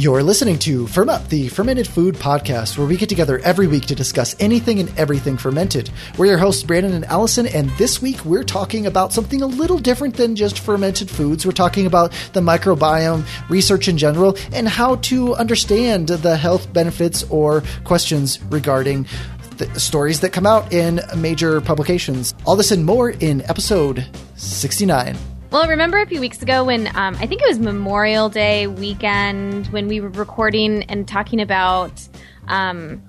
You're 0.00 0.22
listening 0.22 0.58
to 0.60 0.86
FermUp, 0.86 1.28
the 1.28 1.48
fermented 1.48 1.86
food 1.86 2.14
podcast, 2.14 2.78
where 2.78 2.86
we 2.86 2.96
get 2.96 3.10
together 3.10 3.38
every 3.40 3.66
week 3.66 3.84
to 3.84 3.94
discuss 3.94 4.34
anything 4.40 4.80
and 4.80 4.90
everything 4.98 5.36
fermented. 5.36 5.90
We're 6.16 6.24
your 6.24 6.38
hosts, 6.38 6.62
Brandon 6.62 6.94
and 6.94 7.04
Allison, 7.04 7.46
and 7.46 7.68
this 7.72 8.00
week 8.00 8.24
we're 8.24 8.42
talking 8.42 8.86
about 8.86 9.12
something 9.12 9.42
a 9.42 9.46
little 9.46 9.76
different 9.76 10.16
than 10.16 10.36
just 10.36 10.60
fermented 10.60 11.10
foods. 11.10 11.44
We're 11.44 11.52
talking 11.52 11.84
about 11.84 12.12
the 12.32 12.40
microbiome, 12.40 13.26
research 13.50 13.88
in 13.88 13.98
general, 13.98 14.38
and 14.54 14.66
how 14.66 14.96
to 14.96 15.34
understand 15.34 16.08
the 16.08 16.34
health 16.34 16.72
benefits 16.72 17.22
or 17.24 17.62
questions 17.84 18.42
regarding 18.44 19.04
the 19.58 19.78
stories 19.78 20.20
that 20.20 20.32
come 20.32 20.46
out 20.46 20.72
in 20.72 21.02
major 21.14 21.60
publications. 21.60 22.32
All 22.46 22.56
this 22.56 22.70
and 22.70 22.86
more 22.86 23.10
in 23.10 23.42
episode 23.50 24.06
69. 24.36 25.18
Well, 25.50 25.66
remember 25.66 25.98
a 25.98 26.06
few 26.06 26.20
weeks 26.20 26.42
ago 26.42 26.62
when 26.62 26.86
um, 26.96 27.16
I 27.16 27.26
think 27.26 27.42
it 27.42 27.48
was 27.48 27.58
Memorial 27.58 28.28
Day 28.28 28.68
weekend 28.68 29.66
when 29.68 29.88
we 29.88 30.00
were 30.00 30.10
recording 30.10 30.84
and 30.84 31.08
talking 31.08 31.40
about 31.40 32.06
um, 32.46 33.02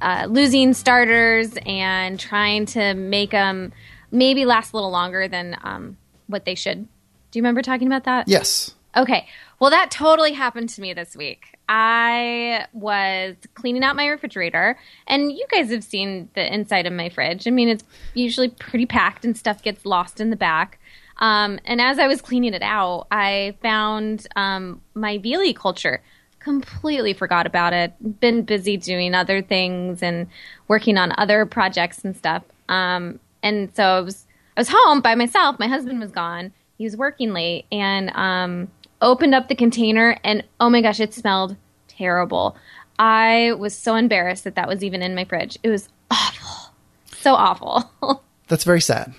uh, 0.00 0.28
losing 0.30 0.74
starters 0.74 1.58
and 1.66 2.20
trying 2.20 2.66
to 2.66 2.94
make 2.94 3.32
them 3.32 3.72
maybe 4.12 4.44
last 4.44 4.72
a 4.72 4.76
little 4.76 4.92
longer 4.92 5.26
than 5.26 5.56
um, 5.64 5.96
what 6.28 6.44
they 6.44 6.54
should. 6.54 6.84
Do 6.84 7.38
you 7.38 7.42
remember 7.42 7.62
talking 7.62 7.88
about 7.88 8.04
that? 8.04 8.28
Yes. 8.28 8.76
Okay. 8.96 9.26
Well, 9.58 9.70
that 9.70 9.90
totally 9.90 10.34
happened 10.34 10.68
to 10.70 10.80
me 10.80 10.94
this 10.94 11.16
week. 11.16 11.56
I 11.68 12.66
was 12.72 13.34
cleaning 13.54 13.82
out 13.82 13.96
my 13.96 14.06
refrigerator, 14.06 14.78
and 15.08 15.32
you 15.32 15.46
guys 15.50 15.70
have 15.70 15.84
seen 15.84 16.28
the 16.34 16.52
inside 16.52 16.86
of 16.86 16.92
my 16.92 17.08
fridge. 17.08 17.48
I 17.48 17.50
mean, 17.50 17.68
it's 17.68 17.84
usually 18.14 18.48
pretty 18.50 18.86
packed 18.86 19.24
and 19.24 19.36
stuff 19.36 19.62
gets 19.62 19.84
lost 19.84 20.20
in 20.20 20.30
the 20.30 20.36
back. 20.36 20.79
Um, 21.20 21.58
and 21.64 21.80
as 21.80 21.98
I 21.98 22.06
was 22.06 22.22
cleaning 22.22 22.54
it 22.54 22.62
out, 22.62 23.06
I 23.10 23.56
found 23.62 24.26
um, 24.36 24.80
my 24.94 25.18
Viili 25.18 25.54
culture. 25.54 26.02
Completely 26.38 27.12
forgot 27.12 27.46
about 27.46 27.74
it. 27.74 27.92
Been 28.20 28.42
busy 28.42 28.78
doing 28.78 29.14
other 29.14 29.42
things 29.42 30.02
and 30.02 30.26
working 30.68 30.96
on 30.96 31.12
other 31.18 31.44
projects 31.44 32.02
and 32.02 32.16
stuff. 32.16 32.42
Um, 32.70 33.20
and 33.42 33.74
so 33.74 33.84
I 33.84 34.00
was 34.00 34.26
I 34.56 34.60
was 34.60 34.68
home 34.72 35.00
by 35.00 35.14
myself. 35.14 35.58
My 35.58 35.68
husband 35.68 36.00
was 36.00 36.10
gone. 36.10 36.52
He 36.78 36.84
was 36.84 36.96
working 36.96 37.32
late, 37.34 37.66
and 37.70 38.10
um, 38.16 38.68
opened 39.02 39.34
up 39.34 39.48
the 39.48 39.54
container, 39.54 40.18
and 40.24 40.42
oh 40.60 40.70
my 40.70 40.80
gosh, 40.80 41.00
it 41.00 41.12
smelled 41.12 41.56
terrible. 41.88 42.56
I 42.98 43.52
was 43.58 43.76
so 43.76 43.96
embarrassed 43.96 44.44
that 44.44 44.54
that 44.54 44.68
was 44.68 44.82
even 44.82 45.02
in 45.02 45.14
my 45.14 45.24
fridge. 45.24 45.58
It 45.62 45.68
was 45.68 45.88
awful, 46.10 46.72
so 47.06 47.34
awful. 47.34 48.22
That's 48.48 48.64
very 48.64 48.80
sad. 48.80 49.14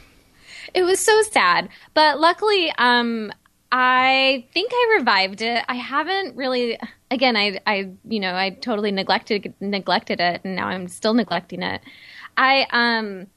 It 0.73 0.83
was 0.83 0.99
so 0.99 1.21
sad. 1.23 1.69
But 1.93 2.19
luckily, 2.19 2.71
um, 2.77 3.31
I 3.71 4.45
think 4.53 4.71
I 4.73 4.95
revived 4.99 5.41
it. 5.41 5.63
I 5.67 5.75
haven't 5.75 6.35
really 6.35 6.77
again, 7.09 7.37
I 7.37 7.59
I 7.65 7.91
you 8.05 8.19
know, 8.19 8.35
I 8.35 8.51
totally 8.51 8.91
neglected 8.91 9.53
neglected 9.59 10.19
it 10.19 10.41
and 10.43 10.55
now 10.55 10.67
I'm 10.67 10.87
still 10.87 11.13
neglecting 11.13 11.61
it. 11.61 11.81
I 12.37 12.67
um 12.71 13.27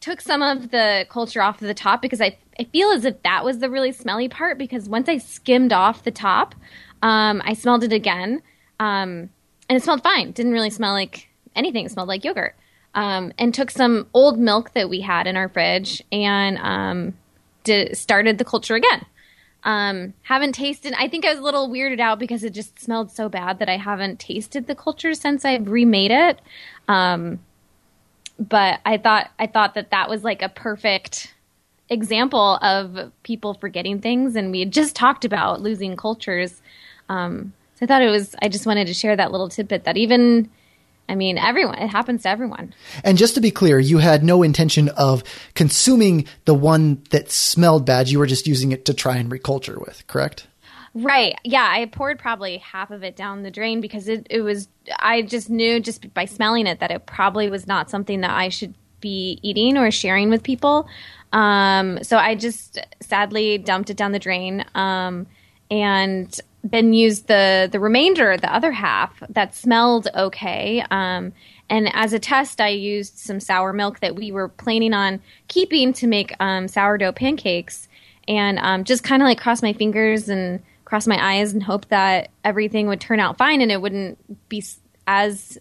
took 0.00 0.20
some 0.20 0.42
of 0.42 0.70
the 0.70 1.06
culture 1.10 1.42
off 1.42 1.60
of 1.60 1.66
the 1.66 1.74
top 1.74 2.02
because 2.02 2.20
I 2.20 2.38
I 2.58 2.64
feel 2.64 2.90
as 2.90 3.04
if 3.04 3.22
that 3.22 3.44
was 3.44 3.58
the 3.58 3.70
really 3.70 3.92
smelly 3.92 4.28
part 4.28 4.58
because 4.58 4.88
once 4.88 5.08
I 5.08 5.18
skimmed 5.18 5.72
off 5.72 6.04
the 6.04 6.10
top, 6.10 6.54
um, 7.02 7.40
I 7.44 7.54
smelled 7.54 7.84
it 7.84 7.92
again. 7.92 8.42
Um, 8.78 9.30
and 9.68 9.76
it 9.76 9.82
smelled 9.82 10.02
fine. 10.02 10.32
Didn't 10.32 10.52
really 10.52 10.70
smell 10.70 10.92
like 10.92 11.28
anything. 11.56 11.86
It 11.86 11.90
smelled 11.92 12.08
like 12.08 12.24
yogurt 12.24 12.54
um, 12.94 13.32
and 13.38 13.54
took 13.54 13.70
some 13.70 14.06
old 14.14 14.38
milk 14.38 14.72
that 14.74 14.88
we 14.88 15.00
had 15.00 15.26
in 15.26 15.36
our 15.36 15.48
fridge 15.48 16.02
and 16.10 16.58
um, 16.58 17.14
started 17.94 18.38
the 18.38 18.44
culture 18.44 18.74
again. 18.74 19.06
Um, 19.62 20.14
haven't 20.22 20.52
tasted. 20.52 20.94
I 20.96 21.08
think 21.08 21.24
I 21.24 21.30
was 21.30 21.38
a 21.38 21.42
little 21.42 21.68
weirded 21.68 22.00
out 22.00 22.18
because 22.18 22.44
it 22.44 22.54
just 22.54 22.80
smelled 22.80 23.10
so 23.10 23.28
bad 23.28 23.58
that 23.58 23.68
I 23.68 23.76
haven't 23.76 24.18
tasted 24.18 24.66
the 24.66 24.74
culture 24.74 25.12
since 25.12 25.44
I've 25.44 25.68
remade 25.68 26.10
it. 26.10 26.40
Um, 26.88 27.40
but 28.38 28.80
I 28.86 28.96
thought 28.96 29.30
I 29.38 29.46
thought 29.46 29.74
that 29.74 29.90
that 29.90 30.08
was 30.08 30.24
like 30.24 30.40
a 30.40 30.48
perfect 30.48 31.34
example 31.90 32.56
of 32.62 33.12
people 33.22 33.52
forgetting 33.52 34.00
things, 34.00 34.34
and 34.34 34.50
we 34.50 34.60
had 34.60 34.72
just 34.72 34.96
talked 34.96 35.26
about 35.26 35.60
losing 35.60 35.94
cultures. 35.94 36.62
Um, 37.10 37.52
so 37.74 37.84
I 37.84 37.86
thought 37.86 38.02
it 38.02 38.08
was. 38.08 38.34
I 38.40 38.48
just 38.48 38.64
wanted 38.64 38.86
to 38.86 38.94
share 38.94 39.14
that 39.14 39.30
little 39.30 39.50
tidbit 39.50 39.84
that 39.84 39.98
even 39.98 40.48
I 41.10 41.16
mean, 41.16 41.38
everyone, 41.38 41.78
it 41.78 41.88
happens 41.88 42.22
to 42.22 42.28
everyone. 42.28 42.72
And 43.02 43.18
just 43.18 43.34
to 43.34 43.40
be 43.40 43.50
clear, 43.50 43.80
you 43.80 43.98
had 43.98 44.22
no 44.22 44.44
intention 44.44 44.88
of 44.90 45.24
consuming 45.54 46.26
the 46.44 46.54
one 46.54 47.02
that 47.10 47.32
smelled 47.32 47.84
bad. 47.84 48.08
You 48.08 48.20
were 48.20 48.26
just 48.26 48.46
using 48.46 48.70
it 48.70 48.84
to 48.84 48.94
try 48.94 49.16
and 49.16 49.28
reculture 49.28 49.84
with, 49.84 50.06
correct? 50.06 50.46
Right. 50.94 51.36
Yeah. 51.42 51.68
I 51.68 51.86
poured 51.86 52.20
probably 52.20 52.58
half 52.58 52.92
of 52.92 53.02
it 53.02 53.16
down 53.16 53.42
the 53.42 53.50
drain 53.50 53.80
because 53.80 54.06
it, 54.06 54.28
it 54.30 54.42
was, 54.42 54.68
I 55.00 55.22
just 55.22 55.50
knew 55.50 55.80
just 55.80 56.14
by 56.14 56.26
smelling 56.26 56.68
it 56.68 56.78
that 56.78 56.92
it 56.92 57.06
probably 57.06 57.50
was 57.50 57.66
not 57.66 57.90
something 57.90 58.20
that 58.20 58.30
I 58.30 58.48
should 58.48 58.74
be 59.00 59.40
eating 59.42 59.76
or 59.76 59.90
sharing 59.90 60.30
with 60.30 60.44
people. 60.44 60.88
Um, 61.32 62.02
so 62.04 62.18
I 62.18 62.36
just 62.36 62.78
sadly 63.00 63.58
dumped 63.58 63.90
it 63.90 63.96
down 63.96 64.12
the 64.12 64.18
drain. 64.20 64.64
Um, 64.76 65.26
and 65.72 66.40
then 66.62 66.92
used 66.92 67.26
the 67.26 67.68
the 67.70 67.80
remainder, 67.80 68.36
the 68.36 68.52
other 68.54 68.72
half 68.72 69.22
that 69.28 69.54
smelled 69.54 70.08
okay. 70.14 70.84
Um, 70.90 71.32
and 71.68 71.90
as 71.94 72.12
a 72.12 72.18
test, 72.18 72.60
I 72.60 72.68
used 72.68 73.18
some 73.18 73.40
sour 73.40 73.72
milk 73.72 74.00
that 74.00 74.16
we 74.16 74.32
were 74.32 74.48
planning 74.48 74.92
on 74.92 75.20
keeping 75.48 75.92
to 75.94 76.06
make 76.06 76.34
um, 76.40 76.68
sourdough 76.68 77.12
pancakes, 77.12 77.88
and 78.28 78.58
um, 78.58 78.84
just 78.84 79.04
kind 79.04 79.22
of 79.22 79.26
like 79.26 79.40
cross 79.40 79.62
my 79.62 79.72
fingers 79.72 80.28
and 80.28 80.60
cross 80.90 81.06
my 81.06 81.36
eyes 81.36 81.52
and 81.52 81.62
hope 81.62 81.86
that 81.86 82.30
everything 82.42 82.88
would 82.88 83.00
turn 83.00 83.20
out 83.20 83.38
fine 83.38 83.60
and 83.60 83.70
it 83.70 83.80
wouldn't 83.80 84.18
be 84.48 84.60
as 85.06 85.56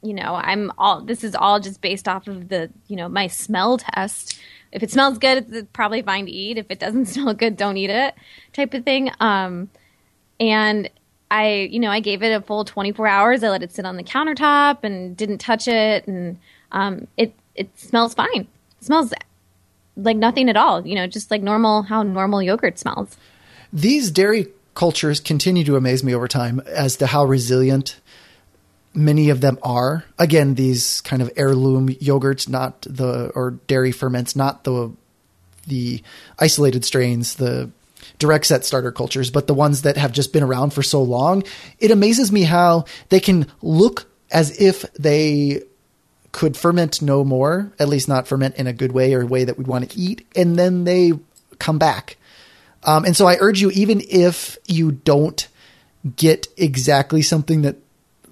you 0.00 0.14
know 0.14 0.34
i'm 0.36 0.72
all 0.78 1.02
this 1.02 1.22
is 1.22 1.34
all 1.34 1.60
just 1.60 1.82
based 1.82 2.08
off 2.08 2.26
of 2.26 2.48
the 2.48 2.70
you 2.88 2.96
know 2.96 3.06
my 3.06 3.26
smell 3.26 3.76
test. 3.76 4.38
If 4.72 4.82
it 4.82 4.90
smells 4.90 5.18
good 5.18 5.46
it's 5.52 5.68
probably 5.74 6.00
fine 6.00 6.24
to 6.24 6.32
eat. 6.32 6.56
If 6.56 6.70
it 6.70 6.78
doesn't 6.78 7.04
smell 7.14 7.34
good 7.34 7.58
don't 7.58 7.76
eat 7.76 7.90
it 7.90 8.14
type 8.54 8.72
of 8.72 8.84
thing. 8.84 9.10
Um 9.20 9.68
and 10.38 10.90
I, 11.30 11.68
you 11.70 11.80
know, 11.80 11.90
I 11.90 12.00
gave 12.00 12.22
it 12.22 12.30
a 12.30 12.40
full 12.40 12.64
24 12.64 13.06
hours. 13.06 13.42
I 13.42 13.48
let 13.48 13.62
it 13.62 13.72
sit 13.72 13.84
on 13.84 13.96
the 13.96 14.04
countertop 14.04 14.84
and 14.84 15.16
didn't 15.16 15.38
touch 15.38 15.66
it, 15.66 16.06
and 16.06 16.38
um, 16.72 17.08
it 17.16 17.34
it 17.54 17.68
smells 17.78 18.14
fine. 18.14 18.46
It 18.80 18.84
smells 18.84 19.12
like 19.96 20.16
nothing 20.16 20.48
at 20.48 20.56
all. 20.56 20.86
You 20.86 20.94
know, 20.94 21.06
just 21.06 21.30
like 21.30 21.42
normal 21.42 21.82
how 21.82 22.02
normal 22.02 22.42
yogurt 22.42 22.78
smells. 22.78 23.16
These 23.72 24.10
dairy 24.10 24.48
cultures 24.74 25.20
continue 25.20 25.64
to 25.64 25.76
amaze 25.76 26.04
me 26.04 26.14
over 26.14 26.28
time 26.28 26.60
as 26.66 26.96
to 26.98 27.06
how 27.06 27.24
resilient 27.24 28.00
many 28.94 29.30
of 29.30 29.40
them 29.40 29.58
are. 29.62 30.04
Again, 30.18 30.54
these 30.54 31.00
kind 31.00 31.22
of 31.22 31.30
heirloom 31.36 31.88
yogurts, 31.88 32.48
not 32.48 32.82
the 32.82 33.30
or 33.34 33.52
dairy 33.66 33.92
ferments, 33.92 34.36
not 34.36 34.64
the 34.64 34.92
the 35.66 36.02
isolated 36.38 36.84
strains, 36.84 37.36
the 37.36 37.70
direct 38.18 38.46
set 38.46 38.64
starter 38.64 38.92
cultures, 38.92 39.30
but 39.30 39.46
the 39.46 39.54
ones 39.54 39.82
that 39.82 39.96
have 39.96 40.12
just 40.12 40.32
been 40.32 40.42
around 40.42 40.72
for 40.72 40.82
so 40.82 41.02
long, 41.02 41.42
it 41.78 41.90
amazes 41.90 42.32
me 42.32 42.42
how 42.42 42.84
they 43.08 43.20
can 43.20 43.46
look 43.62 44.06
as 44.30 44.58
if 44.60 44.82
they 44.94 45.62
could 46.32 46.56
ferment 46.56 47.00
no 47.00 47.24
more, 47.24 47.72
at 47.78 47.88
least 47.88 48.08
not 48.08 48.28
ferment 48.28 48.56
in 48.56 48.66
a 48.66 48.72
good 48.72 48.92
way 48.92 49.14
or 49.14 49.22
a 49.22 49.26
way 49.26 49.44
that 49.44 49.56
we'd 49.56 49.66
want 49.66 49.90
to 49.90 49.98
eat, 49.98 50.26
and 50.36 50.56
then 50.56 50.84
they 50.84 51.12
come 51.58 51.78
back. 51.78 52.16
Um, 52.84 53.04
and 53.04 53.16
so 53.16 53.26
I 53.26 53.36
urge 53.40 53.60
you, 53.60 53.70
even 53.70 54.02
if 54.08 54.58
you 54.66 54.92
don't 54.92 55.48
get 56.16 56.46
exactly 56.56 57.22
something 57.22 57.62
that 57.62 57.76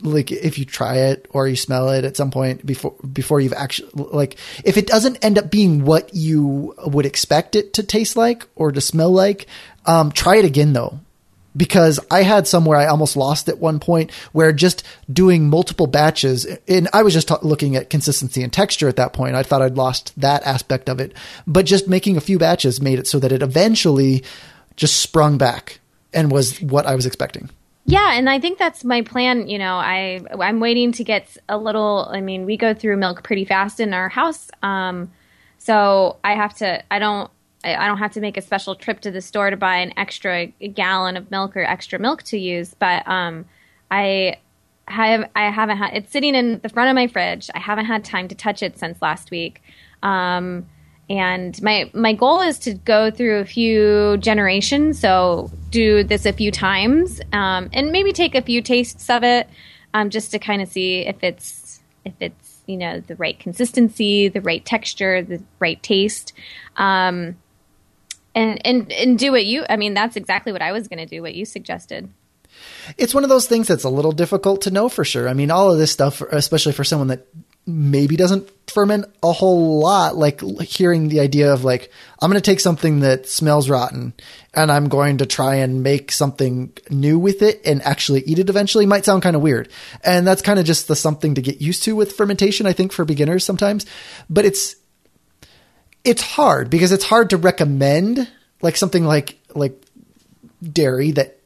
like 0.02 0.30
if 0.30 0.58
you 0.58 0.64
try 0.64 0.96
it 0.96 1.26
or 1.30 1.48
you 1.48 1.56
smell 1.56 1.88
it 1.88 2.04
at 2.04 2.16
some 2.16 2.30
point 2.30 2.64
before 2.64 2.94
before 3.12 3.40
you've 3.40 3.54
actually 3.54 3.90
like 3.94 4.36
if 4.64 4.76
it 4.76 4.86
doesn't 4.86 5.24
end 5.24 5.38
up 5.38 5.50
being 5.50 5.84
what 5.84 6.14
you 6.14 6.74
would 6.84 7.06
expect 7.06 7.56
it 7.56 7.72
to 7.72 7.82
taste 7.82 8.16
like 8.16 8.46
or 8.54 8.70
to 8.70 8.80
smell 8.80 9.10
like 9.10 9.46
um, 9.86 10.12
try 10.12 10.36
it 10.36 10.44
again 10.44 10.72
though 10.72 11.00
because 11.56 12.00
I 12.10 12.22
had 12.22 12.46
somewhere 12.46 12.78
I 12.78 12.86
almost 12.86 13.16
lost 13.16 13.48
at 13.48 13.58
one 13.58 13.78
point 13.78 14.10
where 14.32 14.52
just 14.52 14.84
doing 15.12 15.48
multiple 15.48 15.86
batches 15.86 16.46
and 16.66 16.88
I 16.92 17.02
was 17.02 17.14
just 17.14 17.28
t- 17.28 17.34
looking 17.42 17.76
at 17.76 17.90
consistency 17.90 18.42
and 18.42 18.52
texture 18.52 18.88
at 18.88 18.96
that 18.96 19.12
point. 19.12 19.36
I 19.36 19.42
thought 19.42 19.62
I'd 19.62 19.76
lost 19.76 20.18
that 20.20 20.42
aspect 20.44 20.88
of 20.88 21.00
it, 21.00 21.12
but 21.46 21.64
just 21.64 21.88
making 21.88 22.16
a 22.16 22.20
few 22.20 22.38
batches 22.38 22.80
made 22.80 22.98
it 22.98 23.06
so 23.06 23.18
that 23.20 23.32
it 23.32 23.42
eventually 23.42 24.24
just 24.76 25.00
sprung 25.00 25.38
back 25.38 25.80
and 26.12 26.30
was 26.30 26.60
what 26.60 26.86
I 26.86 26.94
was 26.94 27.06
expecting. 27.06 27.50
Yeah, 27.86 28.14
and 28.14 28.30
I 28.30 28.40
think 28.40 28.58
that's 28.58 28.82
my 28.82 29.02
plan. 29.02 29.48
You 29.48 29.58
know, 29.58 29.74
I 29.74 30.22
I'm 30.40 30.58
waiting 30.58 30.92
to 30.92 31.04
get 31.04 31.36
a 31.48 31.58
little. 31.58 32.08
I 32.10 32.22
mean, 32.22 32.46
we 32.46 32.56
go 32.56 32.72
through 32.72 32.96
milk 32.96 33.22
pretty 33.22 33.44
fast 33.44 33.78
in 33.78 33.92
our 33.92 34.08
house, 34.08 34.50
um, 34.62 35.12
so 35.58 36.16
I 36.24 36.34
have 36.34 36.54
to. 36.54 36.82
I 36.90 36.98
don't. 36.98 37.30
I 37.64 37.86
don't 37.86 37.98
have 37.98 38.12
to 38.12 38.20
make 38.20 38.36
a 38.36 38.42
special 38.42 38.74
trip 38.74 39.00
to 39.00 39.10
the 39.10 39.20
store 39.20 39.50
to 39.50 39.56
buy 39.56 39.76
an 39.76 39.92
extra 39.96 40.46
gallon 40.46 41.16
of 41.16 41.30
milk 41.30 41.56
or 41.56 41.64
extra 41.64 41.98
milk 41.98 42.22
to 42.24 42.38
use. 42.38 42.74
But 42.74 43.06
um, 43.08 43.46
I 43.90 44.36
have 44.86 45.30
I 45.34 45.50
haven't 45.50 45.78
had 45.78 45.94
it's 45.94 46.12
sitting 46.12 46.34
in 46.34 46.60
the 46.62 46.68
front 46.68 46.90
of 46.90 46.94
my 46.94 47.06
fridge. 47.06 47.50
I 47.54 47.58
haven't 47.58 47.86
had 47.86 48.04
time 48.04 48.28
to 48.28 48.34
touch 48.34 48.62
it 48.62 48.78
since 48.78 49.00
last 49.00 49.30
week. 49.30 49.62
Um, 50.02 50.66
and 51.08 51.60
my 51.62 51.90
my 51.92 52.12
goal 52.12 52.40
is 52.40 52.58
to 52.60 52.74
go 52.74 53.10
through 53.10 53.38
a 53.38 53.44
few 53.44 54.16
generations 54.18 54.98
so 54.98 55.50
do 55.70 56.02
this 56.02 56.24
a 56.24 56.32
few 56.32 56.50
times 56.50 57.20
um, 57.32 57.68
and 57.72 57.92
maybe 57.92 58.12
take 58.12 58.34
a 58.34 58.40
few 58.40 58.62
tastes 58.62 59.10
of 59.10 59.22
it 59.22 59.48
um, 59.92 60.08
just 60.08 60.30
to 60.30 60.38
kind 60.38 60.62
of 60.62 60.68
see 60.68 61.00
if 61.00 61.22
it's 61.22 61.80
if 62.04 62.14
it's 62.20 62.62
you 62.66 62.76
know 62.76 63.00
the 63.00 63.16
right 63.16 63.38
consistency 63.38 64.28
the 64.28 64.40
right 64.40 64.64
texture 64.64 65.22
the 65.22 65.42
right 65.58 65.82
taste 65.82 66.32
um, 66.76 67.36
and 68.34 68.64
and 68.66 68.92
and 68.92 69.18
do 69.18 69.32
what 69.32 69.44
you 69.44 69.64
i 69.68 69.76
mean 69.76 69.94
that's 69.94 70.16
exactly 70.16 70.52
what 70.52 70.62
i 70.62 70.72
was 70.72 70.88
going 70.88 70.98
to 70.98 71.06
do 71.06 71.22
what 71.22 71.34
you 71.34 71.44
suggested 71.44 72.08
it's 72.98 73.14
one 73.14 73.24
of 73.24 73.30
those 73.30 73.46
things 73.46 73.68
that's 73.68 73.84
a 73.84 73.88
little 73.88 74.12
difficult 74.12 74.62
to 74.62 74.70
know 74.70 74.88
for 74.88 75.04
sure. 75.04 75.28
I 75.28 75.34
mean, 75.34 75.50
all 75.50 75.72
of 75.72 75.78
this 75.78 75.92
stuff, 75.92 76.20
especially 76.20 76.72
for 76.72 76.84
someone 76.84 77.08
that 77.08 77.26
maybe 77.66 78.14
doesn't 78.14 78.50
ferment 78.68 79.06
a 79.22 79.32
whole 79.32 79.80
lot, 79.80 80.16
like 80.16 80.40
hearing 80.60 81.08
the 81.08 81.20
idea 81.20 81.52
of 81.52 81.64
like, 81.64 81.90
I'm 82.20 82.30
going 82.30 82.40
to 82.40 82.50
take 82.50 82.60
something 82.60 83.00
that 83.00 83.26
smells 83.26 83.70
rotten 83.70 84.12
and 84.52 84.70
I'm 84.70 84.88
going 84.88 85.18
to 85.18 85.26
try 85.26 85.56
and 85.56 85.82
make 85.82 86.12
something 86.12 86.76
new 86.90 87.18
with 87.18 87.40
it 87.40 87.62
and 87.64 87.80
actually 87.82 88.20
eat 88.22 88.38
it 88.38 88.50
eventually 88.50 88.84
might 88.84 89.06
sound 89.06 89.22
kind 89.22 89.34
of 89.34 89.40
weird. 89.40 89.70
And 90.02 90.26
that's 90.26 90.42
kind 90.42 90.58
of 90.58 90.66
just 90.66 90.88
the 90.88 90.96
something 90.96 91.34
to 91.36 91.42
get 91.42 91.62
used 91.62 91.84
to 91.84 91.96
with 91.96 92.12
fermentation, 92.12 92.66
I 92.66 92.74
think, 92.74 92.92
for 92.92 93.06
beginners 93.06 93.44
sometimes. 93.44 93.86
But 94.28 94.44
it's, 94.44 94.76
it's 96.04 96.22
hard 96.22 96.70
because 96.70 96.92
it's 96.92 97.04
hard 97.04 97.30
to 97.30 97.36
recommend 97.36 98.30
like 98.62 98.76
something 98.76 99.04
like, 99.04 99.38
like 99.54 99.80
dairy 100.62 101.12
that 101.12 101.38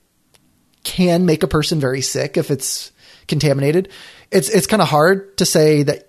can 0.84 1.26
make 1.26 1.42
a 1.42 1.48
person 1.48 1.80
very 1.80 2.00
sick 2.00 2.36
if 2.36 2.50
it's 2.50 2.92
contaminated. 3.26 3.88
It's 4.30 4.48
it's 4.48 4.66
kind 4.66 4.82
of 4.82 4.88
hard 4.88 5.36
to 5.38 5.46
say 5.46 5.82
that 5.84 6.08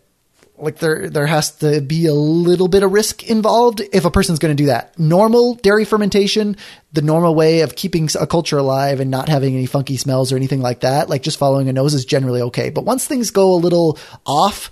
like 0.57 0.77
there 0.79 1.09
there 1.09 1.25
has 1.25 1.51
to 1.57 1.81
be 1.81 2.05
a 2.05 2.13
little 2.13 2.67
bit 2.67 2.83
of 2.83 2.91
risk 2.91 3.23
involved 3.23 3.81
if 3.93 4.05
a 4.05 4.11
person's 4.11 4.39
going 4.39 4.55
to 4.55 4.61
do 4.61 4.67
that. 4.67 4.97
Normal 4.99 5.55
dairy 5.55 5.85
fermentation, 5.85 6.57
the 6.93 7.01
normal 7.01 7.35
way 7.35 7.61
of 7.61 7.75
keeping 7.75 8.09
a 8.19 8.27
culture 8.27 8.57
alive 8.57 8.99
and 8.99 9.09
not 9.09 9.29
having 9.29 9.55
any 9.55 9.65
funky 9.65 9.97
smells 9.97 10.31
or 10.31 10.35
anything 10.35 10.61
like 10.61 10.81
that, 10.81 11.09
like 11.09 11.23
just 11.23 11.39
following 11.39 11.69
a 11.69 11.73
nose 11.73 11.93
is 11.93 12.05
generally 12.05 12.41
okay. 12.41 12.69
But 12.69 12.85
once 12.85 13.05
things 13.05 13.31
go 13.31 13.53
a 13.53 13.55
little 13.55 13.97
off, 14.25 14.69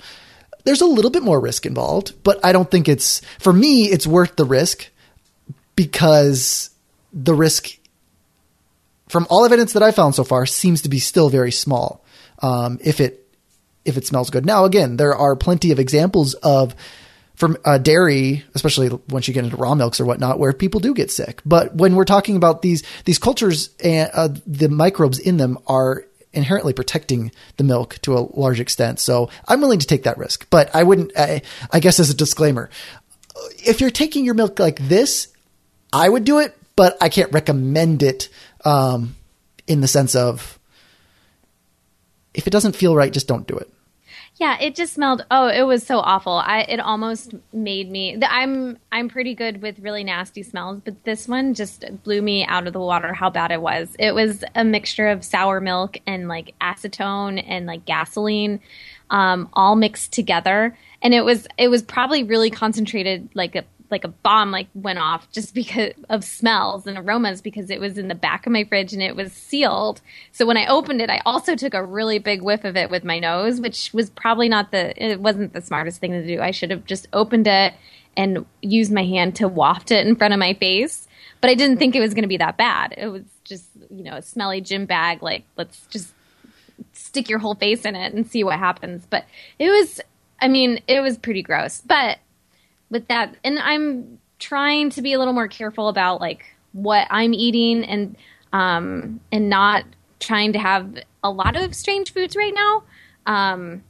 there's 0.68 0.82
a 0.82 0.86
little 0.86 1.12
bit 1.12 1.24
more 1.24 1.40
risk 1.40 1.66
involved, 1.66 2.14
but 2.24 2.44
I 2.44 2.52
don't 2.52 2.70
think 2.70 2.90
it's 2.90 3.22
for 3.40 3.54
me 3.54 3.86
it's 3.86 4.06
worth 4.06 4.36
the 4.36 4.44
risk 4.44 4.90
because 5.78 6.72
the 7.14 7.34
risk 7.34 7.78
from 9.08 9.26
all 9.30 9.46
evidence 9.46 9.72
that 9.74 9.82
I 9.82 9.92
found 9.92 10.14
so 10.14 10.26
far 10.26 10.46
seems 10.46 10.82
to 10.82 10.90
be 10.90 11.00
still 11.00 11.30
very 11.30 11.54
small. 11.54 12.04
Um, 12.40 12.80
if 12.84 13.00
it 13.00 13.26
if 13.86 13.96
it 13.96 14.06
smells 14.06 14.30
good. 14.30 14.46
Now, 14.46 14.66
again, 14.66 14.98
there 14.98 15.16
are 15.16 15.38
plenty 15.38 15.72
of 15.72 15.80
examples 15.80 16.34
of 16.34 16.76
from 17.36 17.56
uh, 17.64 17.78
dairy, 17.78 18.44
especially 18.54 18.90
once 19.08 19.30
you 19.30 19.34
get 19.34 19.46
into 19.46 19.56
raw 19.56 19.74
milks 19.74 20.02
or 20.02 20.06
whatnot, 20.06 20.38
where 20.38 20.52
people 20.52 20.82
do 20.82 20.94
get 20.94 21.12
sick. 21.12 21.42
But 21.46 21.74
when 21.76 21.96
we're 21.96 22.04
talking 22.04 22.36
about 22.36 22.62
these 22.62 22.84
these 23.06 23.20
cultures, 23.20 23.70
and 23.82 24.10
uh, 24.14 24.30
the 24.46 24.68
microbes 24.68 25.18
in 25.18 25.38
them 25.38 25.60
are 25.66 26.04
inherently 26.38 26.72
protecting 26.72 27.32
the 27.58 27.64
milk 27.64 27.98
to 28.04 28.18
a 28.18 28.28
large 28.40 28.60
extent. 28.60 29.00
So 29.00 29.30
I'm 29.48 29.60
willing 29.60 29.80
to 29.80 29.88
take 29.88 30.04
that 30.04 30.18
risk, 30.18 30.48
but 30.50 30.74
I 30.74 30.84
wouldn't. 30.84 31.12
I, 31.18 31.42
I 31.72 31.80
guess 31.80 32.00
as 32.00 32.10
a 32.10 32.14
disclaimer, 32.14 32.70
if 33.58 33.82
you're 33.82 33.90
taking 33.90 34.24
your 34.24 34.36
milk 34.36 34.60
like 34.60 34.80
this, 34.80 35.28
I 35.92 36.08
would 36.08 36.24
do 36.24 36.40
it, 36.40 36.56
but 36.76 36.96
I 37.02 37.10
can't 37.10 37.34
recommend 37.34 38.04
it 38.04 38.30
um, 38.64 39.16
in 39.66 39.82
the 39.82 39.88
sense 39.88 40.16
of 40.16 40.60
if 42.34 42.46
it 42.46 42.52
doesn't 42.52 42.76
feel 42.76 42.96
right, 42.96 43.12
just 43.12 43.28
don't 43.28 43.48
do 43.48 43.58
it. 43.58 43.70
Yeah, 44.40 44.58
it 44.62 44.76
just 44.76 44.94
smelled. 44.94 45.26
Oh, 45.32 45.48
it 45.48 45.64
was 45.64 45.84
so 45.84 45.98
awful. 45.98 46.34
I 46.34 46.60
it 46.62 46.80
almost 46.80 47.34
made 47.52 47.90
me. 47.90 48.22
I'm 48.22 48.78
I'm 48.92 49.10
pretty 49.10 49.34
good 49.34 49.64
with 49.64 49.80
really 49.80 50.04
nasty 50.04 50.44
smells, 50.44 50.80
but 50.86 51.04
this 51.04 51.28
one 51.28 51.56
just 51.56 51.84
blew 52.04 52.22
me 52.22 52.46
out 52.46 52.68
of 52.68 52.74
the 52.74 52.80
water. 52.80 53.14
How 53.16 53.32
bad 53.32 53.52
it 53.52 53.62
was. 53.62 53.96
It 53.98 54.14
was 54.14 54.44
a 54.54 54.64
mixture 54.64 55.08
of 55.08 55.26
sour 55.26 55.60
milk 55.60 55.98
and 56.06 56.28
like 56.28 56.54
acetone 56.62 57.44
and 57.48 57.66
like 57.66 57.86
gasoline, 57.86 58.60
um, 59.10 59.50
all 59.54 59.76
mixed 59.76 60.14
together, 60.14 60.78
and 61.02 61.16
it 61.16 61.26
was 61.26 61.48
it 61.58 61.70
was 61.70 61.82
probably 61.82 62.22
really 62.24 62.52
concentrated, 62.52 63.30
like 63.34 63.56
a 63.56 63.64
like 63.90 64.04
a 64.04 64.10
bomb 64.10 64.52
like 64.52 64.68
went 64.74 65.00
off 65.00 65.32
just 65.32 65.54
because 65.54 65.94
of 66.10 66.24
smells 66.24 66.88
and 66.88 66.98
aromas 66.98 67.42
because 67.42 67.70
it 67.70 67.80
was 67.80 67.98
in 67.98 68.08
the 68.08 68.16
back 68.16 68.46
of 68.46 68.52
my 68.52 68.64
fridge 68.64 68.94
and 68.94 69.02
it 69.02 69.16
was 69.16 69.32
sealed. 69.32 70.02
So 70.32 70.46
when 70.46 70.58
I 70.58 70.68
opened 70.68 71.02
it, 71.02 71.10
I 71.10 71.22
also 71.26 71.56
took 71.56 71.74
a 71.74 71.84
really 71.84 72.20
big 72.20 72.42
whiff 72.42 72.64
of 72.64 72.76
it 72.76 72.90
with 72.90 73.04
my 73.04 73.20
nose, 73.20 73.60
which 73.62 73.92
was 73.94 74.10
probably 74.10 74.50
not 74.50 74.72
the 74.72 75.02
it 75.04 75.20
wasn't 75.20 75.54
the 75.54 75.62
smartest 75.62 76.00
thing 76.00 76.12
to 76.12 76.26
do. 76.26 76.42
I 76.42 76.52
should 76.52 76.72
have 76.72 76.86
just 76.86 77.08
opened 77.14 77.48
it 77.48 77.74
and 78.16 78.46
used 78.62 78.92
my 78.92 79.04
hand 79.04 79.36
to 79.36 79.48
waft 79.48 79.92
it 79.92 80.08
in 80.08 80.16
front 80.16 80.34
of 80.34 80.40
my 80.40 80.54
face. 80.56 81.08
But 81.40 81.52
I 81.52 81.56
didn't 81.56 81.78
think 81.78 81.96
it 81.96 82.00
was 82.00 82.16
going 82.16 82.24
to 82.24 82.28
be 82.28 82.38
that 82.38 82.58
bad. 82.58 82.96
It 82.98 83.08
was 83.08 83.24
just, 83.44 83.66
you 83.92 84.04
know, 84.04 84.16
a 84.16 84.22
smelly 84.22 84.60
gym 84.60 84.86
bag 84.86 85.22
like 85.22 85.44
let's 85.56 85.86
just 85.88 86.14
stick 86.94 87.30
your 87.30 87.40
whole 87.40 87.56
face 87.56 87.86
in 87.86 87.96
it 87.96 88.14
and 88.14 88.28
see 88.28 88.44
what 88.44 88.60
happens. 88.60 89.06
But 89.10 89.26
it 89.60 89.70
was 89.70 90.02
I 90.40 90.48
mean, 90.48 90.82
it 90.88 91.02
was 91.02 91.18
pretty 91.18 91.42
gross. 91.42 91.82
But 91.82 92.20
with 92.90 93.08
that 93.08 93.36
and 93.44 93.60
i'm 93.60 94.20
trying 94.40 94.90
to 94.90 95.02
be 95.02 95.14
a 95.14 95.20
little 95.20 95.34
more 95.34 95.48
careful 95.48 95.88
about 95.90 96.22
like 96.22 96.46
what 96.74 97.08
i'm 97.10 97.34
eating 97.34 97.84
and 97.84 98.16
um 98.54 99.20
and 99.32 99.50
not 99.50 99.84
trying 100.20 100.54
to 100.54 100.60
have 100.60 100.98
a 101.24 101.30
lot 101.30 101.56
of 101.56 101.74
strange 101.74 102.14
foods 102.14 102.36
right 102.36 102.54
now 102.54 102.84
um 103.26 103.84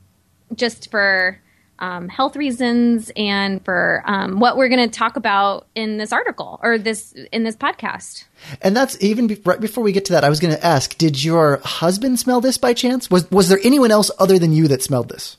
just 0.56 0.90
for 0.90 1.40
um, 1.80 2.10
health 2.10 2.36
reasons 2.36 3.12
and 3.16 3.64
for 3.64 4.04
um, 4.06 4.40
what 4.40 4.58
we're 4.58 4.70
going 4.70 4.90
to 4.90 5.00
talk 5.00 5.16
about 5.16 5.68
in 5.76 5.98
this 5.98 6.12
article 6.12 6.60
or 6.64 6.78
this 6.78 7.14
in 7.32 7.44
this 7.44 7.56
podcast. 7.56 8.26
And 8.62 8.76
that's 8.76 9.02
even 9.02 9.28
be- 9.28 9.42
right 9.46 9.60
before 9.60 9.84
we 9.84 9.92
get 9.92 10.06
to 10.06 10.14
that. 10.14 10.24
I 10.24 10.30
was 10.30 10.40
going 10.40 10.56
to 10.56 10.66
ask: 10.66 10.98
Did 10.98 11.24
your 11.24 11.58
husband 11.64 12.20
smell 12.20 12.42
this 12.42 12.58
by 12.58 12.74
chance? 12.74 13.10
Was 13.10 13.30
was 13.30 13.50
there 13.50 13.60
anyone 13.64 13.92
else 13.92 14.10
other 14.20 14.40
than 14.40 14.54
you 14.54 14.68
that 14.70 14.82
smelled 14.82 15.10
this? 15.10 15.38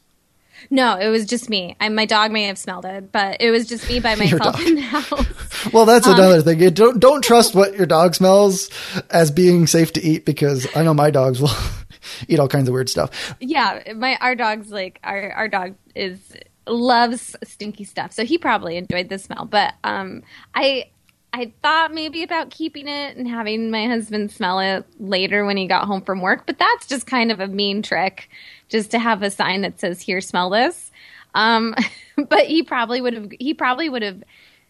No, 0.70 0.96
it 0.96 1.08
was 1.08 1.26
just 1.26 1.48
me. 1.48 1.76
I, 1.80 1.88
my 1.88 2.04
dog 2.04 2.30
may 2.30 2.44
have 2.44 2.58
smelled 2.58 2.84
it, 2.84 3.10
but 3.12 3.40
it 3.40 3.50
was 3.50 3.66
just 3.66 3.88
me 3.88 4.00
by 4.00 4.14
myself 4.16 4.60
in 4.64 4.76
the 4.76 4.80
house. 4.82 5.72
well, 5.72 5.86
that's 5.86 6.06
um, 6.06 6.14
another 6.14 6.42
thing. 6.42 6.60
You 6.60 6.70
don't 6.70 7.00
don't 7.00 7.22
trust 7.22 7.54
what 7.54 7.74
your 7.74 7.86
dog 7.86 8.14
smells 8.14 8.70
as 9.10 9.30
being 9.30 9.66
safe 9.66 9.92
to 9.94 10.02
eat 10.02 10.24
because 10.24 10.66
I 10.76 10.82
know 10.82 10.94
my 10.94 11.10
dogs 11.10 11.40
will 11.40 11.50
eat 12.28 12.38
all 12.38 12.48
kinds 12.48 12.68
of 12.68 12.74
weird 12.74 12.88
stuff. 12.88 13.34
Yeah, 13.40 13.82
my 13.94 14.16
our 14.20 14.34
dog's 14.34 14.70
like 14.70 15.00
our 15.04 15.30
our 15.32 15.48
dog 15.48 15.74
is 15.94 16.18
loves 16.66 17.34
stinky 17.44 17.84
stuff, 17.84 18.12
so 18.12 18.24
he 18.24 18.38
probably 18.38 18.76
enjoyed 18.76 19.08
the 19.08 19.18
smell. 19.18 19.44
But 19.44 19.74
um, 19.84 20.22
I 20.54 20.90
I 21.32 21.52
thought 21.62 21.92
maybe 21.92 22.22
about 22.22 22.50
keeping 22.50 22.88
it 22.88 23.16
and 23.16 23.28
having 23.28 23.70
my 23.70 23.86
husband 23.86 24.32
smell 24.32 24.60
it 24.60 24.84
later 24.98 25.44
when 25.44 25.56
he 25.56 25.66
got 25.66 25.84
home 25.84 26.02
from 26.02 26.20
work, 26.20 26.46
but 26.46 26.58
that's 26.58 26.86
just 26.86 27.06
kind 27.06 27.30
of 27.30 27.40
a 27.40 27.46
mean 27.46 27.82
trick 27.82 28.28
just 28.68 28.90
to 28.92 28.98
have 28.98 29.22
a 29.22 29.30
sign 29.30 29.62
that 29.62 29.80
says 29.80 30.00
here 30.00 30.20
smell 30.20 30.50
this. 30.50 30.90
Um, 31.34 31.74
but 32.16 32.46
he 32.46 32.62
probably 32.62 33.00
would 33.00 33.14
have 33.14 33.30
he 33.38 33.54
probably 33.54 33.88
would 33.88 34.02
have 34.02 34.22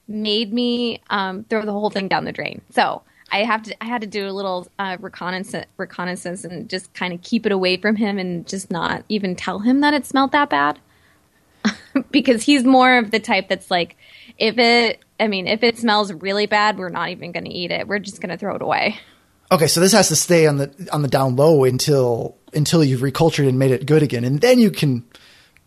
made 0.07 0.53
me 0.53 1.01
um, 1.11 1.45
throw 1.45 1.65
the 1.65 1.73
whole 1.73 1.91
thing 1.91 2.09
down 2.09 2.25
the 2.25 2.33
drain. 2.33 2.63
So 2.71 3.03
I 3.31 3.45
have 3.45 3.63
to 3.65 3.83
I 3.83 3.87
had 3.87 4.01
to 4.01 4.07
do 4.07 4.29
a 4.29 4.33
little 4.33 4.69
uh, 4.79 4.97
reconnaissance 5.01 5.67
reconnaissance 5.77 6.45
and 6.45 6.69
just 6.69 6.93
kind 6.95 7.13
of 7.13 7.23
keep 7.23 7.47
it 7.47 7.53
away 7.53 7.77
from 7.77 7.97
him 7.97 8.19
and 8.19 8.47
just 8.47 8.71
not 8.71 9.05
even 9.09 9.37
tell 9.37 9.61
him 9.61 9.81
that 9.81 9.95
it 9.95 10.07
smelled 10.07 10.33
that 10.33 10.51
bad. 10.51 10.79
because 12.11 12.43
he's 12.43 12.65
more 12.65 12.99
of 12.99 13.11
the 13.11 13.19
type 13.19 13.49
that's 13.49 13.71
like 13.71 13.97
if 14.39 14.59
it 14.59 15.05
I 15.21 15.27
mean, 15.27 15.47
if 15.47 15.63
it 15.63 15.79
smells 15.79 16.13
really 16.13 16.47
bad, 16.47 16.79
we're 16.79 16.91
not 16.91 17.09
even 17.11 17.33
going 17.33 17.45
to 17.45 17.51
eat 17.51 17.73
it. 17.73 17.89
We're 17.89 17.99
just 17.99 18.21
going 18.21 18.31
to 18.31 18.39
throw 18.39 18.55
it 18.55 18.63
away. 18.63 18.99
Okay, 19.51 19.67
so 19.67 19.81
this 19.81 19.93
has 19.93 20.09
to 20.09 20.17
stay 20.17 20.47
on 20.47 20.59
the 20.59 20.89
on 20.93 21.03
the 21.03 21.09
down 21.09 21.37
low 21.37 21.65
until 21.65 22.38
until 22.55 22.83
you've 22.85 23.01
recultured 23.01 23.49
and 23.49 23.59
made 23.59 23.71
it 23.71 23.87
good 23.87 24.03
again, 24.03 24.25
and 24.25 24.41
then 24.41 24.59
you 24.59 24.71
can 24.71 25.05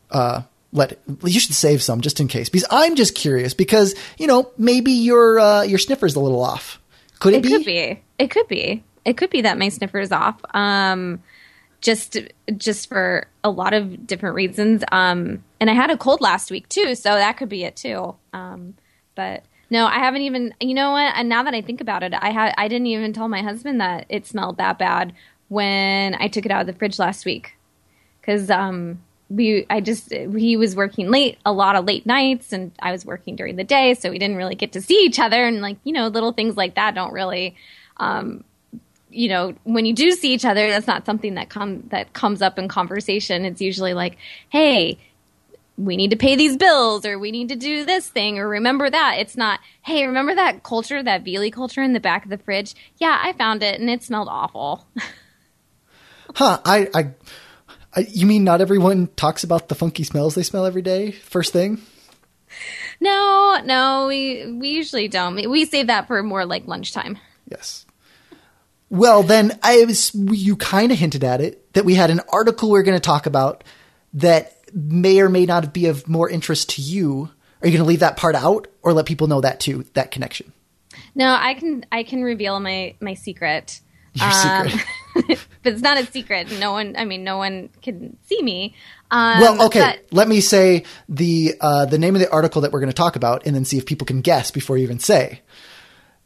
uh, 0.10 0.42
let 0.72 0.94
it, 0.94 1.02
you 1.24 1.40
should 1.40 1.54
save 1.54 1.82
some 1.82 2.02
just 2.02 2.20
in 2.20 2.28
case. 2.28 2.50
Because 2.50 2.68
I'm 2.72 2.96
just 2.96 3.16
curious 3.16 3.54
because 3.54 3.96
you 4.18 4.28
know 4.28 4.52
maybe 4.58 4.92
your 4.92 5.40
uh, 5.40 5.62
your 5.64 5.80
sniffer's 5.80 6.16
a 6.16 6.20
little 6.20 6.42
off. 6.42 6.80
Could 7.20 7.34
it, 7.34 7.44
be? 7.44 7.50
it 7.50 7.52
be? 7.52 7.58
Could 7.58 7.66
be. 7.66 8.04
It 8.18 8.32
could 8.32 8.48
be. 8.48 8.84
It 9.06 9.18
could 9.18 9.30
be 9.30 9.42
that 9.42 9.58
my 9.58 9.70
sniffer's 9.70 10.12
off. 10.12 10.40
Um, 10.54 11.22
just 11.82 12.18
just 12.58 12.88
for 12.88 13.28
a 13.44 13.50
lot 13.50 13.74
of 13.74 14.06
different 14.08 14.36
reasons. 14.36 14.84
Um, 14.92 15.44
and 15.60 15.70
I 15.70 15.74
had 15.74 15.90
a 15.90 15.98
cold 15.98 16.22
last 16.22 16.52
week 16.52 16.70
too, 16.70 16.96
so 16.96 17.10
that 17.16 17.38
could 17.38 17.50
be 17.50 17.64
it 17.64 17.76
too. 17.76 18.16
Um, 18.34 18.76
but 19.16 19.44
no, 19.70 19.86
I 19.86 20.00
haven't 20.00 20.22
even. 20.22 20.54
You 20.60 20.74
know 20.74 20.92
what? 20.92 21.14
And 21.16 21.28
now 21.28 21.44
that 21.44 21.54
I 21.54 21.62
think 21.62 21.82
about 21.82 22.04
it, 22.04 22.14
I 22.18 22.32
had 22.32 22.54
I 22.58 22.68
didn't 22.68 22.88
even 22.88 23.14
tell 23.14 23.28
my 23.28 23.42
husband 23.42 23.82
that 23.82 24.06
it 24.10 24.28
smelled 24.28 24.58
that 24.58 24.78
bad 24.78 25.14
when 25.52 26.16
I 26.16 26.30
took 26.30 26.46
it 26.46 26.52
out 26.52 26.62
of 26.62 26.68
the 26.68 26.72
fridge 26.72 26.98
last 26.98 27.26
week 27.26 27.58
because 28.22 28.50
um 28.50 29.02
we 29.30 29.66
I 29.70 29.82
just 29.82 30.10
he 30.14 30.56
was 30.56 30.78
working 30.78 31.10
late 31.10 31.40
a 31.46 31.52
lot 31.52 31.76
of 31.76 31.84
late 31.84 32.06
nights 32.06 32.54
and 32.54 32.72
I 32.80 32.94
was 32.94 33.06
working 33.06 33.36
during 33.36 33.58
the 33.58 33.66
day 33.66 33.94
so 33.94 34.10
we 34.10 34.18
didn't 34.18 34.38
really 34.38 34.56
get 34.56 34.72
to 34.72 34.82
see 34.82 35.04
each 35.04 35.20
other 35.20 35.44
and 35.44 35.62
like 35.62 35.76
you 35.84 35.92
know 35.92 36.08
little 36.08 36.32
things 36.32 36.56
like 36.56 36.76
that 36.76 36.96
don't 36.96 37.12
really 37.12 37.58
um 37.98 38.46
you 39.10 39.28
know 39.28 39.54
when 39.66 39.86
you 39.86 39.94
do 39.94 40.12
see 40.12 40.32
each 40.34 40.46
other 40.46 40.70
that's 40.70 40.88
not 40.88 41.06
something 41.06 41.34
that 41.34 41.50
come 41.50 41.82
that 41.90 42.14
comes 42.14 42.42
up 42.42 42.58
in 42.58 42.70
conversation 42.70 43.44
it's 43.44 43.60
usually 43.60 43.94
like 43.94 44.18
hey 44.48 44.98
we 45.78 45.98
need 45.98 46.12
to 46.12 46.18
pay 46.18 46.38
these 46.38 46.56
bills 46.56 47.06
or 47.06 47.20
we 47.20 47.32
need 47.32 47.50
to 47.50 47.58
do 47.58 47.84
this 47.86 48.08
thing 48.08 48.38
or 48.38 48.48
remember 48.48 48.88
that. 48.90 49.16
It's 49.18 49.36
not, 49.36 49.62
hey, 49.82 50.06
remember 50.06 50.36
that 50.36 50.62
culture, 50.64 51.02
that 51.02 51.24
Viili 51.24 51.52
culture 51.52 51.82
in 51.82 51.94
the 51.94 52.00
back 52.00 52.24
of 52.24 52.30
the 52.30 52.38
fridge? 52.38 52.76
Yeah, 53.00 53.20
I 53.24 53.34
found 53.34 53.64
it 53.64 53.80
and 53.80 53.90
it 53.90 54.04
smelled 54.04 54.28
awful. 54.30 54.86
huh. 56.36 56.60
I, 56.66 56.90
I, 56.94 57.14
I, 57.96 58.00
you 58.10 58.26
mean 58.26 58.44
not 58.44 58.62
everyone 58.62 59.08
talks 59.16 59.44
about 59.44 59.70
the 59.70 59.76
funky 59.76 60.04
smells 60.04 60.36
they 60.36 60.44
smell 60.44 60.66
every 60.66 60.82
day 60.82 61.12
first 61.12 61.54
thing? 61.54 61.82
No, 63.00 63.60
no, 63.64 64.08
we 64.08 64.52
we 64.52 64.70
usually 64.70 65.08
don't. 65.08 65.36
We 65.50 65.66
save 65.66 65.88
that 65.88 66.08
for 66.08 66.22
more 66.22 66.46
like 66.46 66.68
lunchtime. 66.68 67.18
Yes. 67.50 67.86
Well, 68.90 69.24
then 69.24 69.58
I 69.64 69.86
was 69.86 70.14
you 70.14 70.56
kind 70.56 70.92
of 70.92 70.98
hinted 70.98 71.24
at 71.24 71.42
it 71.42 71.74
that 71.74 71.86
we 71.86 71.96
had 71.96 72.10
an 72.10 72.22
article 72.32 72.70
we 72.70 72.80
are 72.80 72.84
going 72.84 72.98
to 72.98 73.00
talk 73.00 73.26
about 73.26 73.64
that 74.14 74.58
may 74.74 75.22
or 75.22 75.30
may 75.30 75.46
not 75.46 75.74
be 75.74 75.88
of 75.88 76.08
more 76.08 76.30
interest 76.30 76.72
to 76.72 76.82
you. 76.82 77.30
Are 77.62 77.68
you 77.68 77.74
going 77.74 77.84
to 77.84 77.88
leave 77.88 78.02
that 78.02 78.18
part 78.18 78.36
out 78.36 78.68
or 78.82 78.94
let 78.94 79.06
people 79.06 79.28
know 79.28 79.42
that 79.42 79.60
too, 79.60 79.86
that 79.94 80.12
connection? 80.12 80.52
No, 81.16 81.28
I 81.28 81.54
can 81.54 81.86
I 81.92 82.04
can 82.04 82.24
reveal 82.24 82.60
my 82.60 82.96
my 83.00 83.14
secret. 83.14 83.80
Your 84.14 84.28
um, 84.28 84.70
secret. 84.70 84.86
but 85.64 85.74
it's 85.74 85.82
not 85.82 85.98
a 85.98 86.06
secret. 86.06 86.52
No 86.60 86.72
one, 86.72 86.96
I 86.98 87.06
mean, 87.06 87.24
no 87.24 87.38
one 87.38 87.70
can 87.82 88.18
see 88.26 88.42
me. 88.42 88.76
Um, 89.10 89.40
well, 89.40 89.66
okay. 89.68 89.80
But, 89.80 90.06
Let 90.12 90.28
me 90.28 90.42
say 90.42 90.84
the 91.10 91.56
uh, 91.60 91.86
the 91.86 91.98
name 91.98 92.16
of 92.16 92.22
the 92.22 92.32
article 92.32 92.62
that 92.62 92.72
we're 92.72 92.80
going 92.80 92.92
to 92.92 92.96
talk 92.96 93.16
about, 93.16 93.46
and 93.46 93.56
then 93.56 93.66
see 93.66 93.78
if 93.78 93.86
people 93.86 94.06
can 94.06 94.22
guess 94.22 94.52
before 94.52 94.78
you 94.78 94.84
even 94.84 95.00
say. 95.00 95.42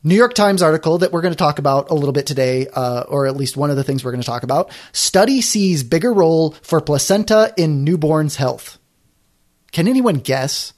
New 0.04 0.16
York 0.16 0.36
Times 0.36 0.62
article 0.62 1.00
that 1.00 1.12
we're 1.12 1.22
going 1.22 1.34
to 1.34 1.38
talk 1.38 1.58
about 1.58 1.90
a 1.90 1.96
little 1.96 2.14
bit 2.14 2.28
today, 2.28 2.68
uh, 2.68 3.06
or 3.08 3.26
at 3.26 3.36
least 3.36 3.58
one 3.58 3.72
of 3.72 3.76
the 3.76 3.84
things 3.84 4.06
we're 4.06 4.12
going 4.12 4.22
to 4.22 4.26
talk 4.26 4.44
about. 4.44 4.72
Study 4.92 5.42
sees 5.42 5.82
bigger 5.82 6.14
role 6.14 6.52
for 6.62 6.80
placenta 6.80 7.52
in 7.58 7.84
newborn's 7.84 8.36
health. 8.36 8.78
Can 9.72 9.88
anyone 9.88 10.18
guess 10.18 10.74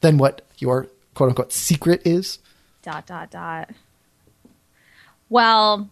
then 0.00 0.16
what 0.16 0.46
your 0.58 0.86
quote 1.14 1.30
unquote 1.30 1.52
secret 1.52 2.02
is? 2.04 2.38
Dot 2.82 3.04
dot 3.04 3.32
dot. 3.32 3.70
Well, 5.28 5.90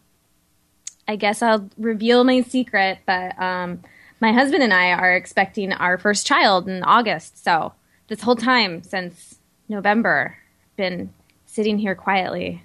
I 1.09 1.17
guess 1.17 1.43
I'll 1.43 1.69
reveal 1.79 2.25
my 2.25 2.43
secret, 2.43 2.99
but 3.07 3.41
um, 3.41 3.83
my 4.21 4.33
husband 4.33 4.63
and 4.63 4.73
I 4.73 4.93
are 4.93 5.15
expecting 5.15 5.73
our 5.73 5.99
first 5.99 6.27
child 6.27 6.69
in 6.69 6.83
August. 6.83 7.45
So 7.45 7.73
this 8.09 8.23
whole 8.23 8.37
time 8.37 8.83
since 8.83 9.37
November, 9.69 10.37
been 10.77 11.13
sitting 11.47 11.79
here 11.79 11.95
quietly 11.95 12.63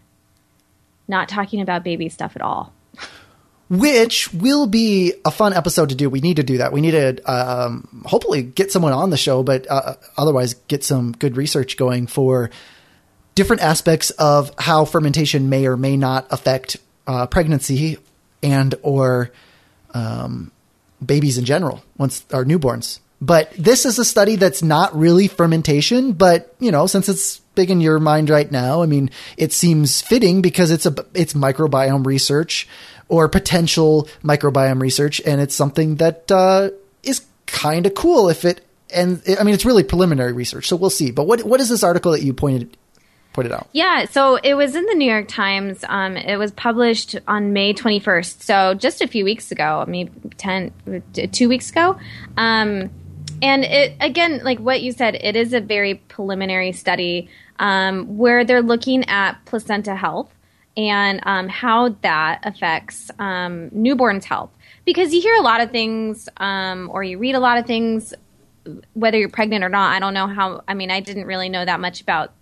not 1.07 1.29
talking 1.29 1.61
about 1.61 1.83
baby 1.83 2.09
stuff 2.09 2.35
at 2.35 2.41
all. 2.41 2.73
Which 3.69 4.33
will 4.33 4.67
be 4.67 5.13
a 5.23 5.31
fun 5.31 5.53
episode 5.53 5.89
to 5.89 5.95
do. 5.95 6.09
We 6.09 6.19
need 6.19 6.37
to 6.37 6.43
do 6.43 6.57
that. 6.57 6.73
We 6.73 6.81
need 6.81 6.91
to 6.91 7.31
um, 7.31 8.03
hopefully 8.05 8.43
get 8.43 8.71
someone 8.71 8.91
on 8.91 9.11
the 9.11 9.17
show, 9.17 9.43
but 9.43 9.65
uh, 9.69 9.95
otherwise 10.17 10.55
get 10.67 10.83
some 10.83 11.13
good 11.13 11.37
research 11.37 11.77
going 11.77 12.07
for 12.07 12.49
different 13.33 13.61
aspects 13.61 14.09
of 14.11 14.51
how 14.57 14.83
fermentation 14.83 15.49
may 15.49 15.67
or 15.67 15.77
may 15.77 15.95
not 15.95 16.27
affect 16.31 16.77
uh, 17.07 17.27
pregnancy 17.27 17.97
and 18.43 18.75
or 18.81 19.31
um, 19.93 20.51
babies 21.03 21.37
in 21.37 21.45
general 21.45 21.83
once 21.97 22.25
our 22.33 22.45
newborns. 22.45 22.99
But 23.21 23.51
this 23.51 23.85
is 23.85 23.99
a 23.99 24.05
study 24.05 24.35
that's 24.35 24.63
not 24.63 24.97
really 24.97 25.27
fermentation, 25.27 26.13
but 26.13 26.55
you 26.59 26.71
know, 26.71 26.87
since 26.87 27.07
it's 27.07 27.37
big 27.53 27.69
in 27.69 27.79
your 27.79 27.99
mind 27.99 28.29
right 28.29 28.51
now, 28.51 28.81
I 28.81 28.87
mean, 28.87 29.11
it 29.37 29.53
seems 29.53 30.01
fitting 30.01 30.41
because 30.41 30.71
it's 30.71 30.87
a 30.87 30.95
it's 31.13 31.33
microbiome 31.33 32.05
research 32.05 32.67
or 33.09 33.29
potential 33.29 34.07
microbiome 34.23 34.81
research, 34.81 35.21
and 35.25 35.39
it's 35.39 35.53
something 35.53 35.97
that 35.97 36.31
uh, 36.31 36.69
is 37.03 37.21
kind 37.45 37.85
of 37.85 37.93
cool 37.93 38.29
if 38.29 38.43
it. 38.43 38.65
And 38.93 39.21
I 39.39 39.43
mean, 39.43 39.53
it's 39.53 39.65
really 39.65 39.83
preliminary 39.83 40.33
research, 40.33 40.67
so 40.67 40.75
we'll 40.75 40.89
see. 40.89 41.11
But 41.11 41.27
what 41.27 41.43
what 41.43 41.59
is 41.59 41.69
this 41.69 41.83
article 41.83 42.13
that 42.13 42.23
you 42.23 42.33
pointed 42.33 42.75
put 43.33 43.45
it 43.45 43.51
out? 43.51 43.67
Yeah, 43.71 44.05
so 44.05 44.35
it 44.35 44.55
was 44.55 44.75
in 44.75 44.85
the 44.85 44.95
New 44.95 45.09
York 45.09 45.27
Times. 45.27 45.83
Um, 45.87 46.17
it 46.17 46.37
was 46.37 46.51
published 46.51 47.15
on 47.27 47.53
May 47.53 47.73
21st, 47.73 48.41
so 48.41 48.73
just 48.73 49.01
a 49.01 49.07
few 49.07 49.23
weeks 49.23 49.51
ago, 49.51 49.85
maybe 49.87 50.11
10, 50.37 51.31
two 51.31 51.49
weeks 51.49 51.69
ago. 51.69 51.97
Um, 52.37 52.89
and 53.41 53.63
it 53.63 53.95
again, 53.99 54.41
like 54.43 54.59
what 54.59 54.81
you 54.81 54.91
said, 54.91 55.15
it 55.15 55.35
is 55.35 55.53
a 55.53 55.61
very 55.61 55.95
preliminary 55.95 56.71
study 56.73 57.29
um, 57.59 58.17
where 58.17 58.43
they're 58.43 58.61
looking 58.61 59.07
at 59.09 59.43
placenta 59.45 59.95
health 59.95 60.33
and 60.77 61.19
um, 61.23 61.47
how 61.47 61.89
that 62.01 62.41
affects 62.43 63.11
um, 63.19 63.69
newborns' 63.71 64.23
health. 64.23 64.51
Because 64.85 65.13
you 65.13 65.21
hear 65.21 65.35
a 65.35 65.41
lot 65.41 65.61
of 65.61 65.71
things, 65.71 66.27
um, 66.37 66.89
or 66.91 67.03
you 67.03 67.17
read 67.17 67.35
a 67.35 67.39
lot 67.39 67.57
of 67.57 67.65
things, 67.65 68.13
whether 68.93 69.17
you're 69.17 69.29
pregnant 69.29 69.63
or 69.63 69.69
not. 69.69 69.95
I 69.95 69.99
don't 69.99 70.13
know 70.13 70.27
how. 70.27 70.63
I 70.67 70.73
mean, 70.73 70.91
I 70.91 70.99
didn't 70.99 71.25
really 71.25 71.49
know 71.49 71.63
that 71.63 71.79
much 71.79 72.01
about 72.01 72.33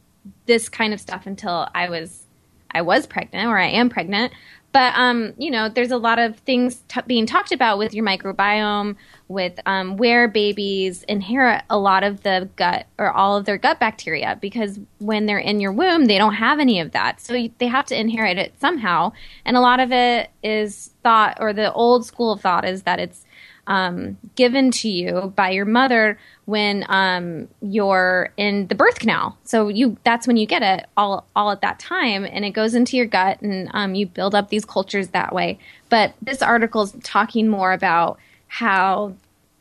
this 0.50 0.68
kind 0.68 0.94
of 0.94 1.00
stuff 1.00 1.28
until 1.28 1.70
I 1.74 1.90
was 1.90 2.26
I 2.72 2.82
was 2.82 3.08
pregnant, 3.08 3.48
or 3.48 3.58
I 3.58 3.68
am 3.68 3.90
pregnant. 3.90 4.34
But 4.72 4.94
um, 4.96 5.34
you 5.38 5.50
know, 5.50 5.70
there's 5.70 5.92
a 5.92 5.98
lot 5.98 6.20
of 6.20 6.38
things 6.40 6.84
t- 6.88 7.02
being 7.08 7.26
talked 7.26 7.52
about 7.52 7.78
with 7.78 7.94
your 7.94 8.06
microbiome, 8.06 8.96
with 9.28 9.60
um, 9.66 9.98
where 9.98 10.28
babies 10.28 11.04
inherit 11.04 11.64
a 11.70 11.78
lot 11.78 12.04
of 12.04 12.24
the 12.24 12.50
gut 12.56 12.88
or 12.98 13.12
all 13.12 13.38
of 13.38 13.46
their 13.46 13.58
gut 13.58 13.80
bacteria 13.80 14.38
because 14.42 14.80
when 14.98 15.28
they're 15.28 15.40
in 15.40 15.60
your 15.60 15.72
womb, 15.72 16.06
they 16.06 16.18
don't 16.18 16.36
have 16.36 16.60
any 16.60 16.80
of 16.80 16.92
that. 16.92 17.22
So 17.22 17.48
they 17.58 17.68
have 17.68 17.86
to 17.88 18.00
inherit 18.00 18.38
it 18.38 18.54
somehow. 18.60 19.12
And 19.46 19.56
a 19.56 19.62
lot 19.62 19.80
of 19.80 19.92
it 19.92 20.30
is 20.44 20.92
thought, 21.04 21.38
or 21.40 21.54
the 21.54 21.72
old 21.74 22.06
school 22.06 22.32
of 22.32 22.42
thought 22.42 22.66
is 22.66 22.84
that 22.84 23.00
it's 23.00 23.26
um, 23.70 24.18
given 24.36 24.72
to 24.72 24.90
you 24.90 25.32
by 25.36 25.52
your 25.52 25.66
mother 25.66 26.20
when 26.46 26.84
um, 26.90 27.48
you're 27.62 28.34
in 28.36 28.68
the 28.68 28.76
birth 28.76 29.00
canal. 29.00 29.38
So 29.44 29.70
you 29.70 29.96
that's 30.04 30.28
when 30.28 30.36
you 30.36 30.48
get 30.48 30.64
it 30.64 30.88
all 30.98 31.26
all 31.36 31.52
at 31.52 31.62
that 31.62 31.80
time, 31.80 32.26
and 32.26 32.44
it 32.44 32.50
goes 32.50 32.74
into 32.76 32.98
your 32.98 33.06
gut, 33.06 33.40
and 33.42 33.70
um, 33.74 33.96
you 33.96 34.08
build 34.08 34.36
up 34.36 34.50
these 34.50 34.66
cultures 34.66 35.10
that 35.10 35.34
way. 35.34 35.60
But 35.88 36.16
this 36.22 36.42
article 36.42 36.82
is 36.82 36.96
talking 37.04 37.48
more 37.48 37.72
about 37.72 38.20
how 38.48 39.14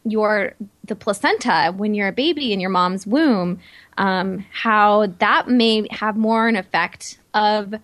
your 0.05 0.55
the 0.87 0.97
placenta 0.97 1.75
when 1.77 1.95
you're 1.95 2.09
a 2.09 2.13
baby 2.13 2.55
in 2.55 2.61
your 2.61 2.71
mom's 2.71 3.07
womb, 3.07 3.61
um, 3.99 4.47
how 4.51 5.07
that 5.19 5.49
may 5.49 5.87
have 5.91 6.17
more 6.17 6.49
an 6.49 6.57
effect 6.57 7.19
of 7.35 7.75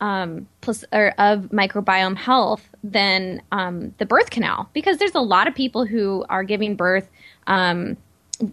um, 0.00 0.46
plus, 0.60 0.84
or 0.92 1.10
of 1.18 1.50
microbiome 1.50 2.16
health 2.16 2.68
than 2.84 3.42
um, 3.50 3.94
the 3.98 4.06
birth 4.06 4.30
canal 4.30 4.70
because 4.72 4.98
there's 4.98 5.14
a 5.14 5.20
lot 5.20 5.48
of 5.48 5.54
people 5.54 5.84
who 5.84 6.24
are 6.28 6.44
giving 6.44 6.76
birth 6.76 7.08
um, 7.46 7.96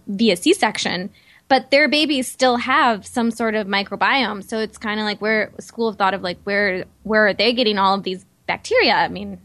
via 0.08 0.36
C-section, 0.36 1.10
but 1.48 1.70
their 1.70 1.88
babies 1.88 2.26
still 2.26 2.56
have 2.56 3.06
some 3.06 3.30
sort 3.30 3.54
of 3.54 3.66
microbiome. 3.66 4.42
So 4.42 4.58
it's 4.58 4.78
kind 4.78 4.98
of 4.98 5.04
like 5.04 5.20
where 5.20 5.52
school 5.60 5.88
of 5.88 5.96
thought 5.96 6.14
of 6.14 6.22
like 6.22 6.38
where 6.44 6.84
where 7.04 7.28
are 7.28 7.34
they 7.34 7.52
getting 7.52 7.78
all 7.78 7.94
of 7.94 8.02
these 8.02 8.24
bacteria? 8.46 8.94
I 8.94 9.08
mean, 9.08 9.40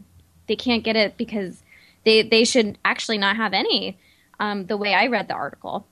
they 0.48 0.56
can't 0.56 0.82
get 0.82 0.96
it 0.96 1.16
because 1.16 1.62
they 2.04 2.22
they 2.22 2.44
should 2.44 2.78
actually 2.84 3.18
not 3.18 3.36
have 3.36 3.52
any. 3.52 3.98
Um, 4.40 4.66
the 4.66 4.76
way 4.76 4.92
I 4.92 5.06
read 5.06 5.28
the 5.28 5.34
article. 5.34 5.86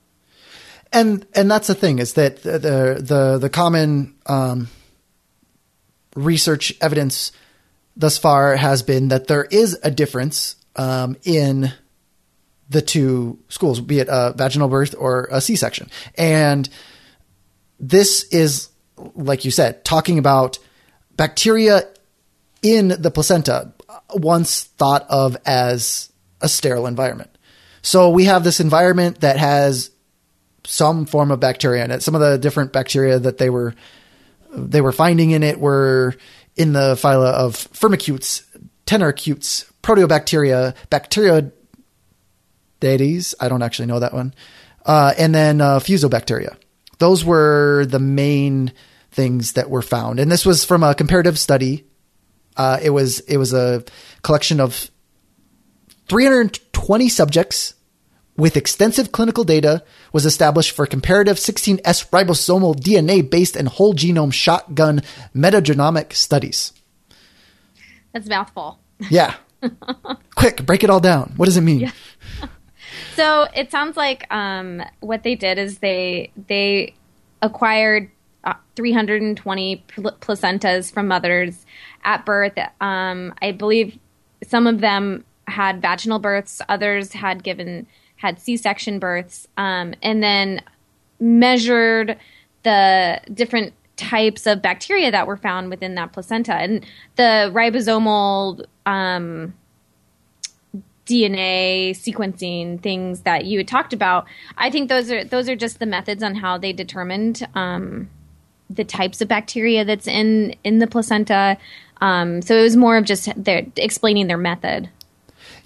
And 0.93 1.25
and 1.35 1.49
that's 1.49 1.69
the 1.69 1.75
thing 1.75 2.01
is 2.01 2.15
that 2.15 2.43
the 2.43 2.59
the 2.59 3.39
the, 3.39 3.49
common 3.49 4.15
um, 4.27 4.69
research 6.15 6.73
evidence 6.81 7.33
thus 7.97 8.19
far 8.19 8.57
has 8.57 8.83
been 8.83 9.09
that 9.09 9.27
there 9.27 9.45
is 9.45 9.79
a 9.83 9.91
difference 9.91 10.57
um, 10.77 11.17
in 11.25 11.73
the 12.69 12.83
two 12.83 13.39
schools, 13.49 13.81
be 13.81 13.99
it 13.99 14.09
a 14.09 14.33
vaginal 14.37 14.69
birth 14.69 14.95
or 14.97 15.29
a 15.31 15.41
C 15.41 15.57
section, 15.57 15.91
and 16.17 16.69
this 17.79 18.25
is 18.25 18.71
like 19.15 19.45
you 19.45 19.51
said, 19.51 19.85
talking 19.85 20.19
about 20.19 20.59
bacteria 21.17 21.83
in 22.63 22.89
the 22.89 23.11
placenta 23.11 23.73
once 24.15 24.65
thought 24.65 25.07
of 25.09 25.37
as 25.47 26.13
a 26.41 26.49
sterile 26.49 26.87
environment. 26.87 27.31
So 27.83 28.11
we 28.11 28.25
have 28.25 28.45
this 28.45 28.61
environment 28.61 29.21
that 29.21 29.39
has 29.39 29.91
some 30.65 31.07
form 31.07 31.31
of 31.31 31.41
bacteria 31.41 31.85
in 31.85 31.91
it. 31.91 32.03
Some 32.03 32.15
of 32.15 32.21
the 32.21 32.39
different 32.39 32.73
bacteria 32.73 33.19
that 33.19 33.39
they 33.39 33.51
were 33.51 33.75
they 34.53 34.81
were 34.81 34.93
finding 34.93 35.31
in 35.31 35.43
it 35.43 35.61
were 35.61 36.15
in 36.57 36.73
the 36.73 36.95
phyla 36.95 37.33
of 37.33 37.55
Firmicutes, 37.55 38.45
Tenericutes, 38.87 39.71
Proteobacteria, 39.83 40.75
Bacteria 40.91 41.53
deities. 42.81 43.35
I 43.41 43.49
don't 43.49 43.63
actually 43.63 43.87
know 43.87 44.01
that 44.01 44.13
one. 44.13 44.35
Uh, 44.85 45.15
and 45.19 45.35
then 45.35 45.61
uh, 45.61 45.79
Fusobacteria. 45.79 46.57
Those 46.99 47.25
were 47.25 47.87
the 47.87 47.99
main 47.99 48.73
things 49.11 49.53
that 49.53 49.71
were 49.71 49.83
found. 49.83 50.21
And 50.21 50.31
this 50.31 50.45
was 50.45 50.65
from 50.65 50.83
a 50.83 50.95
comparative 50.95 51.39
study 51.39 51.85
uh, 52.57 52.79
it 52.83 52.91
was 52.91 53.21
it 53.21 53.37
was 53.37 53.53
a 53.53 53.83
collection 54.23 54.61
of 54.61 54.91
320 56.09 57.09
subjects 57.09 57.75
with 58.41 58.57
extensive 58.57 59.13
clinical 59.13 59.45
data 59.45 59.85
was 60.13 60.27
established 60.27 60.73
for 60.73 60.87
comparative 60.87 61.37
16S 61.37 62.09
ribosomal 62.11 62.75
DNA 62.75 63.29
based 63.29 63.55
and 63.55 63.69
whole 63.69 63.95
genome 63.95 64.33
shotgun 64.33 65.03
metagenomic 65.35 66.13
studies. 66.15 66.73
That's 68.13 68.27
a 68.27 68.31
mouthful. 68.31 68.81
Yeah. 69.11 69.35
Quick, 70.35 70.65
break 70.67 70.83
it 70.83 70.91
all 70.91 71.01
down. 71.01 71.35
What 71.37 71.47
does 71.47 71.57
it 71.57 71.63
mean? 71.63 71.81
Yeah. 71.81 71.93
So 73.15 73.47
it 73.55 73.71
sounds 73.71 73.97
like 73.97 74.33
um, 74.33 74.83
what 75.01 75.23
they 75.23 75.35
did 75.35 75.59
is 75.59 75.79
they 75.79 76.33
they 76.49 76.95
acquired 77.43 78.11
uh, 78.45 78.55
320 78.77 79.77
pl- 79.89 80.17
placentas 80.21 80.93
from 80.93 81.09
mothers 81.09 81.67
at 82.03 82.25
birth. 82.25 82.59
Um, 82.81 83.35
I 83.43 83.53
believe 83.53 83.99
some 84.47 84.67
of 84.67 84.81
them 84.81 85.25
had 85.47 85.83
vaginal 85.83 86.19
births, 86.19 86.63
others 86.69 87.13
had 87.13 87.43
given 87.43 87.87
had 88.21 88.39
C-section 88.39 88.99
births, 88.99 89.49
um, 89.57 89.95
and 90.03 90.23
then 90.23 90.63
measured 91.19 92.19
the 92.63 93.21
different 93.33 93.73
types 93.97 94.47
of 94.47 94.63
bacteria 94.63 95.11
that 95.11 95.27
were 95.27 95.37
found 95.37 95.71
within 95.71 95.95
that 95.95 96.13
placenta 96.13 96.55
and 96.55 96.85
the 97.17 97.51
ribosomal 97.53 98.65
um, 98.87 99.55
DNA 101.07 101.91
sequencing 101.91 102.81
things 102.81 103.23
that 103.23 103.47
you 103.47 103.59
had 103.59 103.69
talked 103.69 103.93
about. 103.93 104.27
I 104.57 104.71
think 104.71 104.89
those 104.89 105.11
are 105.11 105.25
those 105.25 105.49
are 105.49 105.57
just 105.57 105.79
the 105.79 105.87
methods 105.87 106.23
on 106.23 106.35
how 106.35 106.59
they 106.59 106.73
determined 106.73 107.47
um, 107.55 108.09
the 108.69 108.85
types 108.85 109.21
of 109.21 109.29
bacteria 109.29 109.85
that's 109.85 110.07
in 110.07 110.55
in 110.63 110.79
the 110.79 110.87
placenta. 110.87 111.57
Um, 112.03 112.43
so 112.43 112.57
it 112.57 112.63
was 112.63 112.77
more 112.77 112.97
of 112.97 113.05
just 113.05 113.29
their 113.43 113.67
explaining 113.77 114.27
their 114.27 114.39
method. 114.39 114.91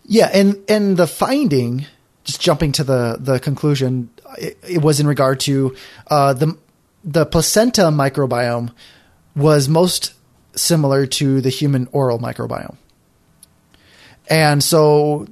Yeah, 0.07 0.31
and 0.33 0.57
and 0.69 0.97
the 0.97 1.07
finding, 1.07 1.87
just 2.25 2.41
jumping 2.41 2.73
to 2.73 2.85
the 2.85 3.17
the 3.21 3.39
conclusion, 3.39 4.11
it, 4.39 4.59
it 4.69 4.83
was 4.83 5.01
in 5.01 5.07
regard 5.07 5.41
to 5.41 5.77
uh, 6.09 6.33
the 6.33 6.57
the 7.05 7.27
placenta 7.27 7.83
microbiome 7.83 8.73
was 9.37 9.69
most 9.69 10.15
similar 10.57 11.07
to 11.07 11.41
the 11.41 11.51
human 11.51 11.89
oral 11.93 12.19
microbiome. 12.19 12.77
And 14.31 14.63
so 14.63 15.27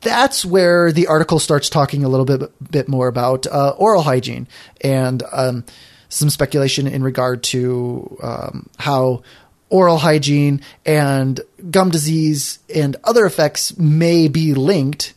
that's 0.00 0.44
where 0.44 0.92
the 0.92 1.08
article 1.08 1.38
starts 1.38 1.68
talking 1.68 2.04
a 2.04 2.08
little 2.08 2.24
bit 2.24 2.70
bit 2.70 2.88
more 2.88 3.08
about 3.08 3.46
uh, 3.46 3.74
oral 3.76 4.02
hygiene 4.02 4.48
and 4.80 5.22
um, 5.32 5.64
some 6.08 6.30
speculation 6.30 6.86
in 6.86 7.02
regard 7.02 7.42
to 7.42 8.16
um, 8.22 8.68
how 8.78 9.22
oral 9.68 9.98
hygiene 9.98 10.60
and 10.84 11.40
gum 11.70 11.90
disease 11.90 12.60
and 12.74 12.96
other 13.04 13.26
effects 13.26 13.76
may 13.76 14.28
be 14.28 14.54
linked, 14.54 15.12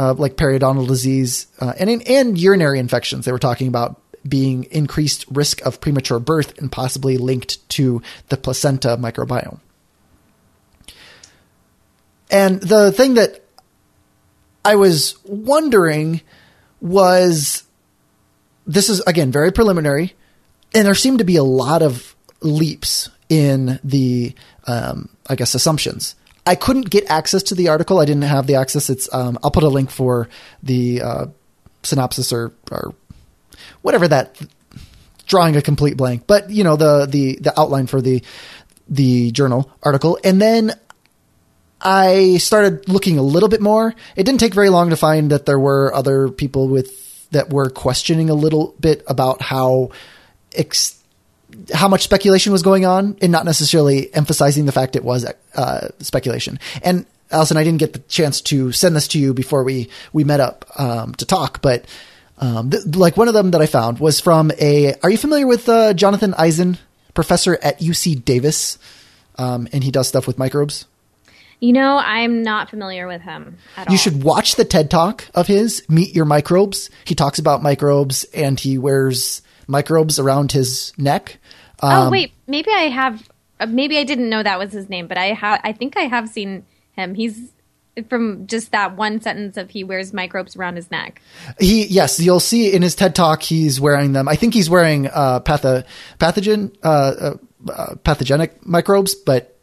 uh, 0.00 0.14
like 0.14 0.36
periodontal 0.36 0.88
disease 0.88 1.46
uh, 1.60 1.74
and 1.78 2.02
and 2.08 2.38
urinary 2.38 2.78
infections. 2.78 3.26
They 3.26 3.32
were 3.32 3.38
talking 3.38 3.68
about 3.68 4.00
being 4.26 4.64
increased 4.70 5.26
risk 5.30 5.60
of 5.66 5.80
premature 5.80 6.18
birth 6.18 6.58
and 6.58 6.72
possibly 6.72 7.18
linked 7.18 7.68
to 7.70 8.00
the 8.30 8.38
placenta 8.38 8.96
microbiome. 8.96 9.60
And 12.30 12.60
the 12.62 12.92
thing 12.92 13.14
that 13.14 13.44
I 14.64 14.76
was 14.76 15.18
wondering 15.24 16.22
was 16.80 17.64
this 18.66 18.88
is 18.88 19.00
again 19.00 19.30
very 19.30 19.52
preliminary, 19.52 20.14
and 20.74 20.86
there 20.86 20.94
seemed 20.94 21.18
to 21.18 21.24
be 21.24 21.36
a 21.36 21.44
lot 21.44 21.82
of 21.82 22.16
leaps 22.40 23.10
in 23.28 23.78
the 23.84 24.34
um, 24.66 25.10
I 25.26 25.34
guess 25.34 25.54
assumptions. 25.54 26.14
I 26.50 26.56
couldn't 26.56 26.90
get 26.90 27.08
access 27.08 27.44
to 27.44 27.54
the 27.54 27.68
article. 27.68 28.00
I 28.00 28.04
didn't 28.04 28.22
have 28.22 28.48
the 28.48 28.56
access. 28.56 28.90
It's 28.90 29.08
um, 29.14 29.38
I'll 29.44 29.52
put 29.52 29.62
a 29.62 29.68
link 29.68 29.88
for 29.88 30.28
the 30.64 31.00
uh, 31.00 31.26
synopsis 31.84 32.32
or, 32.32 32.52
or 32.72 32.92
whatever 33.82 34.08
that 34.08 34.36
drawing 35.28 35.54
a 35.54 35.62
complete 35.62 35.96
blank, 35.96 36.26
but 36.26 36.50
you 36.50 36.64
know 36.64 36.74
the 36.74 37.06
the 37.06 37.38
the 37.40 37.58
outline 37.58 37.86
for 37.86 38.02
the 38.02 38.24
the 38.88 39.30
journal 39.30 39.70
article, 39.80 40.18
and 40.24 40.42
then 40.42 40.72
I 41.80 42.38
started 42.38 42.88
looking 42.88 43.16
a 43.16 43.22
little 43.22 43.48
bit 43.48 43.60
more. 43.60 43.94
It 44.16 44.24
didn't 44.24 44.40
take 44.40 44.52
very 44.52 44.70
long 44.70 44.90
to 44.90 44.96
find 44.96 45.30
that 45.30 45.46
there 45.46 45.60
were 45.60 45.94
other 45.94 46.30
people 46.30 46.66
with 46.66 47.30
that 47.30 47.52
were 47.52 47.70
questioning 47.70 48.28
a 48.28 48.34
little 48.34 48.74
bit 48.80 49.04
about 49.06 49.40
how 49.40 49.90
how 51.72 51.88
much 51.88 52.02
speculation 52.02 52.52
was 52.52 52.62
going 52.62 52.84
on, 52.86 53.16
and 53.20 53.30
not 53.32 53.44
necessarily 53.44 54.12
emphasizing 54.14 54.66
the 54.66 54.72
fact 54.72 54.96
it 54.96 55.04
was 55.04 55.26
uh, 55.54 55.88
speculation. 55.98 56.58
And 56.82 57.06
Allison, 57.30 57.56
I 57.56 57.64
didn't 57.64 57.78
get 57.80 57.92
the 57.92 58.00
chance 58.00 58.40
to 58.42 58.72
send 58.72 58.96
this 58.96 59.08
to 59.08 59.18
you 59.18 59.34
before 59.34 59.62
we 59.64 59.88
we 60.12 60.24
met 60.24 60.40
up 60.40 60.64
um, 60.78 61.14
to 61.14 61.26
talk, 61.26 61.62
but 61.62 61.84
um, 62.38 62.70
th- 62.70 62.86
like 62.96 63.16
one 63.16 63.28
of 63.28 63.34
them 63.34 63.50
that 63.52 63.60
I 63.60 63.66
found 63.66 63.98
was 64.00 64.20
from 64.20 64.50
a. 64.60 64.94
Are 65.02 65.10
you 65.10 65.18
familiar 65.18 65.46
with 65.46 65.68
uh, 65.68 65.92
Jonathan 65.94 66.34
Eisen, 66.34 66.78
professor 67.14 67.58
at 67.62 67.80
UC 67.80 68.24
Davis, 68.24 68.78
um, 69.36 69.68
and 69.72 69.82
he 69.84 69.90
does 69.90 70.08
stuff 70.08 70.26
with 70.26 70.38
microbes. 70.38 70.86
You 71.60 71.74
know, 71.74 71.98
I'm 71.98 72.42
not 72.42 72.70
familiar 72.70 73.06
with 73.06 73.20
him 73.20 73.58
at 73.76 73.88
You 73.88 73.92
all. 73.92 73.96
should 73.98 74.22
watch 74.22 74.56
the 74.56 74.64
TED 74.64 74.90
talk 74.90 75.26
of 75.34 75.46
his, 75.46 75.84
Meet 75.88 76.14
Your 76.14 76.24
Microbes. 76.24 76.88
He 77.04 77.14
talks 77.14 77.38
about 77.38 77.62
microbes 77.62 78.24
and 78.32 78.58
he 78.58 78.78
wears 78.78 79.42
microbes 79.70 80.18
around 80.18 80.52
his 80.52 80.92
neck. 80.98 81.38
Um, 81.80 82.08
oh 82.08 82.10
wait, 82.10 82.32
maybe 82.46 82.70
I 82.70 82.88
have. 82.88 83.26
uh, 83.58 83.66
Maybe 83.66 83.96
I 83.96 84.04
didn't 84.04 84.28
know 84.28 84.42
that 84.42 84.58
was 84.58 84.72
his 84.72 84.88
name, 84.90 85.06
but 85.06 85.16
I 85.16 85.26
have. 85.32 85.60
I 85.64 85.72
think 85.72 85.96
I 85.96 86.02
have 86.02 86.28
seen 86.28 86.66
him. 86.92 87.14
He's 87.14 87.52
from 88.08 88.46
just 88.46 88.72
that 88.72 88.96
one 88.96 89.20
sentence 89.20 89.56
of 89.56 89.70
he 89.70 89.84
wears 89.84 90.12
microbes 90.12 90.56
around 90.56 90.76
his 90.76 90.90
neck. 90.90 91.20
He, 91.58 91.86
yes, 91.86 92.20
you'll 92.20 92.40
see 92.40 92.72
in 92.72 92.82
his 92.82 92.94
TED 92.94 93.14
talk, 93.14 93.42
he's 93.42 93.80
wearing 93.80 94.12
them. 94.12 94.28
I 94.28 94.36
think 94.36 94.54
he's 94.54 94.70
wearing, 94.70 95.06
uh, 95.08 95.40
patho, 95.40 95.84
pathogen, 96.18 96.74
uh, 96.82 96.86
uh, 96.88 97.34
uh, 97.70 97.94
pathogenic 97.96 98.64
microbes, 98.64 99.14
but 99.14 99.58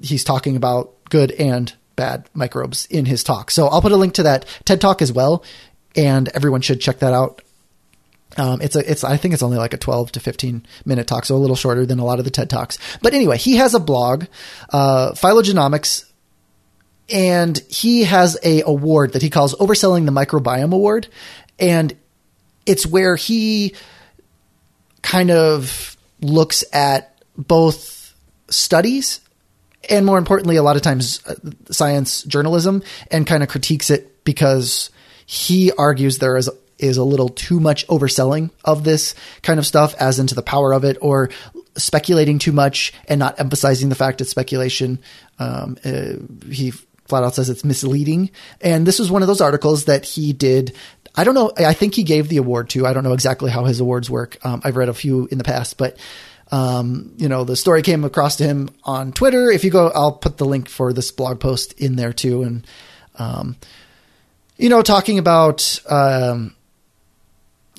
he's 0.00 0.24
talking 0.24 0.56
about 0.56 0.92
good 1.10 1.30
and 1.32 1.72
bad 1.96 2.28
microbes 2.34 2.86
in 2.86 3.06
his 3.06 3.22
talk. 3.22 3.50
So 3.50 3.68
I'll 3.68 3.80
put 3.80 3.92
a 3.92 3.96
link 3.96 4.14
to 4.14 4.24
that 4.24 4.44
TED 4.64 4.80
talk 4.80 5.00
as 5.00 5.12
well, 5.12 5.44
and 5.96 6.28
everyone 6.30 6.60
should 6.60 6.80
check 6.80 6.98
that 6.98 7.14
out. 7.14 7.40
Um, 8.36 8.60
it's 8.60 8.76
a, 8.76 8.90
it's, 8.90 9.04
I 9.04 9.16
think 9.16 9.34
it's 9.34 9.42
only 9.42 9.58
like 9.58 9.74
a 9.74 9.78
12 9.78 10.12
to 10.12 10.20
15 10.20 10.66
minute 10.84 11.06
talk, 11.06 11.24
so 11.24 11.36
a 11.36 11.38
little 11.38 11.56
shorter 11.56 11.86
than 11.86 11.98
a 11.98 12.04
lot 12.04 12.18
of 12.18 12.24
the 12.24 12.30
TED 12.30 12.50
talks. 12.50 12.78
But 13.02 13.14
anyway, 13.14 13.38
he 13.38 13.56
has 13.56 13.74
a 13.74 13.80
blog, 13.80 14.24
uh, 14.70 15.12
Phylogenomics, 15.12 16.10
and 17.10 17.58
he 17.68 18.04
has 18.04 18.38
a 18.42 18.62
award 18.62 19.12
that 19.12 19.22
he 19.22 19.30
calls 19.30 19.54
Overselling 19.56 20.06
the 20.06 20.12
Microbiome 20.12 20.72
Award. 20.72 21.08
And 21.58 21.96
it's 22.66 22.86
where 22.86 23.16
he 23.16 23.74
kind 25.02 25.30
of 25.30 25.96
looks 26.20 26.64
at 26.72 27.22
both 27.36 28.14
studies 28.48 29.20
and 29.90 30.06
more 30.06 30.18
importantly, 30.18 30.56
a 30.56 30.62
lot 30.62 30.76
of 30.76 30.82
times 30.82 31.24
uh, 31.26 31.34
science 31.70 32.22
journalism 32.24 32.82
and 33.10 33.26
kind 33.26 33.42
of 33.42 33.48
critiques 33.48 33.90
it 33.90 34.24
because 34.24 34.90
he 35.26 35.72
argues 35.72 36.18
there 36.18 36.36
is 36.36 36.50
is 36.78 36.96
a 36.96 37.04
little 37.04 37.28
too 37.28 37.60
much 37.60 37.86
overselling 37.88 38.50
of 38.64 38.84
this 38.84 39.14
kind 39.42 39.58
of 39.58 39.66
stuff 39.66 39.94
as 40.00 40.18
into 40.18 40.34
the 40.34 40.42
power 40.42 40.72
of 40.72 40.84
it 40.84 40.96
or 41.00 41.30
speculating 41.76 42.38
too 42.38 42.52
much 42.52 42.92
and 43.08 43.18
not 43.18 43.38
emphasizing 43.40 43.88
the 43.88 43.94
fact 43.94 44.20
it's 44.20 44.30
speculation. 44.30 44.98
Um, 45.38 45.76
uh, 45.84 46.14
he 46.50 46.72
flat 47.06 47.24
out 47.24 47.34
says 47.34 47.50
it's 47.50 47.64
misleading. 47.64 48.30
And 48.60 48.86
this 48.86 48.98
was 48.98 49.10
one 49.10 49.22
of 49.22 49.28
those 49.28 49.40
articles 49.40 49.84
that 49.86 50.04
he 50.04 50.32
did. 50.32 50.74
I 51.16 51.24
don't 51.24 51.34
know. 51.34 51.52
I 51.56 51.74
think 51.74 51.94
he 51.94 52.02
gave 52.02 52.28
the 52.28 52.38
award 52.38 52.70
to. 52.70 52.86
I 52.86 52.92
don't 52.92 53.04
know 53.04 53.12
exactly 53.12 53.50
how 53.50 53.64
his 53.64 53.80
awards 53.80 54.10
work. 54.10 54.38
Um, 54.44 54.62
I've 54.64 54.76
read 54.76 54.88
a 54.88 54.94
few 54.94 55.26
in 55.30 55.38
the 55.38 55.44
past, 55.44 55.78
but 55.78 55.96
um, 56.50 57.14
you 57.16 57.28
know, 57.28 57.44
the 57.44 57.56
story 57.56 57.82
came 57.82 58.04
across 58.04 58.36
to 58.36 58.44
him 58.44 58.68
on 58.84 59.12
Twitter. 59.12 59.50
If 59.50 59.64
you 59.64 59.70
go, 59.70 59.90
I'll 59.94 60.12
put 60.12 60.36
the 60.36 60.44
link 60.44 60.68
for 60.68 60.92
this 60.92 61.10
blog 61.10 61.40
post 61.40 61.72
in 61.74 61.96
there 61.96 62.12
too. 62.12 62.42
And, 62.42 62.66
um, 63.16 63.56
you 64.56 64.68
know, 64.68 64.82
talking 64.82 65.18
about, 65.18 65.80
um, 65.88 66.54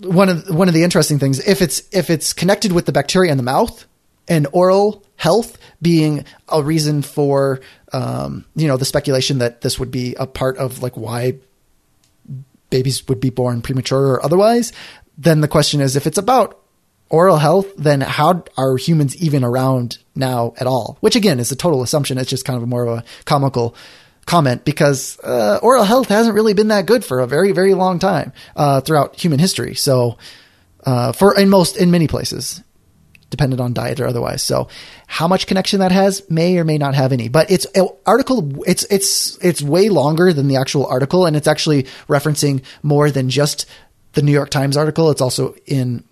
one 0.01 0.29
of, 0.29 0.49
one 0.49 0.67
of 0.67 0.73
the 0.73 0.83
interesting 0.83 1.19
things, 1.19 1.39
if 1.47 1.61
it's, 1.61 1.83
if 1.91 2.09
it's 2.09 2.33
connected 2.33 2.71
with 2.71 2.85
the 2.85 2.91
bacteria 2.91 3.31
in 3.31 3.37
the 3.37 3.43
mouth 3.43 3.85
and 4.27 4.47
oral 4.51 5.03
health 5.15 5.57
being 5.81 6.25
a 6.49 6.61
reason 6.61 7.01
for, 7.01 7.61
um, 7.93 8.45
you 8.55 8.67
know, 8.67 8.77
the 8.77 8.85
speculation 8.85 9.39
that 9.39 9.61
this 9.61 9.79
would 9.79 9.91
be 9.91 10.15
a 10.15 10.27
part 10.27 10.57
of 10.57 10.81
like 10.81 10.97
why 10.97 11.35
babies 12.69 13.07
would 13.07 13.19
be 13.19 13.29
born 13.29 13.61
premature 13.61 14.13
or 14.13 14.25
otherwise, 14.25 14.73
then 15.17 15.41
the 15.41 15.47
question 15.47 15.79
is 15.81 15.95
if 15.95 16.07
it's 16.07 16.17
about 16.17 16.59
oral 17.09 17.37
health, 17.37 17.67
then 17.77 18.01
how 18.01 18.43
are 18.57 18.77
humans 18.77 19.15
even 19.17 19.43
around 19.43 19.99
now 20.15 20.53
at 20.57 20.67
all? 20.67 20.97
Which 20.99 21.15
again 21.15 21.39
is 21.39 21.51
a 21.51 21.55
total 21.55 21.83
assumption. 21.83 22.17
It's 22.17 22.29
just 22.29 22.45
kind 22.45 22.61
of 22.61 22.67
more 22.67 22.85
of 22.85 22.99
a 22.99 23.03
comical 23.25 23.75
comment 24.25 24.65
because 24.65 25.19
uh, 25.23 25.59
oral 25.61 25.83
health 25.83 26.09
hasn't 26.09 26.35
really 26.35 26.53
been 26.53 26.69
that 26.69 26.85
good 26.85 27.05
for 27.05 27.19
a 27.19 27.27
very 27.27 27.51
very 27.51 27.73
long 27.73 27.99
time 27.99 28.33
uh, 28.55 28.81
throughout 28.81 29.15
human 29.19 29.39
history. 29.39 29.75
So 29.75 30.17
uh, 30.85 31.11
for 31.11 31.37
in 31.37 31.49
most 31.49 31.77
in 31.77 31.91
many 31.91 32.07
places, 32.07 32.63
dependent 33.29 33.59
on 33.59 33.73
diet 33.73 33.99
or 33.99 34.07
otherwise. 34.07 34.43
So 34.43 34.67
how 35.07 35.27
much 35.27 35.47
connection 35.47 35.79
that 35.79 35.91
has 35.91 36.27
may 36.29 36.57
or 36.57 36.63
may 36.63 36.77
not 36.77 36.95
have 36.95 37.11
any. 37.11 37.27
But 37.27 37.51
it's 37.51 37.65
an 37.75 37.87
article. 38.05 38.63
It's 38.65 38.83
it's 38.85 39.37
it's 39.43 39.61
way 39.61 39.89
longer 39.89 40.33
than 40.33 40.47
the 40.47 40.57
actual 40.57 40.85
article, 40.87 41.25
and 41.25 41.35
it's 41.35 41.47
actually 41.47 41.83
referencing 42.07 42.63
more 42.81 43.11
than 43.11 43.29
just 43.29 43.65
the 44.13 44.21
New 44.21 44.31
York 44.31 44.49
Times 44.49 44.77
article. 44.77 45.11
It's 45.11 45.21
also 45.21 45.55
in 45.65 46.03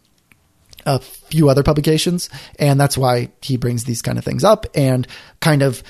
a 0.85 0.99
few 0.99 1.49
other 1.49 1.63
publications. 1.63 2.29
And 2.59 2.79
that's 2.79 2.97
why 2.97 3.31
he 3.41 3.57
brings 3.57 3.85
these 3.85 4.01
kind 4.01 4.17
of 4.17 4.25
things 4.25 4.43
up 4.43 4.65
and 4.75 5.07
kind 5.39 5.61
of 5.61 5.83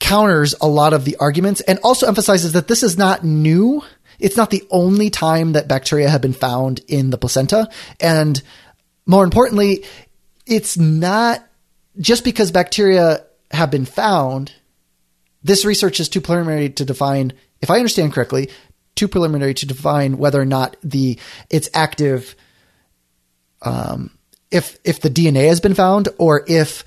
counters 0.00 0.54
a 0.60 0.68
lot 0.68 0.92
of 0.92 1.04
the 1.04 1.16
arguments 1.16 1.60
and 1.62 1.78
also 1.82 2.06
emphasizes 2.06 2.52
that 2.52 2.68
this 2.68 2.82
is 2.82 2.98
not 2.98 3.24
new. 3.24 3.82
It's 4.18 4.36
not 4.36 4.50
the 4.50 4.66
only 4.70 5.10
time 5.10 5.52
that 5.52 5.68
bacteria 5.68 6.08
have 6.08 6.20
been 6.20 6.32
found 6.32 6.80
in 6.88 7.10
the 7.10 7.18
placenta. 7.18 7.68
And 8.00 8.40
more 9.06 9.24
importantly, 9.24 9.84
it's 10.46 10.76
not 10.76 11.46
just 11.98 12.24
because 12.24 12.50
bacteria 12.50 13.24
have 13.50 13.70
been 13.70 13.84
found. 13.84 14.52
This 15.42 15.64
research 15.64 16.00
is 16.00 16.08
too 16.08 16.20
preliminary 16.20 16.70
to 16.70 16.84
define, 16.84 17.32
if 17.60 17.70
I 17.70 17.76
understand 17.76 18.12
correctly, 18.12 18.50
too 18.94 19.08
preliminary 19.08 19.54
to 19.54 19.66
define 19.66 20.18
whether 20.18 20.40
or 20.40 20.46
not 20.46 20.76
the 20.82 21.18
it's 21.50 21.68
active. 21.74 22.36
Um, 23.62 24.16
if 24.50 24.78
if 24.84 25.00
the 25.00 25.10
DNA 25.10 25.48
has 25.48 25.60
been 25.60 25.74
found, 25.74 26.08
or 26.18 26.44
if 26.46 26.84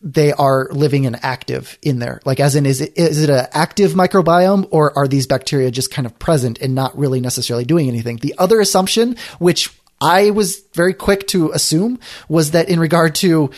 they 0.00 0.32
are 0.32 0.68
living 0.70 1.06
and 1.06 1.18
active 1.22 1.78
in 1.82 1.98
there? 1.98 2.20
Like, 2.24 2.40
as 2.40 2.54
in, 2.54 2.66
is 2.66 2.80
it, 2.80 2.96
is 2.96 3.22
it 3.22 3.30
an 3.30 3.46
active 3.52 3.92
microbiome 3.92 4.68
or 4.70 4.96
are 4.96 5.08
these 5.08 5.26
bacteria 5.26 5.70
just 5.70 5.90
kind 5.90 6.06
of 6.06 6.18
present 6.18 6.58
and 6.60 6.74
not 6.74 6.96
really 6.96 7.20
necessarily 7.20 7.64
doing 7.64 7.88
anything? 7.88 8.16
The 8.16 8.34
other 8.38 8.60
assumption, 8.60 9.16
which 9.38 9.70
I 10.00 10.30
was 10.30 10.62
very 10.74 10.94
quick 10.94 11.26
to 11.28 11.50
assume, 11.50 11.98
was 12.28 12.52
that 12.52 12.68
in 12.68 12.78
regard 12.78 13.16
to 13.16 13.50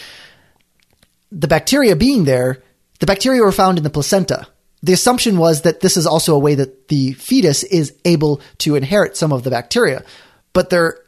the 1.30 1.48
bacteria 1.48 1.94
being 1.94 2.24
there, 2.24 2.62
the 2.98 3.06
bacteria 3.06 3.42
were 3.42 3.52
found 3.52 3.78
in 3.78 3.84
the 3.84 3.90
placenta. 3.90 4.46
The 4.82 4.94
assumption 4.94 5.36
was 5.36 5.62
that 5.62 5.80
this 5.80 5.96
is 5.96 6.06
also 6.06 6.34
a 6.34 6.38
way 6.38 6.54
that 6.54 6.88
the 6.88 7.12
fetus 7.12 7.64
is 7.64 7.94
able 8.04 8.40
to 8.58 8.76
inherit 8.76 9.16
some 9.16 9.32
of 9.32 9.42
the 9.42 9.50
bacteria. 9.50 10.04
But 10.52 10.70
there, 10.70 10.98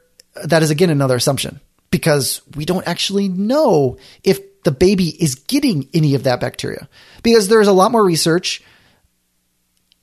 that 0.44 0.62
is 0.62 0.70
again 0.70 0.90
another 0.90 1.16
assumption 1.16 1.60
because 1.90 2.42
we 2.54 2.64
don't 2.64 2.86
actually 2.86 3.28
know 3.28 3.96
if 4.22 4.40
the 4.64 4.70
baby 4.70 5.08
is 5.08 5.34
getting 5.34 5.88
any 5.92 6.14
of 6.14 6.24
that 6.24 6.40
bacteria 6.40 6.88
because 7.22 7.48
there's 7.48 7.68
a 7.68 7.72
lot 7.72 7.92
more 7.92 8.04
research 8.04 8.62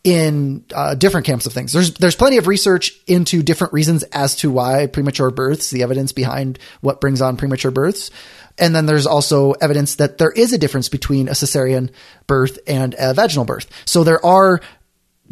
in 0.04 0.64
uh, 0.74 0.96
different 0.96 1.26
camps 1.26 1.46
of 1.46 1.54
things. 1.54 1.74
There's 1.74 1.94
there's 1.96 2.16
plenty 2.16 2.38
of 2.38 2.48
research 2.48 2.94
into 3.06 3.44
different 3.44 3.74
reasons 3.74 4.04
as 4.04 4.36
to 4.38 4.50
why 4.50 4.88
premature 4.88 5.30
births, 5.30 5.70
the 5.70 5.84
evidence 5.84 6.12
behind 6.12 6.58
what 6.82 7.02
brings 7.02 7.22
on 7.22 7.38
premature 7.38 7.72
births, 7.72 8.10
and 8.58 8.76
then 8.76 8.86
there's 8.86 9.06
also 9.06 9.52
evidence 9.54 9.96
that 9.96 10.18
there 10.18 10.32
is 10.32 10.54
a 10.54 10.58
difference 10.58 10.90
between 10.90 11.28
a 11.28 11.34
cesarean 11.34 11.92
birth 12.28 12.60
and 12.66 12.96
a 12.98 13.14
vaginal 13.14 13.46
birth. 13.46 13.70
So 13.86 14.04
there 14.04 14.26
are 14.26 14.62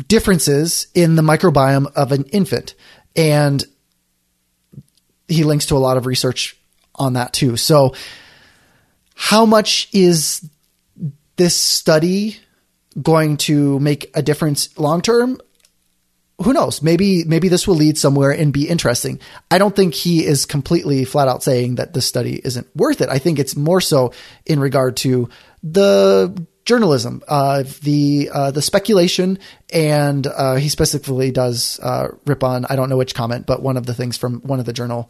differences 0.08 0.88
in 0.94 1.16
the 1.16 1.22
microbiome 1.22 1.92
of 1.94 2.12
an 2.12 2.26
infant, 2.26 2.76
and 3.16 3.64
he 5.28 5.44
links 5.44 5.68
to 5.68 5.76
a 5.76 5.80
lot 5.80 5.98
of 5.98 6.06
research 6.06 6.58
on 6.96 7.14
that 7.14 7.32
too. 7.32 7.56
So 7.58 7.94
how 9.20 9.48
much 9.48 9.90
is 9.94 10.48
this 11.38 11.58
study 11.58 12.38
going 13.02 13.38
to 13.38 13.80
make 13.80 14.12
a 14.14 14.22
difference 14.22 14.78
long 14.78 15.02
term? 15.02 15.40
Who 16.44 16.54
knows? 16.54 16.84
Maybe 16.84 17.24
maybe 17.24 17.48
this 17.48 17.68
will 17.68 17.76
lead 17.76 17.98
somewhere 17.98 18.30
and 18.30 18.54
be 18.54 18.70
interesting. 18.70 19.20
I 19.50 19.58
don't 19.58 19.76
think 19.76 19.96
he 19.96 20.24
is 20.24 20.46
completely 20.46 21.04
flat 21.04 21.28
out 21.28 21.42
saying 21.42 21.76
that 21.76 21.96
this 21.96 22.06
study 22.06 22.40
isn't 22.46 22.68
worth 22.76 23.02
it. 23.02 23.10
I 23.10 23.18
think 23.18 23.40
it's 23.40 23.56
more 23.56 23.82
so 23.82 24.14
in 24.46 24.60
regard 24.60 24.98
to 24.98 25.30
the 25.64 26.46
journalism, 26.66 27.24
uh, 27.28 27.64
the 27.82 28.30
uh, 28.32 28.52
the 28.52 28.62
speculation, 28.62 29.40
and 29.74 30.28
uh, 30.28 30.56
he 30.56 30.70
specifically 30.70 31.32
does 31.32 31.80
uh, 31.82 32.10
rip 32.28 32.44
on 32.44 32.66
I 32.70 32.76
don't 32.76 32.90
know 32.90 32.98
which 32.98 33.16
comment, 33.16 33.48
but 33.48 33.64
one 33.64 33.78
of 33.78 33.88
the 33.88 33.96
things 33.96 34.16
from 34.16 34.42
one 34.42 34.60
of 34.60 34.66
the 34.68 34.74
journal 34.74 35.10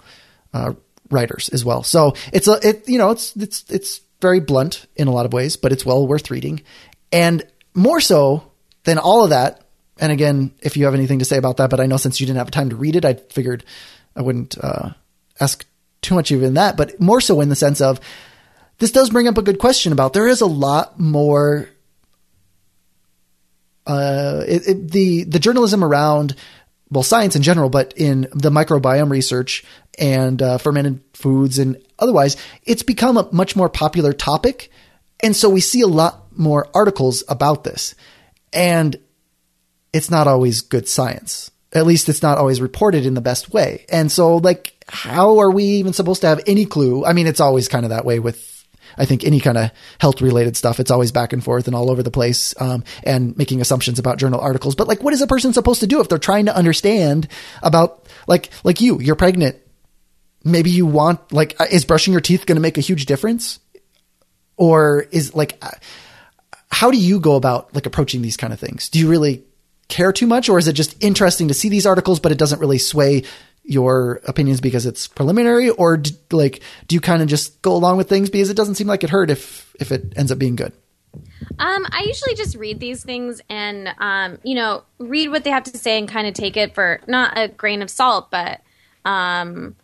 uh, 0.53 0.73
writers 1.09 1.49
as 1.49 1.63
well. 1.63 1.83
So 1.83 2.13
it's 2.33 2.47
a 2.47 2.59
it 2.67 2.87
you 2.87 2.97
know 2.97 3.11
it's 3.11 3.35
it's 3.35 3.65
it's 3.69 4.01
very 4.21 4.39
blunt 4.39 4.85
in 4.95 5.07
a 5.07 5.11
lot 5.11 5.25
of 5.25 5.33
ways, 5.33 5.57
but 5.57 5.71
it's 5.71 5.85
well 5.85 6.07
worth 6.07 6.31
reading. 6.31 6.61
And 7.11 7.45
more 7.73 8.01
so 8.01 8.51
than 8.83 8.97
all 8.97 9.23
of 9.23 9.29
that, 9.29 9.61
and 9.99 10.11
again, 10.11 10.51
if 10.61 10.75
you 10.77 10.85
have 10.85 10.93
anything 10.93 11.19
to 11.19 11.25
say 11.25 11.37
about 11.37 11.57
that, 11.57 11.69
but 11.69 11.79
I 11.79 11.85
know 11.85 11.97
since 11.97 12.19
you 12.19 12.25
didn't 12.25 12.39
have 12.39 12.51
time 12.51 12.69
to 12.69 12.75
read 12.75 12.95
it, 12.95 13.05
I 13.05 13.13
figured 13.13 13.63
I 14.15 14.21
wouldn't 14.21 14.57
uh, 14.57 14.89
ask 15.39 15.65
too 16.01 16.15
much 16.15 16.31
even 16.31 16.55
that, 16.55 16.77
but 16.77 16.99
more 16.99 17.21
so 17.21 17.41
in 17.41 17.49
the 17.49 17.55
sense 17.55 17.81
of 17.81 17.99
this 18.79 18.91
does 18.91 19.09
bring 19.09 19.27
up 19.27 19.37
a 19.37 19.41
good 19.41 19.59
question 19.59 19.91
about 19.91 20.13
there 20.13 20.27
is 20.27 20.41
a 20.41 20.45
lot 20.45 20.99
more 20.99 21.69
uh, 23.87 24.43
it, 24.47 24.67
it, 24.67 24.91
the 24.91 25.23
the 25.23 25.39
journalism 25.39 25.83
around 25.83 26.35
well 26.89 27.03
science 27.03 27.35
in 27.35 27.41
general, 27.41 27.69
but 27.69 27.93
in 27.97 28.21
the 28.33 28.49
microbiome 28.49 29.09
research 29.09 29.63
and 29.97 30.41
uh, 30.41 30.57
fermented 30.57 31.01
foods 31.13 31.59
and 31.59 31.77
otherwise, 31.99 32.37
it's 32.63 32.83
become 32.83 33.17
a 33.17 33.27
much 33.31 33.55
more 33.55 33.69
popular 33.69 34.13
topic. 34.13 34.71
And 35.21 35.35
so 35.35 35.49
we 35.49 35.61
see 35.61 35.81
a 35.81 35.87
lot 35.87 36.25
more 36.37 36.67
articles 36.73 37.23
about 37.27 37.63
this. 37.63 37.95
And 38.53 38.97
it's 39.93 40.11
not 40.11 40.27
always 40.27 40.61
good 40.61 40.87
science. 40.87 41.51
At 41.73 41.85
least 41.85 42.07
it's 42.07 42.21
not 42.21 42.37
always 42.37 42.61
reported 42.61 43.05
in 43.05 43.13
the 43.13 43.21
best 43.21 43.51
way. 43.51 43.85
And 43.89 44.11
so, 44.11 44.37
like, 44.37 44.83
how 44.87 45.39
are 45.39 45.51
we 45.51 45.63
even 45.63 45.93
supposed 45.93 46.21
to 46.21 46.27
have 46.27 46.41
any 46.47 46.65
clue? 46.65 47.05
I 47.05 47.13
mean, 47.13 47.27
it's 47.27 47.41
always 47.41 47.67
kind 47.67 47.85
of 47.85 47.89
that 47.89 48.05
way 48.05 48.19
with 48.19 48.56
I 48.97 49.05
think 49.05 49.23
any 49.23 49.39
kind 49.39 49.57
of 49.57 49.71
health 49.99 50.21
related 50.21 50.57
stuff, 50.57 50.79
it's 50.79 50.91
always 50.91 51.11
back 51.11 51.33
and 51.33 51.43
forth 51.43 51.67
and 51.67 51.75
all 51.75 51.91
over 51.91 52.03
the 52.03 52.11
place, 52.11 52.53
um, 52.59 52.83
and 53.03 53.37
making 53.37 53.61
assumptions 53.61 53.99
about 53.99 54.17
journal 54.17 54.39
articles. 54.39 54.75
But 54.75 54.87
like, 54.87 55.03
what 55.03 55.13
is 55.13 55.21
a 55.21 55.27
person 55.27 55.53
supposed 55.53 55.81
to 55.81 55.87
do 55.87 56.01
if 56.01 56.09
they're 56.09 56.17
trying 56.17 56.45
to 56.45 56.55
understand 56.55 57.27
about 57.61 58.07
like, 58.27 58.49
like 58.63 58.81
you, 58.81 58.99
you're 58.99 59.15
pregnant. 59.15 59.57
Maybe 60.43 60.69
you 60.69 60.85
want, 60.85 61.33
like, 61.33 61.59
uh, 61.59 61.65
is 61.69 61.83
brushing 61.83 62.13
your 62.13 62.21
teeth 62.21 62.45
going 62.45 62.55
to 62.55 62.61
make 62.61 62.77
a 62.77 62.81
huge 62.81 63.05
difference? 63.05 63.59
Or 64.55 65.05
is 65.11 65.35
like, 65.35 65.57
uh, 65.61 65.71
how 66.71 66.91
do 66.91 66.97
you 66.97 67.19
go 67.19 67.35
about 67.35 67.73
like 67.75 67.85
approaching 67.85 68.21
these 68.21 68.37
kind 68.37 68.53
of 68.53 68.59
things? 68.59 68.89
Do 68.89 68.99
you 68.99 69.09
really 69.09 69.43
care 69.87 70.11
too 70.11 70.27
much 70.27 70.49
or 70.49 70.57
is 70.57 70.67
it 70.67 70.73
just 70.73 71.01
interesting 71.01 71.47
to 71.47 71.53
see 71.53 71.69
these 71.69 71.85
articles, 71.85 72.19
but 72.19 72.31
it 72.31 72.37
doesn't 72.37 72.59
really 72.59 72.77
sway 72.77 73.23
your 73.67 74.21
opinions 74.25 74.61
because 74.61 74.85
it's 74.85 75.07
preliminary, 75.07 75.69
or 75.69 75.97
do, 75.97 76.11
like 76.31 76.61
do 76.87 76.95
you 76.95 77.01
kind 77.01 77.21
of 77.21 77.27
just 77.27 77.61
go 77.61 77.75
along 77.75 77.97
with 77.97 78.09
things 78.09 78.29
because 78.29 78.49
it 78.49 78.57
doesn't 78.57 78.75
seem 78.75 78.87
like 78.87 79.03
it 79.03 79.09
hurt 79.09 79.29
if 79.29 79.75
if 79.79 79.91
it 79.91 80.13
ends 80.15 80.31
up 80.31 80.39
being 80.39 80.55
good? 80.55 80.73
Um, 81.59 81.85
I 81.91 82.03
usually 82.05 82.35
just 82.35 82.55
read 82.55 82.79
these 82.79 83.03
things 83.03 83.41
and 83.49 83.93
um, 83.99 84.39
you 84.43 84.55
know 84.55 84.83
read 84.97 85.29
what 85.29 85.43
they 85.43 85.49
have 85.49 85.63
to 85.63 85.77
say 85.77 85.99
and 85.99 86.07
kind 86.07 86.27
of 86.27 86.33
take 86.33 86.57
it 86.57 86.73
for 86.73 87.01
not 87.07 87.37
a 87.37 87.49
grain 87.49 87.81
of 87.81 87.89
salt, 87.89 88.31
but 88.31 88.61
um, 89.05 89.75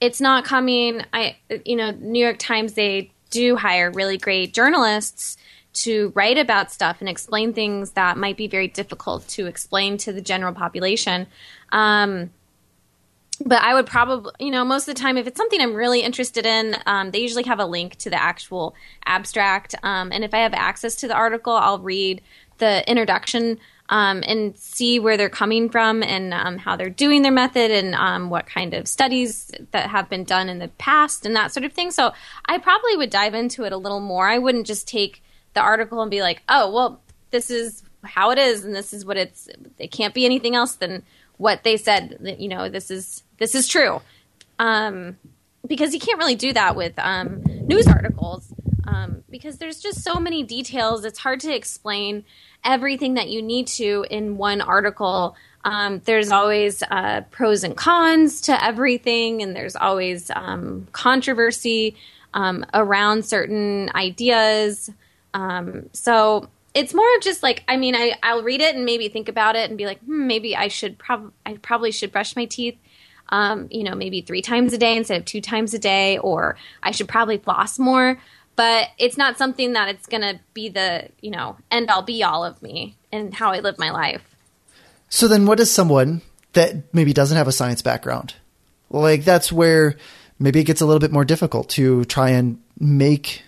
it's 0.00 0.20
not 0.20 0.44
coming. 0.44 1.02
I 1.12 1.36
you 1.64 1.76
know 1.76 1.90
New 1.90 2.22
York 2.22 2.38
Times 2.38 2.74
they 2.74 3.10
do 3.30 3.56
hire 3.56 3.90
really 3.90 4.18
great 4.18 4.54
journalists 4.54 5.36
to 5.72 6.10
write 6.14 6.38
about 6.38 6.72
stuff 6.72 6.98
and 7.00 7.08
explain 7.08 7.52
things 7.52 7.90
that 7.92 8.16
might 8.16 8.36
be 8.36 8.48
very 8.48 8.68
difficult 8.68 9.26
to 9.28 9.46
explain 9.46 9.98
to 9.98 10.12
the 10.12 10.22
general 10.22 10.54
population. 10.54 11.26
Um, 11.70 12.30
but 13.44 13.62
I 13.62 13.74
would 13.74 13.86
probably, 13.86 14.32
you 14.38 14.50
know, 14.50 14.64
most 14.64 14.88
of 14.88 14.94
the 14.94 15.00
time, 15.00 15.16
if 15.16 15.26
it's 15.26 15.36
something 15.36 15.60
I'm 15.60 15.74
really 15.74 16.00
interested 16.00 16.46
in, 16.46 16.76
um, 16.86 17.10
they 17.10 17.20
usually 17.20 17.44
have 17.44 17.58
a 17.58 17.66
link 17.66 17.96
to 17.96 18.10
the 18.10 18.20
actual 18.20 18.74
abstract. 19.04 19.74
Um, 19.82 20.10
and 20.12 20.24
if 20.24 20.32
I 20.32 20.38
have 20.38 20.54
access 20.54 20.96
to 20.96 21.08
the 21.08 21.14
article, 21.14 21.52
I'll 21.52 21.78
read 21.78 22.22
the 22.58 22.88
introduction 22.88 23.58
um, 23.88 24.22
and 24.26 24.56
see 24.58 24.98
where 24.98 25.16
they're 25.16 25.28
coming 25.28 25.68
from 25.68 26.02
and 26.02 26.34
um, 26.34 26.58
how 26.58 26.76
they're 26.76 26.90
doing 26.90 27.22
their 27.22 27.32
method 27.32 27.70
and 27.70 27.94
um, 27.94 28.30
what 28.30 28.46
kind 28.46 28.74
of 28.74 28.88
studies 28.88 29.52
that 29.70 29.90
have 29.90 30.08
been 30.08 30.24
done 30.24 30.48
in 30.48 30.58
the 30.58 30.68
past 30.68 31.24
and 31.24 31.36
that 31.36 31.52
sort 31.52 31.64
of 31.64 31.72
thing. 31.72 31.90
So 31.90 32.12
I 32.46 32.58
probably 32.58 32.96
would 32.96 33.10
dive 33.10 33.34
into 33.34 33.64
it 33.64 33.72
a 33.72 33.76
little 33.76 34.00
more. 34.00 34.28
I 34.28 34.38
wouldn't 34.38 34.66
just 34.66 34.88
take 34.88 35.22
the 35.54 35.60
article 35.60 36.02
and 36.02 36.10
be 36.10 36.22
like, 36.22 36.42
oh, 36.48 36.72
well, 36.72 37.00
this 37.30 37.50
is 37.50 37.82
how 38.02 38.30
it 38.30 38.38
is 38.38 38.64
and 38.64 38.74
this 38.74 38.92
is 38.92 39.04
what 39.04 39.16
it's, 39.16 39.48
it 39.78 39.90
can't 39.90 40.14
be 40.14 40.24
anything 40.24 40.54
else 40.54 40.74
than 40.76 41.02
what 41.36 41.62
they 41.62 41.76
said. 41.76 42.36
You 42.38 42.48
know, 42.48 42.68
this 42.68 42.90
is 42.90 43.22
this 43.38 43.54
is 43.54 43.68
true. 43.68 44.00
Um, 44.58 45.16
because 45.66 45.92
you 45.92 46.00
can't 46.00 46.18
really 46.18 46.36
do 46.36 46.52
that 46.52 46.76
with 46.76 46.98
um, 46.98 47.42
news 47.42 47.86
articles 47.86 48.52
um, 48.86 49.24
because 49.30 49.58
there's 49.58 49.80
just 49.80 50.02
so 50.02 50.14
many 50.16 50.42
details. 50.42 51.04
It's 51.04 51.18
hard 51.18 51.40
to 51.40 51.54
explain 51.54 52.24
everything 52.64 53.14
that 53.14 53.28
you 53.28 53.42
need 53.42 53.66
to 53.68 54.06
in 54.10 54.36
one 54.36 54.60
article. 54.60 55.36
Um, 55.64 56.00
there's 56.04 56.30
always 56.30 56.82
uh, 56.90 57.22
pros 57.30 57.64
and 57.64 57.76
cons 57.76 58.40
to 58.42 58.64
everything, 58.64 59.42
and 59.42 59.54
there's 59.56 59.76
always 59.76 60.30
um, 60.30 60.86
controversy 60.92 61.96
um, 62.34 62.64
around 62.72 63.24
certain 63.24 63.90
ideas. 63.94 64.90
Um, 65.34 65.90
so 65.92 66.48
it's 66.74 66.94
more 66.94 67.06
of 67.16 67.22
just 67.22 67.42
like 67.42 67.64
I 67.66 67.76
mean 67.76 67.96
I 67.96 68.14
I'll 68.22 68.42
read 68.42 68.60
it 68.60 68.76
and 68.76 68.84
maybe 68.84 69.08
think 69.08 69.28
about 69.28 69.56
it 69.56 69.68
and 69.68 69.78
be 69.78 69.86
like 69.86 69.98
hmm, 70.00 70.26
maybe 70.26 70.54
I 70.54 70.68
should 70.68 70.98
prob 70.98 71.32
I 71.44 71.54
probably 71.54 71.90
should 71.90 72.12
brush 72.12 72.36
my 72.36 72.44
teeth 72.44 72.76
um, 73.28 73.68
you 73.70 73.84
know, 73.84 73.94
maybe 73.94 74.20
three 74.20 74.42
times 74.42 74.72
a 74.72 74.78
day 74.78 74.96
instead 74.96 75.18
of 75.18 75.24
two 75.24 75.40
times 75.40 75.74
a 75.74 75.78
day, 75.78 76.18
or 76.18 76.56
I 76.82 76.90
should 76.90 77.08
probably 77.08 77.38
floss 77.38 77.78
more. 77.78 78.18
But 78.54 78.88
it's 78.98 79.18
not 79.18 79.36
something 79.36 79.74
that 79.74 79.88
it's 79.88 80.06
going 80.06 80.22
to 80.22 80.40
be 80.54 80.70
the, 80.70 81.08
you 81.20 81.30
know, 81.30 81.56
end 81.70 81.90
all 81.90 82.02
be 82.02 82.22
all 82.22 82.44
of 82.44 82.62
me 82.62 82.96
and 83.12 83.34
how 83.34 83.50
I 83.52 83.60
live 83.60 83.78
my 83.78 83.90
life. 83.90 84.34
So 85.08 85.28
then, 85.28 85.46
what 85.46 85.60
is 85.60 85.70
someone 85.70 86.22
that 86.54 86.94
maybe 86.94 87.12
doesn't 87.12 87.36
have 87.36 87.48
a 87.48 87.52
science 87.52 87.82
background? 87.82 88.34
Like, 88.88 89.24
that's 89.24 89.52
where 89.52 89.96
maybe 90.38 90.60
it 90.60 90.64
gets 90.64 90.80
a 90.80 90.86
little 90.86 91.00
bit 91.00 91.12
more 91.12 91.24
difficult 91.24 91.68
to 91.70 92.04
try 92.06 92.30
and 92.30 92.60
make 92.78 93.42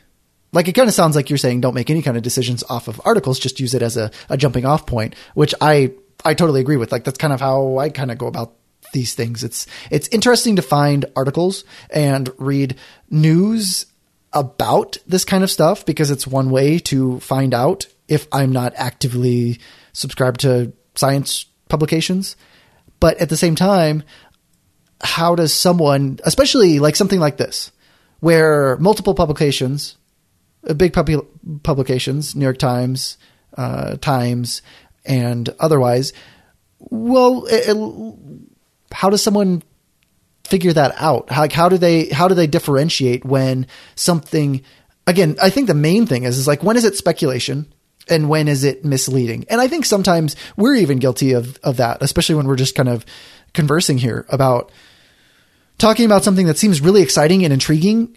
like 0.53 0.67
it 0.67 0.73
kind 0.73 0.89
of 0.89 0.95
sounds 0.95 1.15
like 1.15 1.29
you're 1.29 1.37
saying 1.37 1.61
don't 1.61 1.75
make 1.75 1.91
any 1.91 2.01
kind 2.01 2.17
of 2.17 2.23
decisions 2.23 2.65
off 2.71 2.89
of 2.89 2.99
articles 3.05 3.39
just 3.39 3.61
use 3.61 3.75
it 3.75 3.83
as 3.83 3.99
a, 3.99 4.11
a 4.31 4.37
jumping 4.39 4.65
off 4.65 4.87
point 4.87 5.15
which 5.35 5.55
i 5.61 5.93
I 6.25 6.35
totally 6.35 6.61
agree 6.61 6.77
with. 6.77 6.93
Like 6.93 7.05
that's 7.05 7.19
kind 7.19 7.33
of 7.33 7.41
how 7.41 7.79
I 7.79 7.91
kind 7.91 8.11
of 8.11 8.19
go 8.19 8.27
about 8.27 8.55
these 8.93 9.15
things. 9.15 9.45
It's 9.45 9.67
it's 9.91 10.09
interesting 10.09 10.57
to 10.57 10.63
find 10.63 11.07
articles 11.17 11.65
and 11.91 12.31
read 12.39 12.77
news 13.11 13.87
about 14.33 14.99
this 15.07 15.25
kind 15.25 15.43
of 15.43 15.51
stuff 15.51 15.87
because 15.87 16.11
it's 16.11 16.27
one 16.27 16.51
way 16.51 16.79
to 16.79 17.21
find 17.21 17.55
out 17.55 17.87
if 18.09 18.27
I'm 18.33 18.53
not 18.53 18.73
actively 18.77 19.59
subscribed 19.93 20.41
to 20.41 20.73
science 20.95 21.47
publications. 21.69 22.37
But 23.01 23.19
at 23.19 23.29
the 23.29 23.37
same 23.37 23.55
time, 23.55 24.03
how 25.01 25.35
does 25.35 25.53
someone, 25.53 26.19
especially 26.25 26.79
like 26.79 26.97
something 26.97 27.21
like 27.21 27.37
this, 27.37 27.71
where 28.21 28.77
multiple 28.79 29.15
publications, 29.15 29.97
uh, 30.69 30.75
big 30.75 30.93
pub- 30.93 31.63
publications, 31.63 32.35
New 32.35 32.45
York 32.45 32.59
Times, 32.59 33.17
uh, 33.57 33.97
Times, 33.97 34.63
and 35.05 35.49
otherwise, 35.61 36.13
well, 36.79 37.47
it, 37.47 37.69
it, 37.69 38.48
how 38.93 39.11
does 39.11 39.23
someone 39.23 39.63
figure 40.45 40.73
that 40.73 40.95
out? 40.99 41.31
How, 41.31 41.49
how 41.51 41.69
do 41.69 41.79
they 41.79 42.07
how 42.07 42.29
do 42.29 42.35
they 42.35 42.47
differentiate 42.47 43.25
when 43.25 43.67
something? 43.95 44.63
Again, 45.07 45.37
I 45.41 45.51
think 45.51 45.67
the 45.67 45.75
main 45.75 46.07
thing 46.07 46.25
is 46.25 46.39
is 46.39 46.47
like 46.49 46.63
when 46.63 46.77
is 46.77 46.85
it 46.85 46.97
speculation 46.97 47.73
and 48.09 48.29
when 48.29 48.49
is 48.49 48.65
it 48.65 48.85
misleading? 48.85 49.45
And 49.51 49.61
I 49.61 49.69
think 49.69 49.85
sometimes 49.85 50.37
we're 50.57 50.77
even 50.77 50.99
guilty 50.99 51.33
of 51.33 51.59
of 51.63 51.77
that, 51.79 52.03
especially 52.03 52.35
when 52.35 52.47
we're 52.47 52.57
just 52.57 52.75
kind 52.75 52.89
of 52.89 53.05
conversing 53.55 53.99
here 53.99 54.27
about 54.29 54.71
talking 55.79 56.07
about 56.07 56.25
something 56.25 56.47
that 56.47 56.59
seems 56.59 56.81
really 56.81 57.03
exciting 57.03 57.45
and 57.45 57.53
intriguing, 57.53 58.17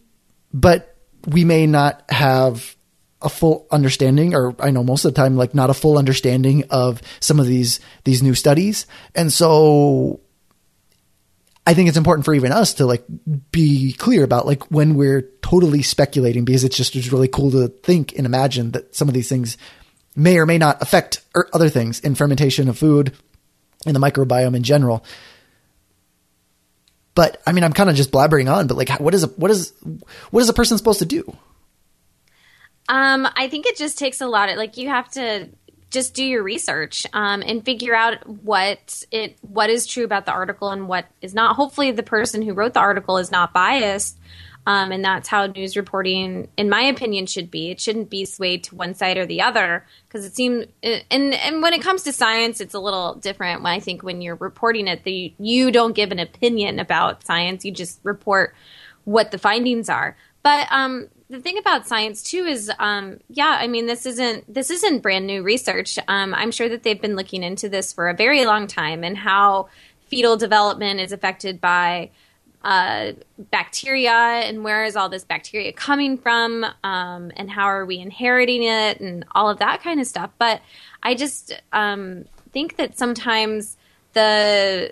but 0.53 0.95
we 1.27 1.45
may 1.45 1.67
not 1.67 2.03
have 2.09 2.75
a 3.21 3.29
full 3.29 3.67
understanding 3.71 4.33
or 4.33 4.55
I 4.59 4.71
know 4.71 4.83
most 4.83 5.05
of 5.05 5.13
the 5.13 5.21
time 5.21 5.37
like 5.37 5.53
not 5.53 5.69
a 5.69 5.75
full 5.75 5.97
understanding 5.97 6.63
of 6.71 7.01
some 7.19 7.39
of 7.39 7.45
these 7.45 7.79
these 8.03 8.23
new 8.23 8.33
studies. 8.33 8.87
And 9.13 9.31
so 9.31 10.20
I 11.65 11.73
think 11.73 11.89
it's 11.89 11.97
important 11.97 12.25
for 12.25 12.33
even 12.33 12.51
us 12.51 12.75
to 12.75 12.85
like 12.85 13.03
be 13.51 13.93
clear 13.93 14.23
about 14.23 14.47
like 14.47 14.71
when 14.71 14.95
we're 14.95 15.29
totally 15.41 15.83
speculating 15.83 16.43
because 16.43 16.63
it's 16.63 16.75
just 16.75 16.95
it's 16.95 17.11
really 17.11 17.27
cool 17.27 17.51
to 17.51 17.67
think 17.67 18.13
and 18.17 18.25
imagine 18.25 18.71
that 18.71 18.95
some 18.95 19.07
of 19.07 19.13
these 19.13 19.29
things 19.29 19.57
may 20.15 20.37
or 20.37 20.45
may 20.45 20.57
not 20.57 20.81
affect 20.81 21.21
er, 21.35 21.47
other 21.53 21.69
things 21.69 21.99
in 21.99 22.15
fermentation 22.15 22.67
of 22.67 22.77
food 22.77 23.15
and 23.85 23.95
the 23.95 23.99
microbiome 23.99 24.55
in 24.55 24.63
general. 24.63 25.05
But 27.13 27.41
I 27.45 27.51
mean, 27.51 27.63
I'm 27.63 27.73
kind 27.73 27.89
of 27.89 27.95
just 27.95 28.11
blabbering 28.11 28.51
on. 28.51 28.67
But 28.67 28.77
like, 28.77 28.89
what 28.99 29.13
is 29.13 29.23
a 29.23 29.27
what 29.27 29.51
is 29.51 29.73
what 30.31 30.41
is 30.41 30.49
a 30.49 30.53
person 30.53 30.77
supposed 30.77 30.99
to 30.99 31.05
do? 31.05 31.37
Um, 32.89 33.27
I 33.35 33.47
think 33.47 33.67
it 33.67 33.77
just 33.77 33.97
takes 33.97 34.21
a 34.21 34.27
lot 34.27 34.49
of 34.49 34.57
like 34.57 34.77
you 34.77 34.89
have 34.89 35.09
to 35.11 35.49
just 35.91 36.13
do 36.13 36.23
your 36.23 36.41
research 36.41 37.05
um, 37.13 37.43
and 37.45 37.63
figure 37.63 37.93
out 37.93 38.25
what 38.27 39.03
it 39.11 39.37
what 39.41 39.69
is 39.69 39.85
true 39.85 40.05
about 40.05 40.25
the 40.25 40.31
article 40.31 40.71
and 40.71 40.87
what 40.87 41.05
is 41.21 41.33
not. 41.33 41.55
Hopefully, 41.57 41.91
the 41.91 42.01
person 42.01 42.41
who 42.41 42.53
wrote 42.53 42.73
the 42.73 42.79
article 42.79 43.17
is 43.17 43.31
not 43.31 43.53
biased, 43.53 44.17
um, 44.65 44.91
and 44.91 45.03
that's 45.03 45.27
how 45.27 45.47
news 45.47 45.75
reporting, 45.75 46.47
in 46.55 46.69
my 46.69 46.83
opinion, 46.83 47.25
should 47.25 47.51
be. 47.51 47.71
It 47.71 47.81
shouldn't 47.81 48.09
be 48.09 48.25
swayed 48.25 48.63
to 48.65 48.75
one 48.75 48.93
side 48.93 49.17
or 49.17 49.25
the 49.25 49.41
other 49.41 49.85
because 50.07 50.25
it 50.25 50.35
seems. 50.35 50.65
And 50.81 51.33
and 51.33 51.61
when 51.61 51.73
it 51.73 51.81
comes 51.81 52.03
to 52.03 52.13
science, 52.13 52.61
it's 52.61 52.73
a 52.73 52.79
little 52.79 53.15
different. 53.15 53.65
I 53.65 53.79
think 53.79 54.01
when 54.01 54.21
you're 54.21 54.35
reporting 54.35 54.87
it, 54.87 55.03
the 55.03 55.33
you 55.39 55.71
don't 55.71 55.93
give 55.93 56.11
an 56.11 56.19
opinion 56.19 56.79
about 56.79 57.25
science. 57.25 57.65
You 57.65 57.71
just 57.71 57.99
report 58.03 58.55
what 59.03 59.31
the 59.31 59.37
findings 59.37 59.89
are. 59.89 60.15
But 60.43 60.67
um, 60.71 61.09
the 61.31 61.39
thing 61.39 61.57
about 61.57 61.87
science 61.87 62.21
too 62.21 62.43
is, 62.43 62.69
um, 62.77 63.19
yeah, 63.29 63.57
I 63.59 63.67
mean, 63.67 63.85
this 63.85 64.05
isn't 64.05 64.53
this 64.53 64.69
isn't 64.69 64.99
brand 64.99 65.25
new 65.25 65.43
research. 65.43 65.97
Um, 66.09 66.33
I'm 66.33 66.51
sure 66.51 66.67
that 66.67 66.83
they've 66.83 67.01
been 67.01 67.15
looking 67.15 67.41
into 67.41 67.69
this 67.69 67.93
for 67.93 68.09
a 68.09 68.13
very 68.13 68.45
long 68.45 68.67
time 68.67 69.03
and 69.03 69.17
how 69.17 69.69
fetal 70.07 70.35
development 70.35 70.99
is 70.99 71.13
affected 71.13 71.61
by 71.61 72.09
uh, 72.63 73.13
bacteria 73.49 74.11
and 74.11 74.63
where 74.63 74.83
is 74.83 74.97
all 74.97 75.07
this 75.07 75.23
bacteria 75.23 75.71
coming 75.71 76.17
from 76.17 76.65
um, 76.83 77.31
and 77.37 77.49
how 77.49 77.63
are 77.63 77.85
we 77.85 77.97
inheriting 77.97 78.63
it 78.63 78.99
and 78.99 79.25
all 79.31 79.49
of 79.49 79.59
that 79.59 79.81
kind 79.81 80.01
of 80.01 80.07
stuff. 80.07 80.31
But 80.37 80.61
I 81.01 81.15
just 81.15 81.53
um, 81.71 82.25
think 82.51 82.75
that 82.75 82.97
sometimes 82.97 83.77
the 84.13 84.91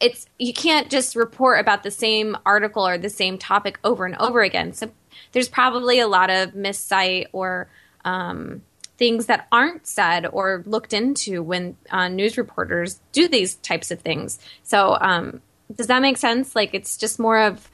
it's 0.00 0.26
you 0.38 0.52
can't 0.52 0.88
just 0.88 1.16
report 1.16 1.58
about 1.58 1.82
the 1.82 1.90
same 1.90 2.36
article 2.46 2.86
or 2.86 2.96
the 2.96 3.10
same 3.10 3.38
topic 3.38 3.80
over 3.82 4.06
and 4.06 4.14
over 4.18 4.42
again. 4.42 4.72
So 4.72 4.92
there's 5.32 5.48
probably 5.48 6.00
a 6.00 6.08
lot 6.08 6.30
of 6.30 6.54
miscite 6.54 7.28
or 7.32 7.68
um, 8.04 8.62
things 8.96 9.26
that 9.26 9.46
aren't 9.52 9.86
said 9.86 10.26
or 10.26 10.62
looked 10.66 10.92
into 10.92 11.42
when 11.42 11.76
uh, 11.90 12.08
news 12.08 12.36
reporters 12.36 13.00
do 13.12 13.28
these 13.28 13.54
types 13.56 13.90
of 13.90 14.00
things. 14.00 14.38
So, 14.64 14.98
um, 15.00 15.40
does 15.74 15.86
that 15.86 16.02
make 16.02 16.16
sense? 16.16 16.56
Like, 16.56 16.74
it's 16.74 16.96
just 16.96 17.18
more 17.18 17.38
of, 17.38 17.70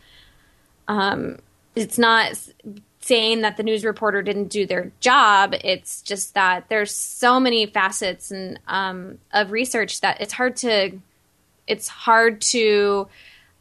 um, 0.89 1.39
it's 1.75 1.99
not 1.99 2.33
saying 3.01 3.43
that 3.43 3.57
the 3.57 3.63
news 3.63 3.85
reporter 3.85 4.23
didn't 4.23 4.49
do 4.49 4.67
their 4.67 4.91
job. 5.01 5.55
It's 5.63 6.03
just 6.03 6.35
that 6.35 6.69
there's 6.69 6.95
so 6.95 7.39
many 7.39 7.67
facets 7.67 8.31
and 8.31 8.59
um, 8.67 9.19
of 9.33 9.53
research 9.53 10.01
that 10.01 10.21
it's 10.21 10.33
hard 10.33 10.57
to, 10.57 11.01
it's 11.67 11.89
hard 11.89 12.41
to 12.41 13.09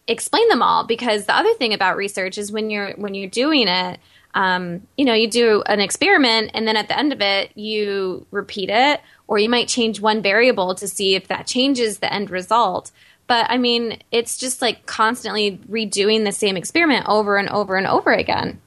explain 0.08 0.48
them 0.50 0.62
all 0.62 0.86
because 0.86 1.26
the 1.26 1.36
other 1.36 1.54
thing 1.54 1.74
about 1.74 1.96
research 1.96 2.38
is 2.38 2.52
when 2.52 2.70
you're 2.70 2.92
when 2.94 3.14
you're 3.14 3.30
doing 3.30 3.68
it 3.68 4.00
um, 4.36 4.86
you 4.98 5.06
know 5.06 5.14
you 5.14 5.30
do 5.30 5.62
an 5.68 5.80
experiment 5.80 6.52
and 6.54 6.68
then 6.68 6.76
at 6.76 6.88
the 6.88 6.98
end 6.98 7.14
of 7.14 7.22
it 7.22 7.52
you 7.56 8.26
repeat 8.32 8.70
it 8.70 9.02
or 9.28 9.38
you 9.38 9.50
might 9.50 9.68
change 9.68 10.02
one 10.02 10.22
variable 10.22 10.76
to 10.76 10.88
see 10.88 11.16
if 11.16 11.28
that 11.28 11.48
changes 11.48 12.00
the 12.00 12.12
end 12.12 12.30
result. 12.30 12.92
But 13.26 13.50
i 13.50 13.58
mean 13.58 14.00
it's 14.12 14.38
just 14.38 14.62
like 14.62 14.86
constantly 14.86 15.60
redoing 15.70 16.26
the 16.26 16.32
same 16.32 16.58
experiment 16.58 17.06
over 17.08 17.38
and 17.38 17.48
over 17.50 17.76
and 17.78 17.88
over 17.88 18.12
again. 18.12 18.60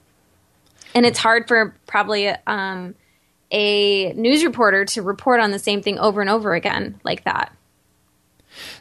And 0.95 1.05
it's 1.05 1.19
hard 1.19 1.47
for 1.47 1.75
probably 1.87 2.29
um, 2.47 2.95
a 3.51 4.15
news 4.15 4.45
reporter 4.45 4.87
to 4.87 5.03
report 5.03 5.41
on 5.41 5.51
the 5.51 5.59
same 5.59 5.83
thing 5.83 5.99
over 5.99 6.23
and 6.23 6.31
over 6.31 6.55
again 6.55 6.99
like 7.05 7.25
that. 7.25 7.55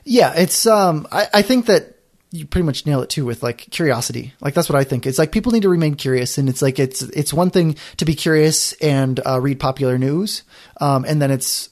Yeah 0.06 0.34
it's 0.36 0.66
um 0.68 1.08
I, 1.12 1.28
I 1.34 1.42
think 1.42 1.66
that 1.66 1.95
you 2.36 2.46
pretty 2.46 2.66
much 2.66 2.86
nail 2.86 3.02
it 3.02 3.10
too 3.10 3.26
with 3.26 3.42
like 3.42 3.70
curiosity. 3.72 4.34
Like 4.42 4.54
that's 4.54 4.70
what 4.70 4.78
I 4.78 4.84
think. 4.84 5.06
It's 5.06 5.18
like 5.18 5.32
people 5.32 5.52
need 5.52 5.64
to 5.64 5.70
remain 5.70 5.96
curious, 5.96 6.38
and 6.38 6.50
it's 6.50 6.62
like 6.62 6.80
it's 6.80 7.02
it's 7.02 7.34
one 7.34 7.50
thing 7.50 7.76
to 7.98 8.06
be 8.06 8.16
curious 8.16 8.74
and 8.74 9.20
uh, 9.26 9.40
read 9.40 9.60
popular 9.60 9.98
news, 9.98 10.44
um, 10.80 11.06
and 11.06 11.22
then 11.22 11.32
it's 11.32 11.70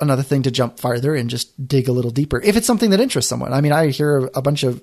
another 0.00 0.22
thing 0.22 0.42
to 0.42 0.50
jump 0.50 0.78
farther 0.78 1.14
and 1.14 1.30
just 1.30 1.68
dig 1.68 1.88
a 1.88 1.92
little 1.92 2.10
deeper 2.10 2.40
if 2.42 2.56
it's 2.56 2.66
something 2.66 2.90
that 2.90 3.00
interests 3.00 3.28
someone. 3.28 3.52
I 3.52 3.60
mean, 3.60 3.72
I 3.72 3.88
hear 3.88 4.28
a 4.34 4.42
bunch 4.42 4.64
of 4.64 4.82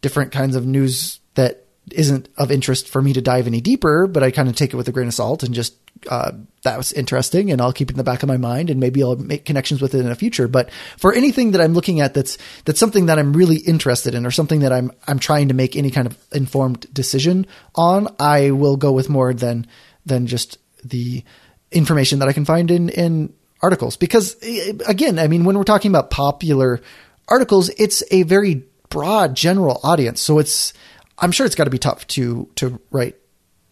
different 0.00 0.32
kinds 0.32 0.56
of 0.56 0.66
news 0.66 1.20
that 1.34 1.67
isn't 1.92 2.28
of 2.36 2.50
interest 2.50 2.88
for 2.88 3.02
me 3.02 3.12
to 3.12 3.20
dive 3.20 3.46
any 3.46 3.60
deeper, 3.60 4.06
but 4.06 4.22
I 4.22 4.30
kind 4.30 4.48
of 4.48 4.56
take 4.56 4.72
it 4.72 4.76
with 4.76 4.88
a 4.88 4.92
grain 4.92 5.08
of 5.08 5.14
salt 5.14 5.42
and 5.42 5.54
just 5.54 5.74
uh, 6.08 6.32
that 6.62 6.76
was 6.76 6.92
interesting, 6.92 7.50
and 7.50 7.60
I'll 7.60 7.72
keep 7.72 7.90
it 7.90 7.94
in 7.94 7.98
the 7.98 8.04
back 8.04 8.22
of 8.22 8.28
my 8.28 8.36
mind, 8.36 8.70
and 8.70 8.78
maybe 8.80 9.02
I'll 9.02 9.16
make 9.16 9.44
connections 9.44 9.80
with 9.80 9.94
it 9.94 10.00
in 10.00 10.08
the 10.08 10.14
future. 10.14 10.48
But 10.48 10.70
for 10.96 11.14
anything 11.14 11.52
that 11.52 11.60
I'm 11.60 11.74
looking 11.74 12.00
at, 12.00 12.14
that's 12.14 12.38
that's 12.64 12.80
something 12.80 13.06
that 13.06 13.18
I'm 13.18 13.32
really 13.32 13.56
interested 13.56 14.14
in, 14.14 14.26
or 14.26 14.30
something 14.30 14.60
that 14.60 14.72
I'm 14.72 14.92
I'm 15.06 15.18
trying 15.18 15.48
to 15.48 15.54
make 15.54 15.76
any 15.76 15.90
kind 15.90 16.06
of 16.06 16.16
informed 16.32 16.92
decision 16.92 17.46
on, 17.74 18.14
I 18.18 18.50
will 18.50 18.76
go 18.76 18.92
with 18.92 19.08
more 19.08 19.32
than 19.32 19.66
than 20.06 20.26
just 20.26 20.58
the 20.84 21.24
information 21.70 22.20
that 22.20 22.28
I 22.28 22.32
can 22.32 22.44
find 22.44 22.70
in 22.70 22.88
in 22.88 23.34
articles. 23.60 23.96
Because 23.96 24.36
eh, 24.42 24.72
again, 24.86 25.18
I 25.18 25.28
mean, 25.28 25.44
when 25.44 25.56
we're 25.56 25.64
talking 25.64 25.90
about 25.90 26.10
popular 26.10 26.80
articles, 27.28 27.70
it's 27.70 28.02
a 28.10 28.22
very 28.22 28.64
broad 28.90 29.34
general 29.36 29.80
audience, 29.82 30.20
so 30.20 30.38
it's 30.38 30.72
I'm 31.18 31.32
sure 31.32 31.46
it's 31.46 31.54
got 31.54 31.64
to 31.64 31.70
be 31.70 31.78
tough 31.78 32.06
to 32.08 32.48
to 32.56 32.80
write 32.90 33.16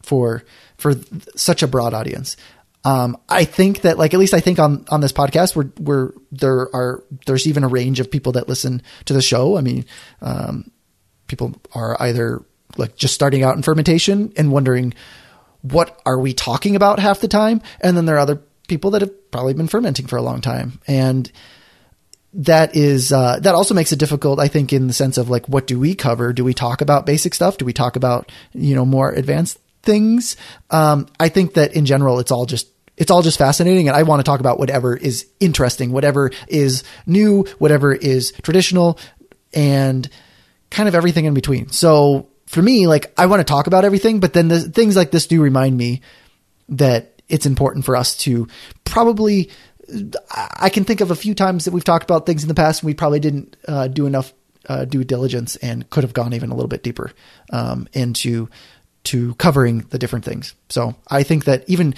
for 0.03 0.45
for 0.79 0.95
such 1.35 1.63
a 1.63 1.67
broad 1.67 1.95
audience. 1.95 2.37
Um, 2.85 3.17
I 3.29 3.45
think 3.45 3.81
that 3.81 3.99
like 3.99 4.15
at 4.15 4.21
least 4.21 4.35
I 4.35 4.41
think 4.41 4.59
on 4.59 4.85
on 4.91 5.01
this 5.01 5.13
podcast 5.13 5.57
we're 5.57 5.71
we're 5.79 6.13
there 6.31 6.75
are 6.75 7.03
there's 7.27 7.47
even 7.47 7.65
a 7.65 7.69
range 7.69 8.01
of 8.01 8.11
people 8.11 8.33
that 8.33 8.49
listen 8.49 8.83
to 9.07 9.13
the 9.13 9.23
show. 9.23 9.57
I 9.57 9.61
mean, 9.61 9.85
um, 10.23 10.71
people 11.27 11.61
are 11.75 12.01
either 12.01 12.45
like 12.77 12.97
just 12.97 13.15
starting 13.15 13.43
out 13.43 13.57
in 13.57 13.63
fermentation 13.63 14.33
and 14.37 14.53
wondering 14.53 14.95
what 15.63 16.01
are 16.07 16.19
we 16.19 16.33
talking 16.33 16.77
about 16.77 17.01
half 17.01 17.21
the 17.21 17.29
time, 17.29 17.61
and 17.81 17.97
then 17.97 18.07
there 18.07 18.17
are 18.17 18.21
other 18.21 18.41
people 18.69 18.93
that 18.93 19.01
have 19.01 19.31
probably 19.31 19.55
been 19.55 19.69
fermenting 19.69 20.07
for 20.07 20.17
a 20.17 20.23
long 20.23 20.41
time 20.41 20.81
and 20.87 21.31
that 22.38 22.77
is 22.77 23.12
uh, 23.12 23.38
that 23.40 23.55
also 23.55 23.72
makes 23.75 23.92
it 23.92 23.99
difficult 23.99 24.38
i 24.38 24.49
think 24.49 24.72
in 24.72 24.87
the 24.87 24.92
sense 24.92 25.16
of 25.16 25.31
like 25.31 25.49
what 25.49 25.66
do 25.66 25.79
we 25.79 25.94
cover 25.94 26.33
do 26.33 26.44
we 26.44 26.53
talk 26.53 26.81
about 26.81 27.07
basic 27.07 27.33
stuff 27.33 27.57
do 27.57 27.64
we 27.64 27.72
talk 27.72 27.96
about 27.96 28.31
you 28.53 28.75
know 28.75 28.85
more 28.85 29.11
advanced 29.11 29.59
things. 29.87 30.37
Um, 30.68 31.07
I 31.18 31.31
think 31.31 31.55
that 31.55 31.75
in 31.75 31.87
general, 31.87 32.18
it's 32.18 32.31
all 32.31 32.44
just 32.44 32.68
it's 32.99 33.11
all 33.11 33.22
just 33.22 33.38
fascinating 33.38 33.88
and 33.88 33.96
I 33.96 34.03
want 34.03 34.20
to 34.20 34.25
talk 34.25 34.40
about 34.40 34.59
whatever 34.59 34.96
is 34.96 35.27
interesting, 35.38 35.92
whatever 35.92 36.31
is 36.49 36.83
new, 37.07 37.44
whatever 37.59 37.94
is 37.94 38.33
traditional 38.42 38.99
and 39.53 40.09
kind 40.70 40.88
of 40.88 40.94
everything 40.94 41.27
in 41.27 41.35
between. 41.35 41.68
So 41.68 42.29
for 42.46 42.62
me, 42.62 42.87
like 42.87 43.12
I 43.18 43.27
want 43.27 43.40
to 43.40 43.44
talk 43.44 43.66
about 43.66 43.85
everything, 43.85 44.18
but 44.20 44.33
then 44.33 44.49
the 44.49 44.61
things 44.61 44.96
like 44.96 45.11
this 45.11 45.27
do 45.27 45.42
remind 45.42 45.77
me 45.77 46.01
that 46.70 47.20
it's 47.29 47.44
important 47.44 47.85
for 47.85 47.96
us 47.96 48.16
to 48.18 48.49
probably 48.85 49.51
I 50.59 50.68
can 50.68 50.85
think 50.85 51.01
of 51.01 51.11
a 51.11 51.16
few 51.16 51.35
times 51.35 51.64
that 51.64 51.72
we've 51.72 51.85
talked 51.85 52.05
about 52.05 52.27
things 52.27 52.42
in 52.42 52.49
the 52.49 52.55
past 52.55 52.83
and 52.83 52.87
we 52.87 52.94
probably 52.94 53.20
didn't 53.20 53.57
uh, 53.68 53.88
do 53.88 54.07
enough 54.07 54.33
uh, 54.68 54.85
due 54.85 55.05
diligence 55.05 55.57
and 55.57 55.88
could 55.90 56.05
have 56.05 56.12
gone 56.12 56.35
even 56.35 56.51
a 56.51 56.55
little 56.55 56.68
bit 56.68 56.83
deeper 56.83 57.12
um, 57.53 57.88
into 57.92 58.49
to 59.05 59.35
covering 59.37 59.81
the 59.90 59.99
different 59.99 60.25
things. 60.25 60.55
So 60.68 60.96
I 61.09 61.22
think 61.22 61.44
that 61.44 61.64
even 61.68 61.94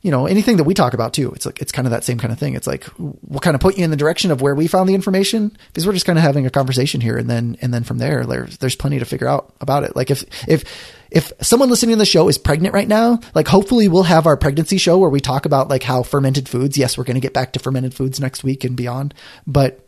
you 0.00 0.12
know 0.12 0.26
anything 0.26 0.58
that 0.58 0.64
we 0.64 0.74
talk 0.74 0.94
about 0.94 1.12
too, 1.12 1.32
it's 1.32 1.44
like 1.44 1.60
it's 1.60 1.72
kind 1.72 1.86
of 1.86 1.90
that 1.90 2.04
same 2.04 2.18
kind 2.18 2.32
of 2.32 2.38
thing. 2.38 2.54
It's 2.54 2.66
like 2.66 2.86
we'll 2.98 3.40
kind 3.40 3.56
of 3.56 3.60
put 3.60 3.76
you 3.76 3.84
in 3.84 3.90
the 3.90 3.96
direction 3.96 4.30
of 4.30 4.40
where 4.40 4.54
we 4.54 4.68
found 4.68 4.88
the 4.88 4.94
information 4.94 5.56
because 5.68 5.86
we're 5.86 5.92
just 5.92 6.06
kind 6.06 6.18
of 6.18 6.22
having 6.22 6.46
a 6.46 6.50
conversation 6.50 7.00
here, 7.00 7.16
and 7.16 7.28
then 7.28 7.56
and 7.60 7.74
then 7.74 7.82
from 7.82 7.98
there, 7.98 8.24
there's 8.24 8.58
there's 8.58 8.76
plenty 8.76 8.98
to 9.00 9.04
figure 9.04 9.26
out 9.26 9.54
about 9.60 9.82
it. 9.82 9.96
Like 9.96 10.10
if 10.10 10.24
if 10.48 10.64
if 11.10 11.32
someone 11.40 11.68
listening 11.68 11.94
to 11.94 11.98
the 11.98 12.06
show 12.06 12.28
is 12.28 12.38
pregnant 12.38 12.74
right 12.74 12.86
now, 12.86 13.18
like 13.34 13.48
hopefully 13.48 13.88
we'll 13.88 14.04
have 14.04 14.26
our 14.26 14.36
pregnancy 14.36 14.78
show 14.78 14.98
where 14.98 15.10
we 15.10 15.20
talk 15.20 15.46
about 15.46 15.68
like 15.68 15.82
how 15.82 16.04
fermented 16.04 16.48
foods. 16.48 16.78
Yes, 16.78 16.96
we're 16.96 17.04
going 17.04 17.14
to 17.14 17.20
get 17.20 17.34
back 17.34 17.52
to 17.54 17.58
fermented 17.58 17.94
foods 17.94 18.20
next 18.20 18.44
week 18.44 18.62
and 18.62 18.76
beyond, 18.76 19.14
but 19.46 19.84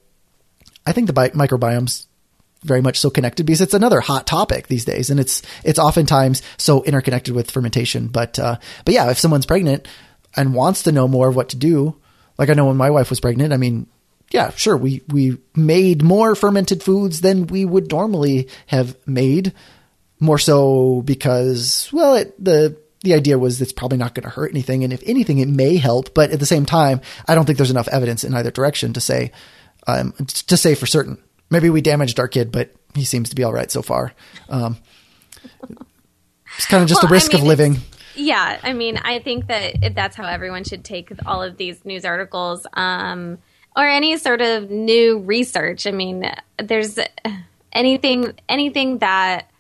I 0.87 0.93
think 0.93 1.07
the 1.07 1.13
bi- 1.13 1.31
microbiomes 1.31 2.07
very 2.63 2.83
much 2.83 2.99
so 2.99 3.11
connected 3.11 3.47
because 3.47 3.61
it's 3.61 3.75
another 3.75 4.01
hot 4.01 4.27
topic 4.27 4.67
these 4.67 4.85
days, 4.85 5.11
and 5.11 5.19
it's 5.19 5.43
it's 5.65 5.79
oftentimes 5.79 6.43
so 6.57 6.83
interconnected 6.85 7.35
with 7.35 7.51
fermentation. 7.51 8.09
But 8.09 8.39
uh, 8.39 8.57
but 8.85 8.95
yeah, 8.95 9.11
if 9.11 9.19
someone's 9.19 9.47
pregnant 9.47 9.89
and 10.37 10.55
wants 10.55 10.83
to 10.85 10.93
know 10.93 11.09
more 11.09 11.29
of 11.29 11.37
what 11.37 11.51
to 11.51 11.57
do, 11.57 11.97
like 12.39 12.51
I 12.51 12.55
know 12.55 12.67
when 12.67 12.77
my 12.77 12.91
wife 12.91 13.11
was 13.11 13.21
pregnant, 13.21 13.53
I 13.53 13.57
mean, 13.57 13.87
yeah, 14.31 14.51
sure, 14.51 14.77
we 14.77 15.03
we 15.09 15.39
made 15.57 16.03
more 16.03 16.35
fermented 16.35 16.83
foods 16.83 17.21
than 17.21 17.47
we 17.47 17.65
would 17.65 17.91
normally 17.91 18.49
have 18.67 18.97
made, 19.07 19.53
more 20.19 20.39
so 20.39 21.03
because 21.03 21.89
well, 21.93 22.15
it, 22.17 22.43
the 22.43 22.77
the 23.03 23.15
idea 23.15 23.39
was 23.39 23.61
it's 23.61 23.73
probably 23.73 23.99
not 23.99 24.15
going 24.15 24.25
to 24.25 24.31
hurt 24.31 24.51
anything, 24.51 24.85
and 24.85 24.93
if 24.93 25.03
anything, 25.07 25.39
it 25.39 25.49
may 25.49 25.77
help. 25.77 26.15
But 26.15 26.31
at 26.31 26.41
the 26.41 26.47
same 26.47 26.67
time, 26.67 27.01
I 27.27 27.35
don't 27.35 27.47
think 27.47 27.57
there's 27.57 27.71
enough 27.71 27.89
evidence 27.89 28.23
in 28.23 28.35
either 28.35 28.51
direction 28.51 28.93
to 28.93 29.01
say 29.01 29.33
um, 29.87 30.13
to 30.13 30.57
say 30.57 30.75
for 30.75 30.87
certain 30.87 31.19
maybe 31.51 31.69
we 31.69 31.81
damaged 31.81 32.19
our 32.19 32.29
kid, 32.29 32.51
but 32.53 32.75
he 32.95 33.05
seems 33.05 33.29
to 33.31 33.37
be 33.37 33.45
all 33.45 33.53
right 33.53 33.71
so 33.71 33.83
far. 33.83 34.13
Um, 34.49 34.79
it's 36.57 36.67
kind 36.67 36.83
of 36.83 36.89
just 36.89 37.03
well, 37.03 37.09
the 37.09 37.15
risk 37.15 37.33
I 37.33 37.39
mean, 37.39 37.43
of 37.43 37.49
living. 37.49 37.77
Yeah, 38.15 38.59
I 38.63 38.73
mean, 38.73 38.99
I 38.99 39.19
think 39.19 39.47
that 39.49 39.95
that's 39.95 40.17
how 40.17 40.27
everyone 40.27 40.65
should 40.65 40.85
take 40.85 41.13
all 41.27 41.43
of 41.43 41.57
these 41.57 41.85
news 41.85 42.05
articles 42.05 42.67
um, 42.75 43.39
or 43.77 43.87
any 43.87 44.17
sort 44.17 44.41
of 44.41 44.71
new 44.71 45.19
research. 45.19 45.87
I 45.87 45.93
mean, 45.93 46.31
there's 46.59 46.99
anything 47.73 48.35
anything 48.49 48.99
that 48.99 49.51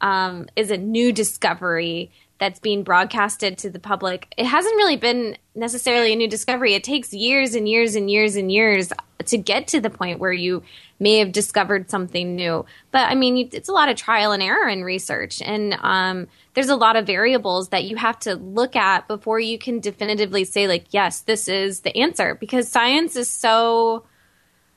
um, 0.00 0.46
is 0.54 0.70
a 0.70 0.76
new 0.76 1.12
discovery 1.12 2.10
that's 2.38 2.58
being 2.60 2.82
broadcasted 2.82 3.56
to 3.58 3.70
the 3.70 3.78
public. 3.78 4.32
It 4.36 4.44
hasn't 4.44 4.74
really 4.76 4.96
been 4.96 5.38
necessarily 5.54 6.12
a 6.12 6.16
new 6.16 6.28
discovery. 6.28 6.74
It 6.74 6.84
takes 6.84 7.14
years 7.14 7.54
and 7.54 7.68
years 7.68 7.94
and 7.94 8.10
years 8.10 8.36
and 8.36 8.50
years 8.50 8.92
to 9.26 9.38
get 9.38 9.68
to 9.68 9.80
the 9.80 9.90
point 9.90 10.18
where 10.18 10.32
you 10.32 10.62
may 10.98 11.18
have 11.18 11.32
discovered 11.32 11.90
something 11.90 12.34
new. 12.34 12.64
But 12.90 13.10
I 13.10 13.14
mean, 13.14 13.48
it's 13.52 13.68
a 13.68 13.72
lot 13.72 13.88
of 13.88 13.96
trial 13.96 14.32
and 14.32 14.42
error 14.42 14.68
in 14.68 14.84
research, 14.84 15.42
and 15.42 15.76
um, 15.82 16.28
there's 16.54 16.68
a 16.68 16.76
lot 16.76 16.96
of 16.96 17.06
variables 17.06 17.70
that 17.70 17.84
you 17.84 17.96
have 17.96 18.18
to 18.20 18.36
look 18.36 18.76
at 18.76 19.08
before 19.08 19.40
you 19.40 19.58
can 19.58 19.80
definitively 19.80 20.44
say, 20.44 20.68
like, 20.68 20.86
yes, 20.90 21.20
this 21.20 21.48
is 21.48 21.80
the 21.80 21.96
answer, 21.96 22.34
because 22.34 22.68
science 22.68 23.16
is 23.16 23.28
so 23.28 24.04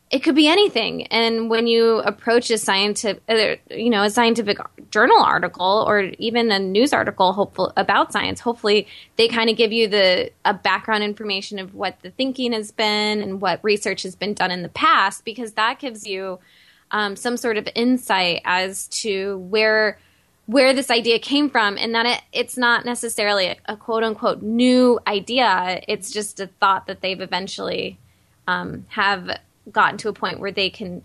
it 0.09 0.19
could 0.19 0.35
be 0.35 0.47
anything. 0.47 1.05
And 1.07 1.49
when 1.49 1.67
you 1.67 1.97
approach 1.97 2.49
a 2.49 2.57
scientific, 2.57 3.21
uh, 3.27 3.55
you 3.73 3.89
know, 3.89 4.03
a 4.03 4.09
scientific 4.09 4.57
journal 4.89 5.21
article 5.21 5.83
or 5.85 6.11
even 6.17 6.49
a 6.49 6.59
news 6.59 6.93
article, 6.93 7.33
hopeful 7.33 7.73
about 7.75 8.13
science, 8.13 8.39
hopefully 8.39 8.87
they 9.17 9.27
kind 9.27 9.49
of 9.49 9.57
give 9.57 9.73
you 9.73 9.87
the 9.89 10.31
a 10.45 10.53
background 10.53 11.03
information 11.03 11.59
of 11.59 11.75
what 11.75 11.99
the 12.03 12.11
thinking 12.11 12.53
has 12.53 12.71
been 12.71 13.21
and 13.21 13.41
what 13.41 13.61
research 13.63 14.03
has 14.03 14.15
been 14.15 14.33
done 14.33 14.49
in 14.49 14.63
the 14.63 14.69
past, 14.69 15.25
because 15.25 15.53
that 15.53 15.79
gives 15.79 16.07
you 16.07 16.39
um, 16.91 17.17
some 17.17 17.35
sort 17.35 17.57
of 17.57 17.67
insight 17.75 18.41
as 18.45 18.87
to 18.87 19.37
where 19.39 19.99
where 20.45 20.73
this 20.73 20.89
idea 20.89 21.19
came 21.19 21.49
from 21.49 21.77
and 21.77 21.93
that 21.93 22.05
it, 22.05 22.21
it's 22.31 22.57
not 22.57 22.85
necessarily 22.85 23.47
a, 23.47 23.57
a 23.65 23.75
quote 23.75 24.03
unquote 24.03 24.41
new 24.41 24.97
idea. 25.05 25.81
It's 25.85 26.09
just 26.11 26.39
a 26.39 26.47
thought 26.47 26.87
that 26.87 27.01
they've 27.01 27.19
eventually 27.19 27.99
um, 28.47 28.85
have 28.87 29.29
gotten 29.71 29.97
to 29.97 30.10
a 30.10 30.13
point 30.13 30.39
where 30.39 30.51
they 30.51 30.69
can 30.69 31.03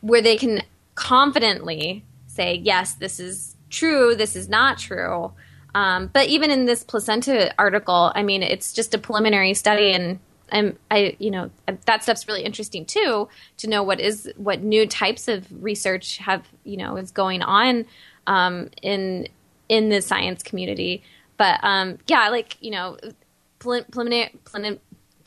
where 0.00 0.22
they 0.22 0.36
can 0.36 0.62
confidently 0.94 2.04
say 2.26 2.54
yes 2.54 2.94
this 2.94 3.20
is 3.20 3.56
true 3.70 4.14
this 4.14 4.36
is 4.36 4.48
not 4.48 4.78
true 4.78 5.32
um, 5.74 6.08
but 6.12 6.28
even 6.28 6.50
in 6.50 6.64
this 6.64 6.82
placenta 6.82 7.52
article 7.58 8.12
i 8.14 8.22
mean 8.22 8.42
it's 8.42 8.72
just 8.72 8.94
a 8.94 8.98
preliminary 8.98 9.54
study 9.54 9.92
and 9.92 10.18
I'm, 10.50 10.78
I, 10.90 11.16
you 11.18 11.30
know, 11.30 11.50
that 11.86 12.02
stuff's 12.02 12.26
really 12.26 12.42
interesting 12.42 12.84
too 12.84 13.28
to 13.58 13.68
know 13.68 13.82
what 13.82 14.00
is 14.00 14.32
what 14.36 14.62
new 14.62 14.86
types 14.86 15.28
of 15.28 15.46
research 15.62 16.18
have, 16.18 16.46
you 16.64 16.76
know, 16.76 16.96
is 16.96 17.10
going 17.10 17.42
on 17.42 17.84
um, 18.26 18.70
in 18.82 19.28
in 19.68 19.88
the 19.88 20.00
science 20.00 20.42
community. 20.42 21.02
But 21.36 21.60
um, 21.62 21.98
yeah, 22.06 22.28
like 22.28 22.56
you 22.60 22.70
know, 22.70 22.98
preliminary, 23.58 24.32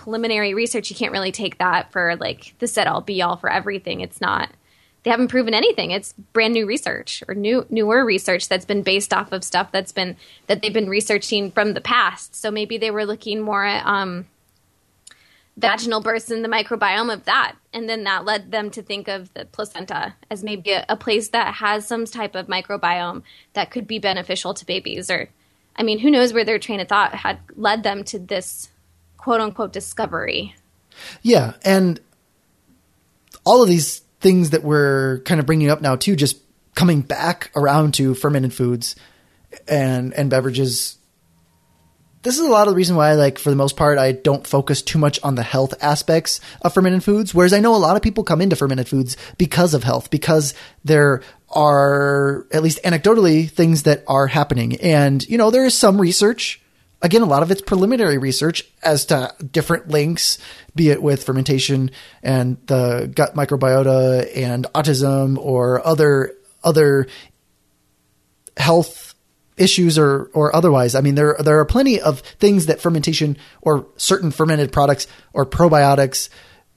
preliminary 0.01 0.55
research, 0.55 0.89
you 0.89 0.95
can't 0.95 1.11
really 1.11 1.31
take 1.31 1.59
that 1.59 1.91
for 1.91 2.15
like 2.15 2.55
the 2.57 2.67
set 2.67 2.87
all 2.87 3.01
be 3.01 3.21
all 3.21 3.37
for 3.37 3.51
everything. 3.51 4.01
It's 4.01 4.19
not. 4.19 4.49
They 5.03 5.11
haven't 5.11 5.27
proven 5.27 5.53
anything. 5.53 5.91
It's 5.91 6.13
brand 6.33 6.53
new 6.53 6.65
research 6.65 7.23
or 7.27 7.35
new 7.35 7.67
newer 7.69 8.03
research 8.03 8.49
that's 8.49 8.65
been 8.65 8.81
based 8.81 9.13
off 9.13 9.31
of 9.31 9.43
stuff 9.43 9.71
that's 9.71 9.91
been 9.91 10.17
that 10.47 10.61
they've 10.61 10.73
been 10.73 10.89
researching 10.89 11.51
from 11.51 11.73
the 11.73 11.81
past. 11.81 12.35
So 12.35 12.49
maybe 12.49 12.79
they 12.79 12.89
were 12.89 13.05
looking 13.05 13.41
more 13.41 13.63
at 13.63 13.85
um, 13.85 14.25
vaginal 15.55 16.01
births 16.01 16.31
and 16.31 16.43
the 16.43 16.49
microbiome 16.49 17.13
of 17.13 17.25
that, 17.25 17.55
and 17.71 17.87
then 17.87 18.03
that 18.05 18.25
led 18.25 18.51
them 18.51 18.71
to 18.71 18.81
think 18.81 19.07
of 19.07 19.31
the 19.35 19.45
placenta 19.45 20.15
as 20.31 20.43
maybe 20.43 20.71
a, 20.71 20.83
a 20.89 20.97
place 20.97 21.29
that 21.29 21.55
has 21.55 21.87
some 21.87 22.05
type 22.05 22.33
of 22.33 22.47
microbiome 22.47 23.21
that 23.53 23.69
could 23.69 23.85
be 23.85 23.99
beneficial 23.99 24.55
to 24.55 24.65
babies. 24.65 25.11
Or, 25.11 25.29
I 25.75 25.83
mean, 25.83 25.99
who 25.99 26.09
knows 26.09 26.33
where 26.33 26.45
their 26.45 26.57
train 26.57 26.79
of 26.79 26.87
thought 26.87 27.13
had 27.13 27.37
led 27.55 27.83
them 27.83 28.03
to 28.05 28.17
this 28.17 28.70
quote 29.21 29.39
unquote 29.39 29.71
discovery. 29.71 30.55
Yeah, 31.21 31.53
and 31.63 31.99
all 33.43 33.61
of 33.61 33.69
these 33.69 33.99
things 34.19 34.49
that 34.49 34.63
we're 34.63 35.19
kind 35.21 35.39
of 35.39 35.45
bringing 35.45 35.69
up 35.69 35.81
now 35.81 35.95
too, 35.95 36.15
just 36.15 36.37
coming 36.75 37.01
back 37.01 37.51
around 37.55 37.93
to 37.95 38.13
fermented 38.15 38.53
foods 38.53 38.95
and 39.67 40.13
and 40.13 40.29
beverages. 40.29 40.97
This 42.23 42.37
is 42.37 42.45
a 42.45 42.51
lot 42.51 42.67
of 42.67 42.73
the 42.73 42.77
reason 42.77 42.95
why, 42.95 43.13
like 43.13 43.39
for 43.39 43.49
the 43.49 43.55
most 43.55 43.75
part, 43.75 43.97
I 43.97 44.11
don't 44.11 44.45
focus 44.45 44.83
too 44.83 44.99
much 44.99 45.19
on 45.23 45.35
the 45.35 45.43
health 45.43 45.73
aspects 45.81 46.39
of 46.61 46.73
fermented 46.73 47.03
foods. 47.03 47.33
Whereas 47.33 47.53
I 47.53 47.59
know 47.59 47.75
a 47.75 47.77
lot 47.77 47.95
of 47.95 48.03
people 48.03 48.23
come 48.23 48.41
into 48.41 48.55
fermented 48.55 48.87
foods 48.87 49.17
because 49.37 49.73
of 49.73 49.83
health, 49.83 50.11
because 50.11 50.53
there 50.83 51.23
are 51.49 52.45
at 52.51 52.61
least 52.61 52.79
anecdotally 52.83 53.49
things 53.49 53.83
that 53.83 54.03
are 54.07 54.27
happening. 54.27 54.79
And 54.81 55.27
you 55.27 55.37
know, 55.37 55.49
there 55.49 55.65
is 55.65 55.75
some 55.75 55.99
research 55.99 56.60
again, 57.01 57.21
a 57.21 57.25
lot 57.25 57.43
of 57.43 57.51
it's 57.51 57.61
preliminary 57.61 58.17
research 58.17 58.69
as 58.83 59.05
to 59.07 59.33
different 59.51 59.89
links, 59.89 60.37
be 60.75 60.89
it 60.89 61.01
with 61.01 61.23
fermentation 61.23 61.91
and 62.23 62.57
the 62.67 63.11
gut 63.13 63.35
microbiota 63.35 64.29
and 64.35 64.65
autism 64.75 65.37
or 65.37 65.85
other 65.85 66.35
other 66.63 67.07
health 68.57 69.15
issues 69.57 69.97
or 69.97 70.29
or 70.33 70.55
otherwise. 70.55 70.95
I 70.95 71.01
mean, 71.01 71.15
there 71.15 71.35
there 71.39 71.59
are 71.59 71.65
plenty 71.65 71.99
of 71.99 72.19
things 72.19 72.67
that 72.67 72.81
fermentation 72.81 73.37
or 73.61 73.87
certain 73.97 74.31
fermented 74.31 74.71
products 74.71 75.07
or 75.33 75.45
probiotics 75.45 76.29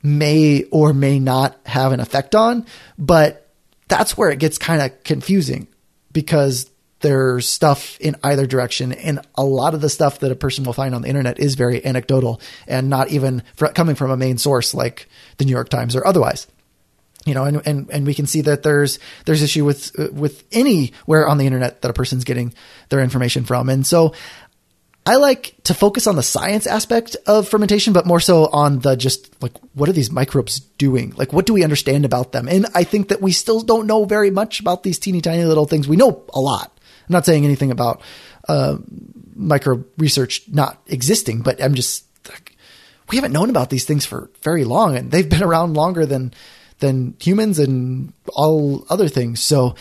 may 0.02 0.64
or 0.70 0.92
may 0.92 1.18
not 1.18 1.58
have 1.64 1.92
an 1.92 2.00
effect 2.00 2.34
on, 2.34 2.66
but 2.98 3.48
that's 3.88 4.16
where 4.16 4.30
it 4.30 4.38
gets 4.38 4.58
kind 4.58 4.82
of 4.82 5.02
confusing 5.02 5.66
because 6.12 6.70
there's 7.04 7.46
stuff 7.46 8.00
in 8.00 8.16
either 8.24 8.46
direction. 8.46 8.92
And 8.92 9.20
a 9.34 9.44
lot 9.44 9.74
of 9.74 9.82
the 9.82 9.90
stuff 9.90 10.20
that 10.20 10.32
a 10.32 10.34
person 10.34 10.64
will 10.64 10.72
find 10.72 10.94
on 10.94 11.02
the 11.02 11.08
internet 11.08 11.38
is 11.38 11.54
very 11.54 11.84
anecdotal 11.84 12.40
and 12.66 12.88
not 12.88 13.10
even 13.10 13.42
fr- 13.56 13.66
coming 13.66 13.94
from 13.94 14.10
a 14.10 14.16
main 14.16 14.38
source 14.38 14.72
like 14.72 15.06
the 15.36 15.44
New 15.44 15.52
York 15.52 15.68
Times 15.68 15.94
or 15.94 16.06
otherwise. 16.06 16.46
You 17.26 17.34
know, 17.34 17.44
and, 17.44 17.60
and, 17.66 17.90
and 17.90 18.06
we 18.06 18.14
can 18.14 18.26
see 18.26 18.40
that 18.42 18.62
there's, 18.62 18.98
there's 19.26 19.42
issue 19.42 19.66
with, 19.66 19.98
uh, 20.00 20.08
with 20.12 20.44
anywhere 20.50 21.28
on 21.28 21.36
the 21.36 21.44
internet 21.44 21.82
that 21.82 21.90
a 21.90 21.94
person's 21.94 22.24
getting 22.24 22.54
their 22.88 23.00
information 23.00 23.44
from. 23.44 23.68
And 23.68 23.86
so 23.86 24.14
I 25.06 25.16
like 25.16 25.54
to 25.64 25.74
focus 25.74 26.06
on 26.06 26.16
the 26.16 26.22
science 26.22 26.66
aspect 26.66 27.18
of 27.26 27.46
fermentation, 27.46 27.92
but 27.92 28.06
more 28.06 28.20
so 28.20 28.46
on 28.46 28.78
the 28.78 28.96
just 28.96 29.42
like, 29.42 29.52
what 29.74 29.90
are 29.90 29.92
these 29.92 30.10
microbes 30.10 30.60
doing? 30.78 31.12
Like, 31.18 31.34
what 31.34 31.44
do 31.44 31.52
we 31.52 31.64
understand 31.64 32.06
about 32.06 32.32
them? 32.32 32.48
And 32.48 32.64
I 32.74 32.84
think 32.84 33.08
that 33.08 33.20
we 33.20 33.32
still 33.32 33.60
don't 33.60 33.86
know 33.86 34.06
very 34.06 34.30
much 34.30 34.60
about 34.60 34.82
these 34.82 34.98
teeny 34.98 35.20
tiny 35.20 35.44
little 35.44 35.66
things. 35.66 35.86
We 35.86 35.96
know 35.96 36.24
a 36.32 36.40
lot, 36.40 36.73
I'm 37.08 37.12
not 37.12 37.26
saying 37.26 37.44
anything 37.44 37.70
about 37.70 38.00
uh, 38.48 38.78
micro 39.34 39.84
research 39.98 40.42
not 40.48 40.80
existing, 40.86 41.42
but 41.42 41.62
I'm 41.62 41.74
just 41.74 42.04
like, 42.28 42.56
we 43.10 43.16
haven't 43.16 43.32
known 43.32 43.50
about 43.50 43.70
these 43.70 43.84
things 43.84 44.06
for 44.06 44.30
very 44.42 44.64
long, 44.64 44.96
and 44.96 45.10
they've 45.10 45.28
been 45.28 45.42
around 45.42 45.74
longer 45.74 46.06
than 46.06 46.32
than 46.80 47.14
humans 47.20 47.58
and 47.58 48.12
all 48.34 48.84
other 48.90 49.08
things. 49.08 49.40
So 49.40 49.74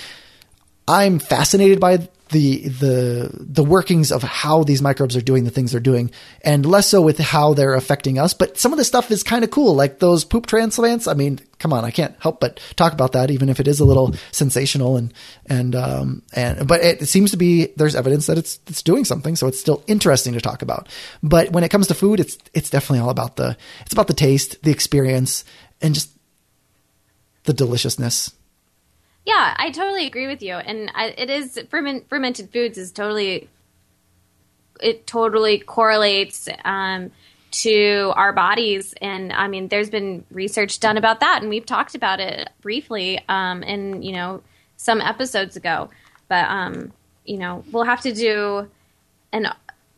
I'm 0.88 1.19
fascinated 1.19 1.80
by 1.80 2.09
the 2.34 2.68
the 2.68 3.30
the 3.32 3.64
workings 3.64 4.12
of 4.12 4.24
how 4.24 4.64
these 4.64 4.82
microbes 4.82 5.16
are 5.16 5.22
doing 5.22 5.46
the 5.46 5.52
things 5.52 5.72
they're 5.72 5.80
doing, 5.80 6.12
and 6.42 6.66
less 6.66 6.88
so 6.88 7.02
with 7.02 7.20
how 7.20 7.54
they're 7.54 7.76
affecting 7.76 8.18
us. 8.18 8.34
But 8.34 8.58
some 8.58 8.74
of 8.74 8.78
the 8.78 8.84
stuff 8.84 9.12
is 9.12 9.24
kind 9.24 9.44
of 9.44 9.52
cool, 9.52 9.76
like 9.76 10.00
those 10.00 10.26
poop 10.26 10.48
transplants. 10.48 11.08
I 11.08 11.14
mean, 11.14 11.40
come 11.60 11.72
on, 11.72 11.86
I 11.86 11.92
can't 11.92 12.16
help 12.20 12.40
but 12.40 12.60
talk 12.76 12.92
about 12.92 13.14
that, 13.14 13.32
even 13.32 13.48
if 13.50 13.60
it 13.60 13.68
is 13.68 13.80
a 13.80 13.86
little 13.86 14.16
sensational 14.32 14.98
and 14.98 15.14
and 15.46 15.76
um 15.76 16.24
and 16.34 16.68
but 16.68 16.82
it, 16.84 17.08
seems 17.08 17.32
to 17.32 17.38
be 17.38 17.68
there's 17.78 17.96
evidence 17.96 18.26
that 18.26 18.38
it's 18.38 18.60
it's 18.68 18.82
doing 18.82 19.06
something, 19.06 19.36
so 19.36 19.48
it's 19.48 19.60
still 19.60 19.84
interesting 19.88 20.34
to 20.34 20.42
talk 20.42 20.64
about. 20.64 20.90
But 21.22 21.52
when 21.52 21.64
it 21.64 21.70
comes 21.70 21.88
to 21.88 21.94
food, 21.94 22.20
it's 22.20 22.38
it's 22.54 22.72
definitely 22.72 23.00
all 23.00 23.12
about 23.12 23.36
the 23.36 23.56
it's 23.82 23.94
about 23.94 24.08
the 24.08 24.14
taste, 24.14 24.62
the 24.64 24.72
experience, 24.72 25.46
and 25.82 25.94
just 25.94 26.10
the 27.44 27.54
deliciousness. 27.54 28.34
Yeah, 29.26 29.53
I 29.57 29.71
totally 29.71 30.05
agree 30.05 30.28
with 30.28 30.41
you, 30.41 30.55
and 30.55 30.91
I, 30.93 31.07
it 31.17 31.30
is 31.30 31.59
ferment, 31.69 32.09
fermented 32.09 32.51
foods 32.51 32.78
is 32.78 32.91
totally 32.91 33.49
it 34.82 35.07
totally 35.07 35.59
correlates 35.59 36.49
um, 36.65 37.11
to 37.51 38.11
our 38.15 38.34
bodies, 38.34 38.93
and 39.01 39.32
I 39.32 39.47
mean, 39.47 39.69
there's 39.69 39.89
been 39.89 40.26
research 40.30 40.80
done 40.82 40.97
about 40.97 41.21
that, 41.21 41.41
and 41.41 41.49
we've 41.49 41.65
talked 41.65 41.95
about 41.95 42.19
it 42.19 42.49
briefly 42.61 43.21
um, 43.30 43.63
in 43.63 44.01
you 44.01 44.11
know 44.11 44.41
some 44.76 44.99
episodes 44.99 45.55
ago, 45.55 45.89
but 46.28 46.45
um, 46.49 46.91
you 47.24 47.38
know 47.38 47.63
we'll 47.71 47.86
have 47.86 48.01
to 48.01 48.13
do 48.13 48.69
an 49.32 49.47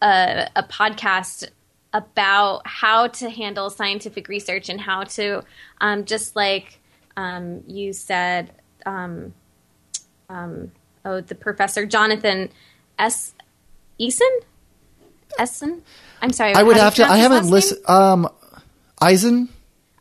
a, 0.02 0.50
a 0.56 0.64
podcast 0.64 1.50
about 1.94 2.68
how 2.68 3.08
to 3.08 3.30
handle 3.30 3.70
scientific 3.70 4.28
research 4.28 4.70
and 4.70 4.82
how 4.82 5.06
to 5.06 5.42
um, 5.82 6.06
just 6.06 6.36
like 6.36 6.80
um, 7.18 7.64
you 7.68 7.94
said 7.94 8.52
um, 8.86 9.34
um, 10.30 10.72
oh, 11.04 11.22
the 11.22 11.36
professor 11.36 11.86
Jonathan 11.86 12.50
S. 12.98 13.34
Eason? 14.00 14.30
Essen? 15.38 15.82
I'm 16.22 16.32
sorry. 16.32 16.54
I 16.54 16.64
would 16.64 16.78
have 16.78 16.96
to. 16.96 17.06
I 17.06 17.18
haven't 17.18 17.50
listened. 17.50 17.88
Um, 17.88 18.30
Eisen. 19.02 19.50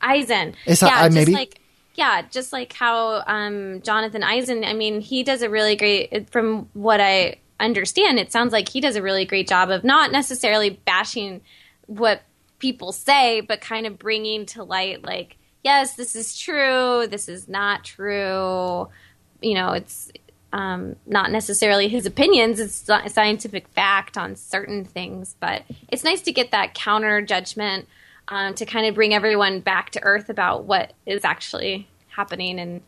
Eisen. 0.01 0.55
Is 0.67 0.81
that 0.81 1.03
yeah, 1.03 1.09
maybe? 1.09 1.33
Like, 1.33 1.61
yeah, 1.95 2.23
just 2.31 2.53
like 2.53 2.73
how 2.73 3.23
um, 3.27 3.83
Jonathan 3.83 4.23
Eisen. 4.23 4.65
I 4.65 4.73
mean, 4.73 5.01
he 5.01 5.23
does 5.23 5.43
a 5.43 5.51
really 5.51 5.77
great. 5.77 6.31
From 6.31 6.69
what 6.73 7.01
I 7.01 7.37
understand, 7.61 8.19
it 8.19 8.33
sounds 8.33 8.53
like 8.53 8.69
he 8.69 8.81
does 8.81 8.97
a 8.97 9.03
really 9.03 9.25
great 9.25 9.49
job 9.49 9.71
of 9.71 9.85
not 9.85 10.13
necessarily 10.13 10.71
bashing 10.71 11.41
what 11.87 12.23
people 12.59 12.93
say, 12.93 13.41
but 13.41 13.61
kind 13.61 13.87
of 13.87 13.99
bringing 13.99 14.47
to 14.47 14.65
light 14.65 15.05
like 15.05 15.37
yes, 15.65 15.95
this 15.95 16.15
is 16.15 16.39
true, 16.39 17.07
this 17.09 17.29
is 17.29 17.49
not 17.49 17.83
true. 17.85 18.89
You 19.41 19.55
know, 19.55 19.73
it's 19.73 20.13
um, 20.53 20.95
not 21.07 21.33
necessarily 21.33 21.89
his 21.89 22.07
opinions, 22.07 22.61
it's 22.61 22.89
scientific 23.13 23.67
fact 23.69 24.17
on 24.17 24.37
certain 24.37 24.85
things, 24.85 25.35
but 25.41 25.63
it's 25.89 26.05
nice 26.05 26.21
to 26.23 26.33
get 26.33 26.53
that 26.53 26.75
counter 26.75 27.21
judgment 27.23 27.89
um, 28.29 28.55
to 28.55 28.65
kind 28.65 28.87
of 28.87 28.95
bring 28.95 29.13
everyone 29.13 29.61
back 29.61 29.91
to 29.91 30.03
earth 30.05 30.29
about 30.29 30.65
what 30.65 30.93
is 31.07 31.25
actually 31.25 31.89
happening 32.09 32.61
and 32.61 32.81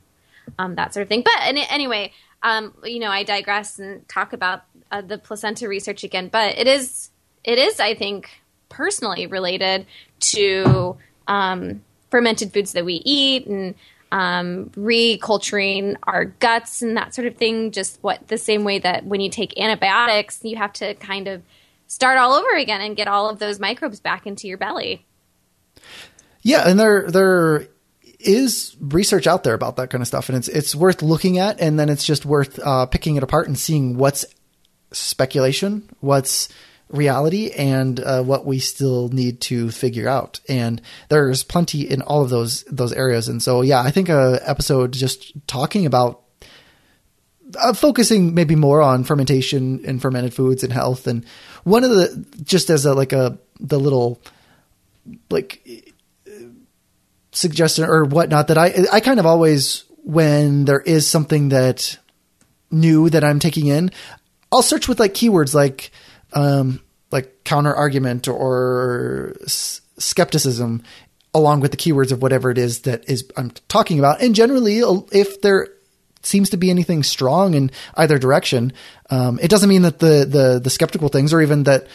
um, 0.58 0.76
that 0.76 0.94
sort 0.94 1.02
of 1.02 1.08
thing. 1.08 1.22
But 1.22 1.34
anyway, 1.40 2.12
um, 2.42 2.72
you 2.84 3.00
know, 3.00 3.10
I 3.10 3.24
digress 3.24 3.78
and 3.78 4.08
talk 4.08 4.32
about 4.32 4.62
uh, 4.92 5.00
the 5.00 5.18
placenta 5.18 5.68
research 5.68 6.04
again, 6.04 6.28
but 6.28 6.56
it 6.56 6.68
is, 6.68 7.10
it 7.42 7.58
is, 7.58 7.80
I 7.80 7.94
think, 7.94 8.30
personally 8.68 9.26
related 9.26 9.86
to 10.20 10.96
um, 11.26 11.82
fermented 12.10 12.52
foods 12.52 12.72
that 12.72 12.84
we 12.84 13.02
eat 13.04 13.46
and 13.46 13.74
um, 14.12 14.70
reculturing 14.76 15.96
our 16.04 16.26
guts 16.26 16.82
and 16.82 16.96
that 16.96 17.14
sort 17.14 17.26
of 17.26 17.36
thing. 17.36 17.72
Just 17.72 17.98
what 18.02 18.28
the 18.28 18.38
same 18.38 18.64
way 18.64 18.78
that 18.78 19.04
when 19.04 19.20
you 19.20 19.30
take 19.30 19.58
antibiotics, 19.58 20.40
you 20.42 20.56
have 20.56 20.72
to 20.74 20.94
kind 20.94 21.28
of 21.28 21.42
start 21.86 22.18
all 22.18 22.34
over 22.34 22.56
again 22.56 22.80
and 22.80 22.96
get 22.96 23.08
all 23.08 23.28
of 23.28 23.38
those 23.38 23.58
microbes 23.58 24.00
back 24.00 24.26
into 24.26 24.48
your 24.48 24.58
belly. 24.58 25.04
Yeah, 26.42 26.68
and 26.68 26.78
there 26.78 27.10
there 27.10 27.68
is 28.20 28.76
research 28.80 29.26
out 29.26 29.44
there 29.44 29.54
about 29.54 29.76
that 29.76 29.90
kind 29.90 30.02
of 30.02 30.08
stuff, 30.08 30.28
and 30.28 30.38
it's 30.38 30.48
it's 30.48 30.74
worth 30.74 31.02
looking 31.02 31.38
at, 31.38 31.60
and 31.60 31.78
then 31.78 31.88
it's 31.88 32.04
just 32.04 32.24
worth 32.24 32.58
uh, 32.60 32.86
picking 32.86 33.16
it 33.16 33.22
apart 33.22 33.48
and 33.48 33.58
seeing 33.58 33.96
what's 33.98 34.24
speculation, 34.92 35.88
what's 36.00 36.48
reality 36.88 37.50
and 37.50 37.98
uh, 38.00 38.22
what 38.22 38.46
we 38.46 38.58
still 38.58 39.08
need 39.08 39.40
to 39.42 39.70
figure 39.70 40.08
out. 40.08 40.40
And 40.48 40.80
there's 41.08 41.42
plenty 41.42 41.82
in 41.82 42.02
all 42.02 42.22
of 42.22 42.30
those 42.30 42.62
those 42.64 42.92
areas. 42.92 43.28
And 43.28 43.42
so, 43.42 43.62
yeah, 43.62 43.80
I 43.80 43.90
think 43.90 44.08
a 44.08 44.40
episode 44.44 44.92
just 44.92 45.32
talking 45.46 45.86
about 45.86 46.22
uh, 47.58 47.72
focusing 47.72 48.34
maybe 48.34 48.56
more 48.56 48.82
on 48.82 49.04
fermentation 49.04 49.84
and 49.84 50.00
fermented 50.00 50.34
foods 50.34 50.62
and 50.62 50.72
health. 50.72 51.06
And 51.06 51.24
one 51.64 51.84
of 51.84 51.90
the 51.90 52.26
just 52.42 52.70
as 52.70 52.86
a 52.86 52.94
like 52.94 53.12
a 53.12 53.38
the 53.58 53.78
little 53.78 54.20
like 55.30 55.84
suggestion 57.32 57.84
or 57.84 58.04
whatnot 58.04 58.48
that 58.48 58.58
I 58.58 58.72
I 58.92 59.00
kind 59.00 59.20
of 59.20 59.26
always 59.26 59.84
when 60.04 60.64
there 60.64 60.80
is 60.80 61.06
something 61.06 61.50
that 61.50 61.98
new 62.70 63.10
that 63.10 63.24
I'm 63.24 63.38
taking 63.38 63.66
in, 63.66 63.90
I'll 64.52 64.62
search 64.62 64.88
with 64.88 65.00
like 65.00 65.14
keywords 65.14 65.54
like 65.54 65.90
um, 66.36 66.80
like 67.10 67.42
counter 67.44 67.74
argument 67.74 68.28
or 68.28 69.34
s- 69.42 69.80
skepticism 69.98 70.82
along 71.34 71.60
with 71.60 71.70
the 71.70 71.76
keywords 71.76 72.12
of 72.12 72.22
whatever 72.22 72.50
it 72.50 72.58
is 72.58 72.82
that 72.82 73.08
is 73.08 73.28
I'm 73.36 73.50
talking 73.68 73.98
about. 73.98 74.22
And 74.22 74.34
generally, 74.34 74.78
if 75.12 75.40
there 75.40 75.68
seems 76.22 76.50
to 76.50 76.56
be 76.56 76.70
anything 76.70 77.02
strong 77.02 77.54
in 77.54 77.70
either 77.94 78.18
direction, 78.18 78.72
um, 79.10 79.38
it 79.42 79.48
doesn't 79.48 79.68
mean 79.68 79.82
that 79.82 79.98
the, 79.98 80.26
the, 80.28 80.60
the 80.62 80.70
skeptical 80.70 81.08
things 81.08 81.32
or 81.32 81.40
even 81.40 81.64
that 81.64 81.86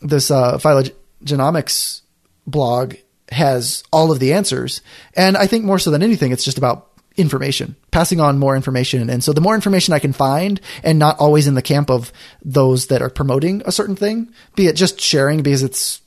this 0.00 0.30
uh, 0.30 0.58
phylogenomics 0.58 2.02
blog 2.46 2.94
has 3.30 3.82
all 3.92 4.10
of 4.10 4.20
the 4.20 4.32
answers. 4.32 4.80
And 5.14 5.36
I 5.36 5.46
think 5.46 5.64
more 5.64 5.78
so 5.78 5.90
than 5.90 6.02
anything, 6.02 6.32
it's 6.32 6.44
just 6.44 6.58
about 6.58 6.90
information, 7.18 7.76
passing 7.90 8.20
on 8.20 8.38
more 8.38 8.56
information. 8.56 9.10
And 9.10 9.22
so 9.22 9.32
the 9.32 9.40
more 9.40 9.56
information 9.56 9.92
I 9.92 9.98
can 9.98 10.12
find 10.12 10.60
and 10.82 10.98
not 10.98 11.18
always 11.18 11.46
in 11.46 11.54
the 11.54 11.62
camp 11.62 11.90
of 11.90 12.12
those 12.42 12.86
that 12.86 13.02
are 13.02 13.10
promoting 13.10 13.60
a 13.66 13.72
certain 13.72 13.96
thing, 13.96 14.32
be 14.54 14.68
it 14.68 14.76
just 14.76 15.00
sharing 15.00 15.42
because 15.42 15.62
it's 15.62 16.00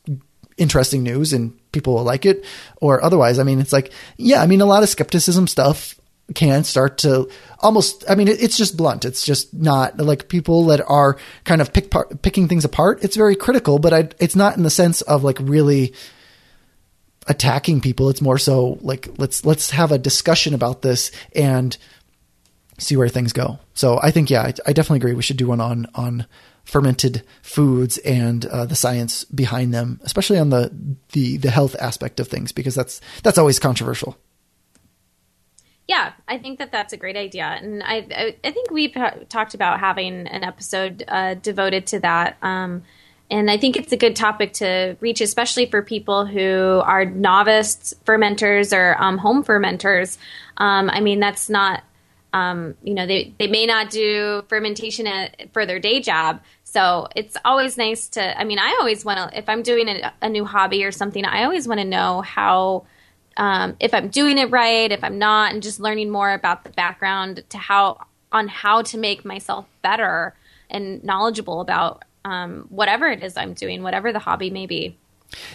interesting 0.58 1.04
news 1.04 1.34
and 1.34 1.54
people 1.74 1.94
will 1.94 2.04
like 2.04 2.26
it 2.26 2.46
or 2.78 3.04
otherwise. 3.04 3.40
I 3.40 3.44
mean, 3.44 3.60
it's 3.60 3.74
like, 3.74 3.92
yeah, 4.18 4.42
I 4.42 4.48
mean, 4.48 4.62
a 4.62 4.66
lot 4.66 4.84
of 4.84 4.90
skepticism 4.90 5.48
stuff 5.48 5.96
can 6.34 6.64
start 6.64 7.00
to 7.00 7.30
almost, 7.60 8.06
I 8.10 8.16
mean, 8.16 8.30
it's 8.30 8.56
just 8.56 8.78
blunt. 8.78 9.04
It's 9.04 9.26
just 9.26 9.54
not 9.54 9.98
like 9.98 10.30
people 10.30 10.68
that 10.68 10.82
are 10.88 11.18
kind 11.44 11.62
of 11.62 11.74
pick 11.74 11.94
picking 12.22 12.48
things 12.48 12.64
apart. 12.64 13.04
It's 13.04 13.18
very 13.18 13.36
critical, 13.36 13.80
but 13.80 13.94
I, 13.94 14.10
it's 14.20 14.36
not 14.36 14.56
in 14.56 14.64
the 14.64 14.70
sense 14.70 15.02
of 15.02 15.26
like 15.26 15.40
really, 15.42 15.94
attacking 17.28 17.82
people. 17.82 18.10
It's 18.10 18.22
more 18.22 18.38
so 18.38 18.78
like 18.82 19.10
let's 19.18 19.46
let's 19.46 19.72
have 19.72 19.92
a 19.92 19.98
discussion 19.98 20.54
about 20.54 20.82
this 20.82 21.12
and 21.36 21.78
see 22.78 22.96
where 22.98 23.10
things 23.10 23.34
go. 23.34 23.60
So 23.74 24.00
I 24.02 24.12
think 24.12 24.30
yeah, 24.30 24.42
I, 24.42 24.54
I 24.68 24.74
definitely 24.74 24.98
agree. 24.98 25.14
We 25.14 25.22
should 25.22 25.38
do 25.38 25.48
one 25.48 25.62
on 25.62 25.88
on 25.96 26.26
fermented 26.64 27.24
foods 27.42 27.98
and 28.00 28.46
uh, 28.46 28.66
the 28.66 28.76
science 28.76 29.24
behind 29.26 29.74
them, 29.74 30.00
especially 30.04 30.40
on 30.40 30.50
the 30.50 30.72
the 31.12 31.38
the 31.38 31.52
health 31.52 31.76
aspect 31.80 32.20
of 32.20 32.28
things 32.28 32.52
because 32.52 32.76
that's 32.76 33.02
that's 33.24 33.38
always 33.38 33.60
controversial. 33.60 34.18
Yeah, 35.88 36.14
I 36.28 36.38
think 36.38 36.60
that 36.60 36.72
that's 36.72 36.94
a 36.94 36.98
great 36.98 37.18
idea, 37.18 37.46
and 37.46 37.84
I 37.84 38.08
I, 38.16 38.36
I 38.44 38.52
think 38.52 38.72
we've 38.72 38.96
talked 39.30 39.54
about 39.54 39.80
having 39.80 40.28
an 40.28 40.44
episode 40.44 41.04
uh, 41.08 41.36
devoted 41.36 41.88
to 41.88 42.00
that. 42.00 42.38
Um, 42.42 42.84
and 43.32 43.50
I 43.50 43.58
think 43.58 43.78
it's 43.78 43.94
a 43.94 43.98
good 43.98 44.18
topic 44.18 44.52
to 44.56 44.98
reach, 45.00 45.22
especially 45.22 45.66
for 45.66 45.82
people 45.82 46.26
who 46.26 46.82
are 46.84 47.06
novice 47.06 47.94
fermenters 48.06 48.78
or 48.78 49.02
um, 49.02 49.18
home 49.18 49.42
fermenters. 49.42 50.18
Um, 50.58 50.90
I 50.90 51.00
mean, 51.00 51.22
that's 51.22 51.50
not, 51.50 51.82
um, 52.34 52.76
you 52.84 52.94
know, 52.94 53.08
they, 53.08 53.34
they 53.40 53.48
may 53.48 53.66
not 53.66 53.90
do 53.90 54.44
fermentation 54.50 55.08
at, 55.08 55.54
for 55.54 55.66
their 55.66 55.80
day 55.80 56.02
job. 56.02 56.42
So 56.66 57.08
it's 57.16 57.38
always 57.46 57.78
nice 57.78 58.10
to, 58.10 58.38
I 58.38 58.44
mean, 58.44 58.60
I 58.60 58.78
always 58.82 59.06
want 59.06 59.32
to, 59.32 59.38
if 59.38 59.48
I'm 59.48 59.64
doing 59.64 59.88
a, 59.88 60.14
a, 60.22 60.28
new 60.28 60.44
hobby 60.44 60.84
or 60.84 60.92
something, 60.92 61.24
I 61.24 61.46
always 61.46 61.70
want 61.70 61.80
to 61.80 61.86
know 61.86 62.22
how, 62.22 62.86
um, 63.38 63.78
if 63.80 63.94
I'm 63.94 64.10
doing 64.10 64.40
it 64.40 64.52
right, 64.52 64.92
if 64.92 65.06
I'm 65.06 65.20
not, 65.20 65.54
and 65.54 65.64
just 65.64 65.80
learning 65.80 66.10
more 66.10 66.34
about 66.34 66.66
the 66.66 66.70
background 66.70 67.46
to 67.50 67.58
how, 67.58 68.08
on 68.34 68.50
how 68.50 68.82
to 68.84 68.98
make 68.98 69.24
myself 69.24 69.68
better 69.82 70.36
and 70.70 71.02
knowledgeable 71.02 71.62
about 71.62 72.04
um, 72.26 72.66
whatever 72.70 73.08
it 73.08 73.24
is 73.24 73.38
I'm 73.38 73.54
doing, 73.54 73.84
whatever 73.84 74.12
the 74.14 74.20
hobby 74.20 74.50
may 74.50 74.66
be. 74.66 74.98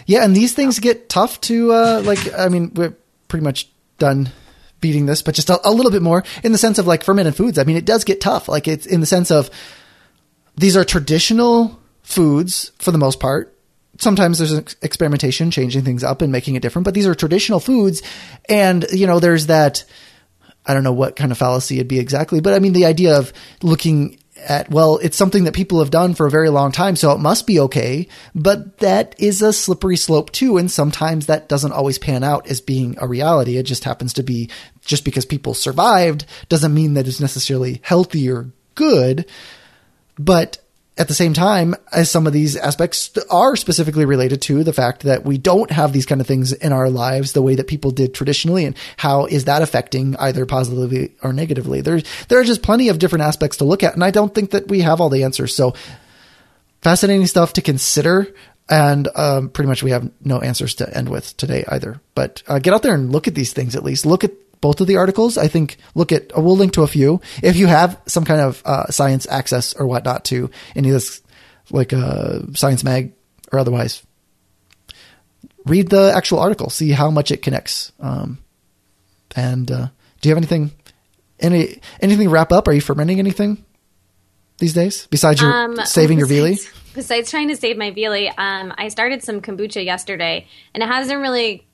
Yeah, 0.05 0.23
and 0.23 0.35
these 0.35 0.53
things 0.53 0.79
get 0.79 1.09
tough 1.09 1.39
to 1.41 1.71
uh, 1.71 2.01
like. 2.03 2.33
I 2.33 2.49
mean, 2.49 2.71
we're 2.73 2.95
pretty 3.27 3.43
much 3.43 3.69
done 3.99 4.31
beating 4.79 5.05
this, 5.05 5.21
but 5.21 5.35
just 5.35 5.49
a, 5.49 5.59
a, 5.67 5.71
little 5.71 5.91
bit 5.91 6.01
more 6.01 6.23
in 6.43 6.51
the 6.51 6.57
sense 6.57 6.77
of 6.77 6.87
like 6.87 7.03
fermented 7.03 7.35
foods. 7.35 7.57
I 7.57 7.63
mean, 7.63 7.77
it 7.77 7.85
does 7.85 8.03
get 8.03 8.21
tough. 8.21 8.47
Like 8.47 8.67
it's 8.67 8.85
in 8.85 8.99
the 8.99 9.05
sense 9.05 9.31
of 9.31 9.49
these 10.55 10.77
are 10.77 10.83
traditional 10.83 11.79
foods 12.01 12.71
for 12.79 12.91
the 12.91 12.97
most 12.97 13.19
part. 13.19 13.53
Sometimes 13.99 14.37
there's 14.37 14.75
experimentation, 14.81 15.49
changing 15.49 15.83
things 15.83 16.03
up 16.03 16.21
and 16.21 16.31
making 16.31 16.55
it 16.55 16.61
different, 16.61 16.85
but 16.85 16.93
these 16.93 17.07
are 17.07 17.15
traditional 17.15 17.59
foods. 17.59 18.03
And, 18.47 18.85
you 18.91 19.07
know, 19.07 19.19
there's 19.19 19.47
that, 19.47 19.83
I 20.65 20.73
don't 20.75 20.83
know 20.83 20.93
what 20.93 21.15
kind 21.15 21.31
of 21.31 21.37
fallacy 21.37 21.75
it'd 21.75 21.87
be 21.87 21.99
exactly, 21.99 22.39
but 22.39 22.53
I 22.53 22.59
mean, 22.59 22.73
the 22.73 22.85
idea 22.85 23.17
of 23.17 23.33
looking 23.63 24.19
at, 24.39 24.69
well, 24.69 24.97
it's 24.97 25.17
something 25.17 25.43
that 25.45 25.53
people 25.53 25.79
have 25.79 25.91
done 25.91 26.13
for 26.13 26.25
a 26.25 26.31
very 26.31 26.49
long 26.49 26.71
time, 26.71 26.95
so 26.95 27.11
it 27.11 27.19
must 27.19 27.47
be 27.47 27.59
okay. 27.61 28.07
But 28.35 28.77
that 28.79 29.15
is 29.17 29.41
a 29.41 29.53
slippery 29.53 29.97
slope 29.97 30.31
too. 30.31 30.57
And 30.57 30.69
sometimes 30.71 31.25
that 31.25 31.49
doesn't 31.49 31.71
always 31.71 31.97
pan 31.97 32.23
out 32.23 32.47
as 32.47 32.61
being 32.61 32.95
a 32.99 33.07
reality. 33.07 33.57
It 33.57 33.63
just 33.63 33.83
happens 33.83 34.13
to 34.13 34.23
be 34.23 34.49
just 34.85 35.03
because 35.03 35.25
people 35.25 35.53
survived 35.53 36.25
doesn't 36.49 36.73
mean 36.73 36.93
that 36.93 37.07
it's 37.07 37.19
necessarily 37.19 37.79
healthy 37.83 38.29
or 38.29 38.51
good. 38.75 39.25
But 40.17 40.57
at 40.97 41.07
the 41.07 41.13
same 41.13 41.33
time, 41.33 41.75
as 41.91 42.09
some 42.09 42.25
of 42.25 42.33
these 42.33 42.55
aspects 42.55 43.15
are 43.29 43.55
specifically 43.55 44.05
related 44.05 44.41
to 44.43 44.63
the 44.63 44.73
fact 44.73 45.03
that 45.03 45.25
we 45.25 45.37
don't 45.37 45.71
have 45.71 45.93
these 45.93 46.05
kind 46.05 46.21
of 46.21 46.27
things 46.27 46.53
in 46.53 46.73
our 46.73 46.89
lives 46.89 47.33
the 47.33 47.41
way 47.41 47.55
that 47.55 47.67
people 47.67 47.91
did 47.91 48.13
traditionally, 48.13 48.65
and 48.65 48.75
how 48.97 49.25
is 49.25 49.45
that 49.45 49.61
affecting 49.61 50.15
either 50.17 50.45
positively 50.45 51.11
or 51.21 51.33
negatively? 51.33 51.81
There's 51.81 52.03
there 52.27 52.39
are 52.39 52.43
just 52.43 52.63
plenty 52.63 52.89
of 52.89 52.99
different 52.99 53.23
aspects 53.23 53.57
to 53.57 53.65
look 53.65 53.83
at, 53.83 53.93
and 53.93 54.03
I 54.03 54.11
don't 54.11 54.33
think 54.33 54.51
that 54.51 54.67
we 54.67 54.81
have 54.81 54.99
all 54.99 55.09
the 55.09 55.23
answers. 55.23 55.55
So 55.55 55.73
fascinating 56.81 57.27
stuff 57.27 57.53
to 57.53 57.61
consider. 57.61 58.33
And 58.69 59.07
um, 59.15 59.47
pretty 59.47 59.69
much 59.69 59.81
we 59.81 59.91
have 59.91 60.11
no 60.21 60.41
answers 60.41 60.75
to 60.75 60.97
end 60.97 61.07
with 61.07 61.37
today 61.37 61.63
either. 61.69 62.01
But 62.15 62.43
uh, 62.47 62.59
get 62.59 62.73
out 62.73 62.83
there 62.83 62.93
and 62.93 63.13
look 63.13 63.25
at 63.25 63.33
these 63.33 63.53
things 63.53 63.77
at 63.77 63.83
least. 63.83 64.05
Look 64.05 64.25
at 64.25 64.33
both 64.61 64.81
of 64.81 64.87
the 64.87 64.97
articles. 64.97 65.37
I 65.37 65.47
think 65.47 65.77
look 65.95 66.11
at 66.11 66.31
we'll 66.35 66.57
link 66.57 66.73
to 66.73 66.83
a 66.83 66.87
few 66.87 67.21
if 67.43 67.55
you 67.55 67.67
have 67.67 67.99
some 68.05 68.25
kind 68.25 68.41
of 68.41 68.61
uh, 68.65 68.87
science 68.87 69.27
access 69.29 69.73
or 69.73 69.87
whatnot 69.87 70.25
to 70.25 70.49
any 70.75 70.89
of 70.89 70.93
this, 70.93 71.21
like 71.71 71.93
uh, 71.93 72.39
Science 72.53 72.83
Mag 72.83 73.13
or 73.51 73.59
otherwise. 73.59 74.03
Read 75.65 75.89
the 75.89 76.13
actual 76.15 76.39
article, 76.39 76.69
see 76.69 76.91
how 76.91 77.11
much 77.11 77.29
it 77.31 77.41
connects. 77.41 77.91
Um, 77.99 78.39
and 79.35 79.69
uh, 79.69 79.87
do 80.21 80.29
you 80.29 80.35
have 80.35 80.37
anything, 80.37 80.71
any 81.39 81.81
anything 82.01 82.27
to 82.27 82.29
wrap 82.29 82.51
up? 82.51 82.67
Are 82.67 82.73
you 82.73 82.81
fermenting 82.81 83.19
anything 83.19 83.63
these 84.59 84.73
days 84.73 85.07
besides 85.07 85.41
your 85.41 85.51
um, 85.51 85.75
saving 85.85 86.17
besides, 86.17 86.31
your 86.31 86.47
Viili? 86.47 86.93
Besides 86.95 87.29
trying 87.29 87.49
to 87.49 87.55
save 87.55 87.77
my 87.77 87.91
Viili, 87.91 88.33
um, 88.37 88.73
I 88.77 88.87
started 88.87 89.23
some 89.23 89.41
kombucha 89.41 89.83
yesterday, 89.83 90.47
and 90.73 90.81
it 90.81 90.87
hasn't 90.87 91.19
really 91.19 91.67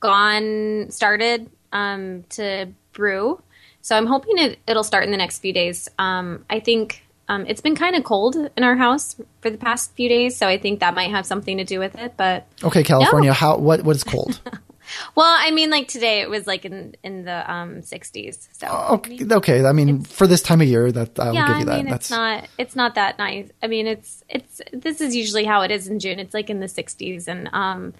gone 0.00 0.90
started 0.90 1.50
um, 1.72 2.24
to 2.30 2.68
brew. 2.92 3.42
So 3.82 3.96
I'm 3.96 4.06
hoping 4.06 4.38
it, 4.38 4.58
it'll 4.66 4.84
start 4.84 5.04
in 5.04 5.10
the 5.10 5.16
next 5.16 5.38
few 5.38 5.52
days. 5.52 5.88
Um, 5.98 6.44
I 6.50 6.60
think 6.60 7.06
um, 7.28 7.46
it's 7.46 7.60
been 7.60 7.76
kind 7.76 7.96
of 7.96 8.04
cold 8.04 8.36
in 8.36 8.62
our 8.64 8.76
house 8.76 9.16
for 9.40 9.50
the 9.50 9.58
past 9.58 9.92
few 9.94 10.08
days, 10.08 10.36
so 10.36 10.46
I 10.46 10.58
think 10.58 10.80
that 10.80 10.94
might 10.94 11.10
have 11.10 11.26
something 11.26 11.56
to 11.58 11.64
do 11.64 11.78
with 11.78 11.96
it. 11.96 12.14
But 12.16 12.46
okay, 12.62 12.82
California, 12.82 13.30
no. 13.30 13.34
how 13.34 13.58
what 13.58 13.82
what 13.82 13.96
is 13.96 14.04
cold? 14.04 14.40
well, 15.14 15.36
I 15.38 15.50
mean, 15.50 15.70
like 15.70 15.88
today 15.88 16.20
it 16.20 16.30
was 16.30 16.46
like 16.46 16.64
in 16.64 16.94
in 17.02 17.24
the 17.24 17.52
um, 17.52 17.82
60s. 17.82 18.48
So 18.52 18.68
okay, 18.90 19.18
okay. 19.30 19.64
I 19.64 19.72
mean, 19.72 20.02
for 20.02 20.26
this 20.26 20.42
time 20.42 20.60
of 20.60 20.68
year, 20.68 20.92
that 20.92 21.18
I'll 21.18 21.34
yeah, 21.34 21.48
give 21.48 21.58
you 21.58 21.64
that. 21.66 21.72
I 21.72 21.76
mean, 21.78 21.86
That's... 21.86 22.06
it's 22.06 22.10
not 22.10 22.48
it's 22.58 22.76
not 22.76 22.94
that 22.94 23.18
nice. 23.18 23.50
I 23.62 23.66
mean, 23.66 23.86
it's 23.86 24.22
it's 24.28 24.60
this 24.72 25.00
is 25.00 25.16
usually 25.16 25.44
how 25.44 25.62
it 25.62 25.70
is 25.70 25.88
in 25.88 25.98
June. 25.98 26.20
It's 26.20 26.34
like 26.34 26.48
in 26.48 26.60
the 26.60 26.66
60s, 26.66 27.26
and 27.26 27.48
um, 27.52 27.94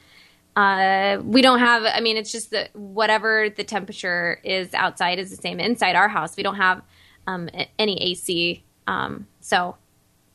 uh, 0.57 1.21
we 1.23 1.43
don't 1.43 1.59
have, 1.59 1.85
I 1.85 2.01
mean, 2.01 2.17
it's 2.17 2.33
just 2.33 2.51
that 2.51 2.75
whatever 2.75 3.51
the 3.51 3.63
temperature 3.63 4.41
is 4.43 4.73
outside 4.73 5.19
is 5.19 5.31
the 5.31 5.37
same 5.37 5.61
inside 5.61 5.97
our 5.97 6.09
house. 6.09 6.35
We 6.35 6.43
don't 6.43 6.57
have 6.57 6.83
um, 7.27 7.51
any 7.79 8.03
AC. 8.03 8.65
Um, 8.87 9.27
so 9.41 9.77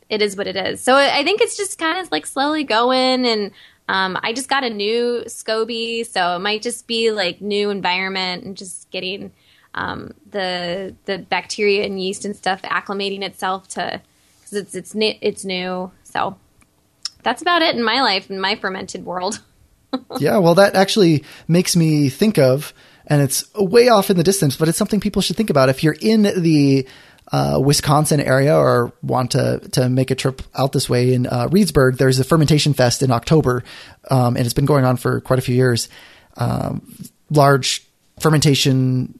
it 0.09 0.21
is 0.21 0.37
what 0.37 0.45
it 0.45 0.55
is. 0.55 0.79
So 0.79 0.95
I 0.95 1.23
think 1.23 1.41
it's 1.41 1.57
just 1.57 1.79
kind 1.79 1.97
of 1.97 2.11
like 2.11 2.27
slowly 2.27 2.63
going. 2.63 3.25
And 3.25 3.51
um, 3.89 4.15
I 4.21 4.31
just 4.31 4.47
got 4.47 4.63
a 4.63 4.69
new 4.69 5.23
SCOBY. 5.25 6.05
So 6.05 6.35
it 6.35 6.39
might 6.39 6.61
just 6.61 6.85
be 6.85 7.09
like 7.09 7.41
new 7.41 7.71
environment 7.71 8.43
and 8.43 8.55
just 8.55 8.91
getting 8.91 9.31
um, 9.73 10.13
the 10.29 10.93
the 11.05 11.17
bacteria 11.17 11.85
and 11.85 11.99
yeast 11.99 12.25
and 12.25 12.35
stuff 12.35 12.61
acclimating 12.63 13.21
itself 13.21 13.69
to, 13.69 14.01
because 14.39 14.53
it's, 14.53 14.75
it's, 14.75 14.93
it's 14.95 15.45
new. 15.45 15.91
So 16.03 16.37
that's 17.23 17.41
about 17.41 17.61
it 17.63 17.73
in 17.73 17.81
my 17.81 18.01
life, 18.01 18.29
in 18.29 18.39
my 18.39 18.55
fermented 18.55 19.03
world. 19.03 19.41
yeah, 20.19 20.37
well, 20.37 20.55
that 20.55 20.75
actually 20.75 21.23
makes 21.47 21.75
me 21.75 22.09
think 22.09 22.37
of, 22.37 22.73
and 23.07 23.21
it's 23.21 23.51
way 23.55 23.89
off 23.89 24.09
in 24.09 24.17
the 24.17 24.23
distance, 24.23 24.55
but 24.55 24.67
it's 24.67 24.77
something 24.77 24.99
people 24.99 25.21
should 25.21 25.35
think 25.35 25.49
about. 25.49 25.69
If 25.69 25.83
you're 25.83 25.97
in 25.99 26.23
the 26.23 26.87
uh, 27.31 27.59
Wisconsin 27.63 28.19
area 28.19 28.57
or 28.57 28.93
want 29.01 29.31
to 29.31 29.59
to 29.71 29.89
make 29.89 30.11
a 30.11 30.15
trip 30.15 30.41
out 30.55 30.71
this 30.71 30.89
way 30.89 31.13
in 31.13 31.27
uh, 31.27 31.47
Reedsburg, 31.47 31.97
there's 31.97 32.19
a 32.19 32.23
fermentation 32.23 32.73
fest 32.73 33.01
in 33.01 33.11
October, 33.11 33.63
um, 34.09 34.35
and 34.35 34.45
it's 34.45 34.53
been 34.53 34.65
going 34.65 34.85
on 34.85 34.97
for 34.97 35.21
quite 35.21 35.39
a 35.39 35.41
few 35.41 35.55
years. 35.55 35.89
Um, 36.37 36.95
large 37.29 37.85
fermentation 38.19 39.19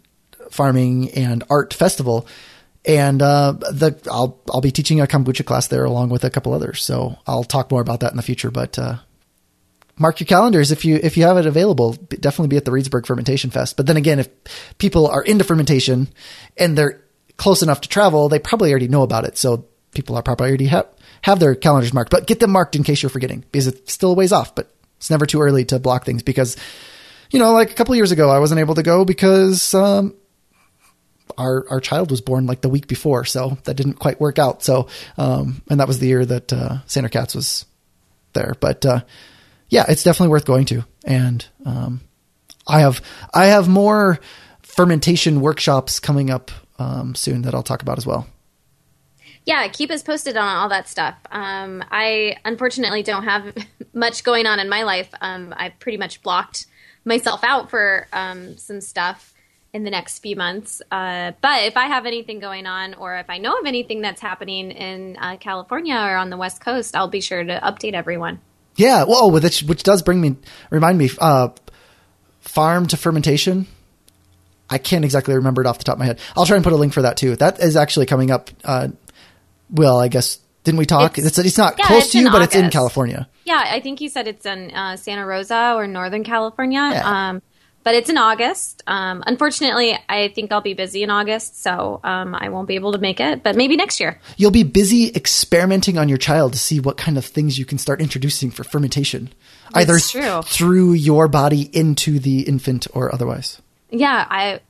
farming 0.52 1.12
and 1.12 1.44
art 1.50 1.74
festival, 1.74 2.28
and 2.86 3.22
uh, 3.22 3.54
the 3.54 3.98
I'll 4.12 4.40
I'll 4.52 4.62
be 4.62 4.72
teaching 4.72 5.00
a 5.00 5.08
kombucha 5.08 5.46
class 5.46 5.68
there 5.68 5.86
along 5.86 6.10
with 6.10 6.24
a 6.24 6.30
couple 6.30 6.54
others. 6.54 6.84
So 6.84 7.18
I'll 7.26 7.44
talk 7.44 7.72
more 7.72 7.82
about 7.82 8.02
that 8.02 8.12
in 8.12 8.18
the 8.18 8.24
future, 8.24 8.52
but 8.52 8.78
uh, 8.78 8.98
mark 10.02 10.20
your 10.20 10.28
calendars 10.28 10.72
if 10.72 10.84
you 10.84 11.00
if 11.02 11.16
you 11.16 11.24
have 11.24 11.38
it 11.38 11.46
available. 11.46 11.94
Definitely 11.94 12.48
be 12.48 12.58
at 12.58 12.66
the 12.66 12.72
Reedsburg 12.72 13.06
Fermentation 13.06 13.52
Fest. 13.52 13.78
But 13.78 13.86
then 13.86 13.98
again, 13.98 14.20
if 14.20 14.30
people 14.80 15.08
are 15.08 15.22
into 15.22 15.44
fermentation 15.44 16.10
and 16.58 16.78
they're 16.78 17.02
close 17.38 17.62
enough 17.62 17.82
to 17.82 17.90
travel, 17.90 18.28
they 18.28 18.40
probably 18.40 18.72
already 18.72 18.88
know 18.88 19.04
about 19.04 19.26
it. 19.26 19.38
So 19.38 19.66
people 19.94 20.16
are 20.18 20.24
probably 20.24 20.48
already 20.48 20.66
have 20.66 20.88
have 21.22 21.40
their 21.40 21.56
calendars 21.56 21.94
marked. 21.94 22.10
But 22.10 22.28
get 22.28 22.40
them 22.40 22.52
marked 22.52 22.76
in 22.76 22.84
case 22.84 23.02
you're 23.04 23.10
forgetting 23.12 23.46
because 23.52 23.68
it's 23.68 23.94
still 23.94 24.12
a 24.12 24.16
ways 24.16 24.32
off. 24.32 24.56
But 24.56 24.74
it's 24.98 25.10
never 25.10 25.26
too 25.26 25.42
early 25.42 25.66
to 25.66 25.80
block 25.80 26.04
things 26.04 26.24
because 26.24 26.58
you 27.30 27.40
know, 27.40 27.54
like 27.54 27.72
a 27.72 27.74
couple 27.74 27.96
years 27.96 28.12
ago, 28.12 28.30
I 28.30 28.40
wasn't 28.40 28.60
able 28.60 28.76
to 28.76 28.84
go 28.84 29.06
because 29.06 29.74
um, 29.74 30.16
our 31.38 31.66
our 31.70 31.80
child 31.80 32.12
was 32.12 32.22
born 32.22 32.46
like 32.46 32.62
the 32.62 32.70
week 32.70 32.88
before, 32.88 33.24
so 33.24 33.58
that 33.64 33.76
didn't 33.76 33.94
quite 33.94 34.20
work 34.20 34.38
out. 34.38 34.64
So, 34.64 34.88
um, 35.18 35.62
and 35.70 35.80
that 35.80 35.88
was 35.88 36.00
the 36.00 36.08
year 36.08 36.26
that 36.26 36.52
uh, 36.52 36.80
Sandor 36.88 37.10
Katz 37.10 37.34
was 37.34 37.66
there. 38.34 38.56
But 38.60 38.86
uh, 38.86 39.02
yeah, 39.72 39.86
it's 39.88 40.04
definitely 40.04 40.30
worth 40.30 40.46
going 40.46 40.66
to. 40.66 40.86
And 41.06 41.44
um, 41.66 42.02
I 42.68 42.82
have 42.82 43.02
I 43.34 43.48
have 43.48 43.68
more 43.68 44.20
fermentation 44.62 45.42
workshops 45.42 46.00
coming 46.00 46.30
up 46.30 46.52
um, 46.78 47.16
soon 47.16 47.42
that 47.44 47.56
I'll 47.56 47.64
talk 47.64 47.82
about 47.82 47.98
as 47.98 48.06
well. 48.06 48.28
Yeah, 49.46 49.68
keep 49.70 49.90
us 49.90 50.04
posted 50.04 50.38
on 50.38 50.58
all 50.58 50.70
that 50.70 50.88
stuff. 50.88 51.16
Um, 51.32 51.84
I 51.90 52.36
unfortunately 52.46 53.02
don't 53.02 53.24
have 53.24 53.56
much 53.94 54.24
going 54.24 54.46
on 54.46 54.60
in 54.60 54.70
my 54.70 54.84
life. 54.84 55.10
Um, 55.20 55.54
I've 55.58 55.80
pretty 55.80 55.98
much 55.98 56.22
blocked 56.22 56.68
myself 57.06 57.44
out 57.44 57.72
for 57.72 58.08
um, 58.14 58.58
some 58.58 58.82
stuff 58.82 59.34
in 59.74 59.84
the 59.84 59.90
next 59.90 60.20
few 60.20 60.36
months. 60.36 60.82
Uh, 60.92 61.32
but 61.42 61.64
if 61.64 61.78
I 61.78 61.86
have 61.88 62.06
anything 62.06 62.40
going 62.40 62.68
on, 62.68 62.94
or 62.96 63.16
if 63.16 63.30
I 63.30 63.38
know 63.38 63.58
of 63.58 63.66
anything 63.66 64.02
that's 64.02 64.22
happening 64.22 64.70
in 64.70 65.16
uh, 65.18 65.38
California 65.38 65.96
or 65.96 66.18
on 66.18 66.30
the 66.30 66.38
West 66.38 66.60
Coast, 66.60 66.94
I'll 66.94 67.08
be 67.08 67.22
sure 67.22 67.42
to 67.42 67.60
update 67.62 67.94
everyone. 67.94 68.42
Yeah, 68.76 69.04
well, 69.04 69.32
which 69.32 69.64
which 69.64 69.84
does 69.84 70.02
bring 70.02 70.22
me 70.22 70.36
remind 70.70 70.98
me 70.98 71.10
uh, 71.20 71.50
farm 72.40 72.88
to 72.88 72.98
fermentation. 72.98 73.68
I 74.70 74.78
can't 74.78 75.04
exactly 75.04 75.36
remember 75.36 75.62
it 75.62 75.68
off 75.68 75.78
the 75.78 75.84
top 75.84 75.96
of 75.96 76.00
my 76.00 76.06
head. 76.06 76.20
I'll 76.36 76.46
try 76.46 76.56
and 76.56 76.64
put 76.64 76.72
a 76.72 76.78
link 76.78 76.94
for 76.94 77.02
that 77.02 77.18
too. 77.18 77.36
That 77.36 77.60
is 77.60 77.76
actually 77.76 78.06
coming 78.06 78.32
up. 78.32 78.50
Uh, 78.64 78.90
well, 79.70 80.00
I 80.00 80.08
guess 80.08 80.40
didn't 80.64 80.80
we 80.80 80.86
talk? 80.86 81.18
It's, 81.18 81.28
it's, 81.28 81.38
it's 81.38 81.58
not 81.58 81.78
yeah, 81.78 81.88
close 81.88 82.04
it's 82.04 82.12
to 82.14 82.20
you, 82.20 82.32
but 82.32 82.42
it's 82.42 82.56
in 82.56 82.70
California. 82.70 83.28
Yeah, 83.44 83.62
I 83.66 83.82
think 83.82 84.00
you 84.00 84.10
said 84.10 84.28
it's 84.28 84.46
in 84.46 84.72
uh, 84.72 84.96
Santa 84.96 85.26
Rosa 85.26 85.74
or 85.76 85.88
Northern 85.88 86.24
California. 86.24 86.90
Yeah. 86.94 87.30
Um, 87.30 87.42
but 87.84 87.96
it's 87.96 88.10
in 88.10 88.18
August. 88.18 88.84
Um, 88.88 89.24
unfortunately, 89.26 89.98
I 90.08 90.30
think 90.30 90.52
I'll 90.52 90.62
be 90.62 90.74
busy 90.74 91.04
in 91.04 91.10
August, 91.10 91.62
so 91.62 92.00
um, 92.04 92.36
I 92.36 92.50
won't 92.50 92.68
be 92.68 92.76
able 92.76 92.92
to 92.94 92.98
make 92.98 93.20
it. 93.20 93.44
But 93.44 93.56
maybe 93.56 93.76
next 93.76 94.00
year. 94.00 94.20
You'll 94.38 94.52
be 94.52 94.64
busy 94.64 95.10
experimenting 95.16 95.98
on 95.98 96.10
your 96.10 96.18
child 96.18 96.54
to 96.54 96.60
see 96.60 96.80
what 96.80 96.98
kind 96.98 97.18
of 97.18 97.26
things 97.26 97.58
you 97.58 97.66
can 97.66 97.78
start 97.78 98.02
introducing 98.02 98.52
for 98.52 98.64
fermentation, 98.64 99.34
That's 99.74 100.16
either 100.16 100.42
through 100.44 100.94
your 100.94 101.28
body 101.28 101.70
into 101.74 102.20
the 102.20 102.42
infant 102.42 102.88
or 102.94 103.14
otherwise. 103.14 103.62
Yeah, 103.92 104.26
I 104.30 104.62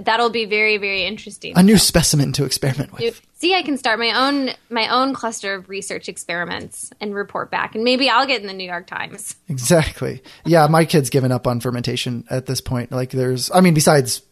that'll 0.00 0.30
be 0.30 0.44
very 0.44 0.78
very 0.78 1.04
interesting. 1.04 1.52
A 1.56 1.62
new 1.62 1.76
so. 1.76 1.84
specimen 1.84 2.32
to 2.34 2.44
experiment 2.44 2.92
with. 2.92 3.20
See, 3.34 3.54
I 3.54 3.62
can 3.62 3.78
start 3.78 4.00
my 4.00 4.12
own 4.12 4.50
my 4.68 4.88
own 4.88 5.14
cluster 5.14 5.54
of 5.54 5.68
research 5.68 6.08
experiments 6.08 6.90
and 7.00 7.14
report 7.14 7.50
back, 7.50 7.76
and 7.76 7.84
maybe 7.84 8.08
I'll 8.08 8.26
get 8.26 8.40
in 8.40 8.48
the 8.48 8.52
New 8.52 8.66
York 8.66 8.86
Times. 8.86 9.36
Exactly. 9.48 10.22
Yeah, 10.44 10.66
my 10.68 10.84
kid's 10.84 11.10
given 11.10 11.32
up 11.32 11.46
on 11.46 11.60
fermentation 11.60 12.24
at 12.30 12.46
this 12.46 12.60
point. 12.60 12.92
Like, 12.92 13.10
there's, 13.10 13.50
I 13.50 13.60
mean, 13.60 13.74
besides 13.74 14.22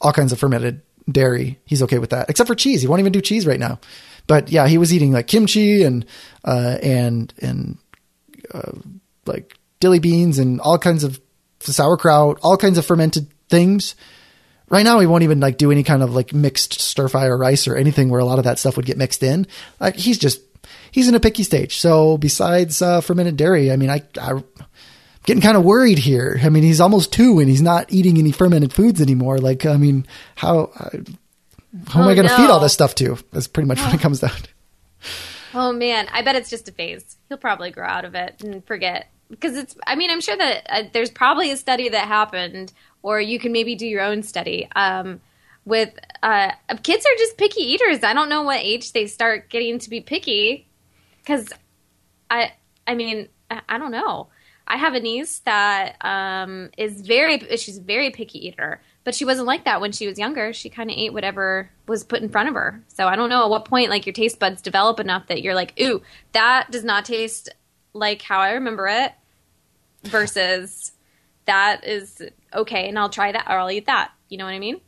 all 0.00 0.12
kinds 0.12 0.32
of 0.32 0.38
fermented 0.38 0.82
dairy, 1.10 1.58
he's 1.64 1.82
okay 1.84 1.98
with 1.98 2.10
that, 2.10 2.28
except 2.28 2.48
for 2.48 2.54
cheese. 2.54 2.82
He 2.82 2.86
won't 2.86 3.00
even 3.00 3.12
do 3.12 3.20
cheese 3.20 3.46
right 3.46 3.58
now. 3.58 3.80
But 4.26 4.50
yeah, 4.50 4.68
he 4.68 4.78
was 4.78 4.92
eating 4.92 5.12
like 5.12 5.26
kimchi 5.26 5.82
and 5.82 6.04
uh, 6.44 6.78
and 6.82 7.32
and 7.40 7.78
uh, 8.52 8.72
like 9.26 9.58
dilly 9.80 10.00
beans 10.00 10.38
and 10.38 10.60
all 10.60 10.78
kinds 10.78 11.04
of 11.04 11.20
sauerkraut, 11.60 12.38
all 12.42 12.56
kinds 12.56 12.78
of 12.78 12.86
fermented 12.86 13.28
things. 13.48 13.94
Right 14.70 14.82
now, 14.84 15.00
he 15.00 15.06
won't 15.06 15.22
even 15.24 15.40
like 15.40 15.56
do 15.56 15.70
any 15.72 15.82
kind 15.82 16.02
of 16.02 16.14
like 16.14 16.32
mixed 16.34 16.80
stir 16.80 17.08
fry 17.08 17.26
or 17.26 17.36
rice 17.38 17.66
or 17.66 17.74
anything 17.76 18.10
where 18.10 18.20
a 18.20 18.24
lot 18.24 18.38
of 18.38 18.44
that 18.44 18.58
stuff 18.58 18.76
would 18.76 18.84
get 18.86 18.98
mixed 18.98 19.22
in. 19.22 19.46
Like 19.80 19.96
he's 19.96 20.18
just 20.18 20.40
he's 20.90 21.08
in 21.08 21.14
a 21.14 21.20
picky 21.20 21.42
stage. 21.42 21.78
So 21.78 22.18
besides 22.18 22.82
uh, 22.82 23.00
fermented 23.00 23.36
dairy, 23.36 23.72
I 23.72 23.76
mean, 23.76 23.88
I, 23.88 24.02
I'm 24.20 24.44
getting 25.24 25.40
kind 25.42 25.56
of 25.56 25.64
worried 25.64 25.98
here. 25.98 26.38
I 26.42 26.50
mean, 26.50 26.62
he's 26.64 26.80
almost 26.82 27.12
two 27.14 27.38
and 27.38 27.48
he's 27.48 27.62
not 27.62 27.90
eating 27.92 28.18
any 28.18 28.30
fermented 28.32 28.74
foods 28.74 29.00
anymore. 29.00 29.38
Like, 29.38 29.64
I 29.64 29.76
mean, 29.78 30.06
how? 30.34 30.70
I, 30.76 30.88
Who 30.96 32.00
am 32.00 32.06
Oh, 32.06 32.08
I 32.10 32.14
going 32.14 32.26
to 32.28 32.32
no. 32.32 32.36
feed 32.36 32.50
all 32.50 32.60
this 32.60 32.72
stuff 32.74 32.94
to? 32.96 33.16
That's 33.32 33.46
pretty 33.46 33.68
much 33.68 33.80
what 33.80 33.94
it 33.94 34.00
comes 34.00 34.20
down 34.20 34.30
to. 34.32 34.48
Oh 35.54 35.72
man, 35.72 36.08
I 36.12 36.20
bet 36.20 36.36
it's 36.36 36.50
just 36.50 36.68
a 36.68 36.72
phase. 36.72 37.16
He'll 37.28 37.38
probably 37.38 37.70
grow 37.70 37.86
out 37.86 38.04
of 38.04 38.14
it 38.14 38.42
and 38.44 38.62
forget 38.66 39.10
because 39.30 39.56
it's. 39.56 39.74
I 39.86 39.94
mean, 39.96 40.10
I'm 40.10 40.20
sure 40.20 40.36
that 40.36 40.66
uh, 40.68 40.82
there's 40.92 41.10
probably 41.10 41.50
a 41.50 41.56
study 41.56 41.88
that 41.88 42.06
happened, 42.06 42.70
or 43.02 43.20
you 43.20 43.38
can 43.38 43.52
maybe 43.52 43.74
do 43.74 43.86
your 43.86 44.02
own 44.02 44.22
study. 44.22 44.68
Um, 44.74 45.20
with 45.64 45.92
uh, 46.22 46.52
kids 46.82 47.04
are 47.04 47.18
just 47.18 47.36
picky 47.36 47.60
eaters. 47.60 48.02
I 48.02 48.14
don't 48.14 48.30
know 48.30 48.42
what 48.42 48.60
age 48.60 48.92
they 48.92 49.06
start 49.06 49.50
getting 49.50 49.78
to 49.80 49.90
be 49.90 50.00
picky, 50.00 50.66
because 51.20 51.52
I. 52.30 52.52
I 52.86 52.94
mean, 52.94 53.28
I, 53.50 53.60
I 53.68 53.78
don't 53.78 53.90
know. 53.90 54.28
I 54.66 54.78
have 54.78 54.94
a 54.94 55.00
niece 55.00 55.40
that 55.40 55.96
um, 56.02 56.70
is 56.78 57.02
very. 57.02 57.38
She's 57.58 57.78
very 57.78 58.10
picky 58.10 58.48
eater, 58.48 58.80
but 59.04 59.14
she 59.14 59.26
wasn't 59.26 59.46
like 59.46 59.64
that 59.66 59.82
when 59.82 59.92
she 59.92 60.06
was 60.06 60.18
younger. 60.18 60.54
She 60.54 60.70
kind 60.70 60.90
of 60.90 60.96
ate 60.96 61.12
whatever 61.12 61.68
was 61.86 62.02
put 62.02 62.22
in 62.22 62.30
front 62.30 62.48
of 62.48 62.54
her. 62.54 62.82
So 62.88 63.06
I 63.06 63.16
don't 63.16 63.28
know 63.28 63.44
at 63.44 63.50
what 63.50 63.66
point 63.66 63.90
like 63.90 64.06
your 64.06 64.14
taste 64.14 64.38
buds 64.38 64.62
develop 64.62 65.00
enough 65.00 65.26
that 65.28 65.42
you're 65.42 65.54
like, 65.54 65.78
ooh, 65.78 66.00
that 66.32 66.70
does 66.70 66.84
not 66.84 67.04
taste 67.04 67.50
like 67.92 68.22
how 68.22 68.38
I 68.40 68.52
remember 68.52 68.88
it, 68.88 69.12
versus 70.04 70.92
that 71.48 71.84
is 71.84 72.22
okay, 72.54 72.88
and 72.88 72.98
I'll 72.98 73.10
try 73.10 73.32
that 73.32 73.46
or 73.48 73.58
I'll 73.58 73.70
eat 73.70 73.86
that. 73.86 74.12
You 74.28 74.38
know 74.38 74.44
what 74.44 74.54
I 74.54 74.58
mean? 74.58 74.80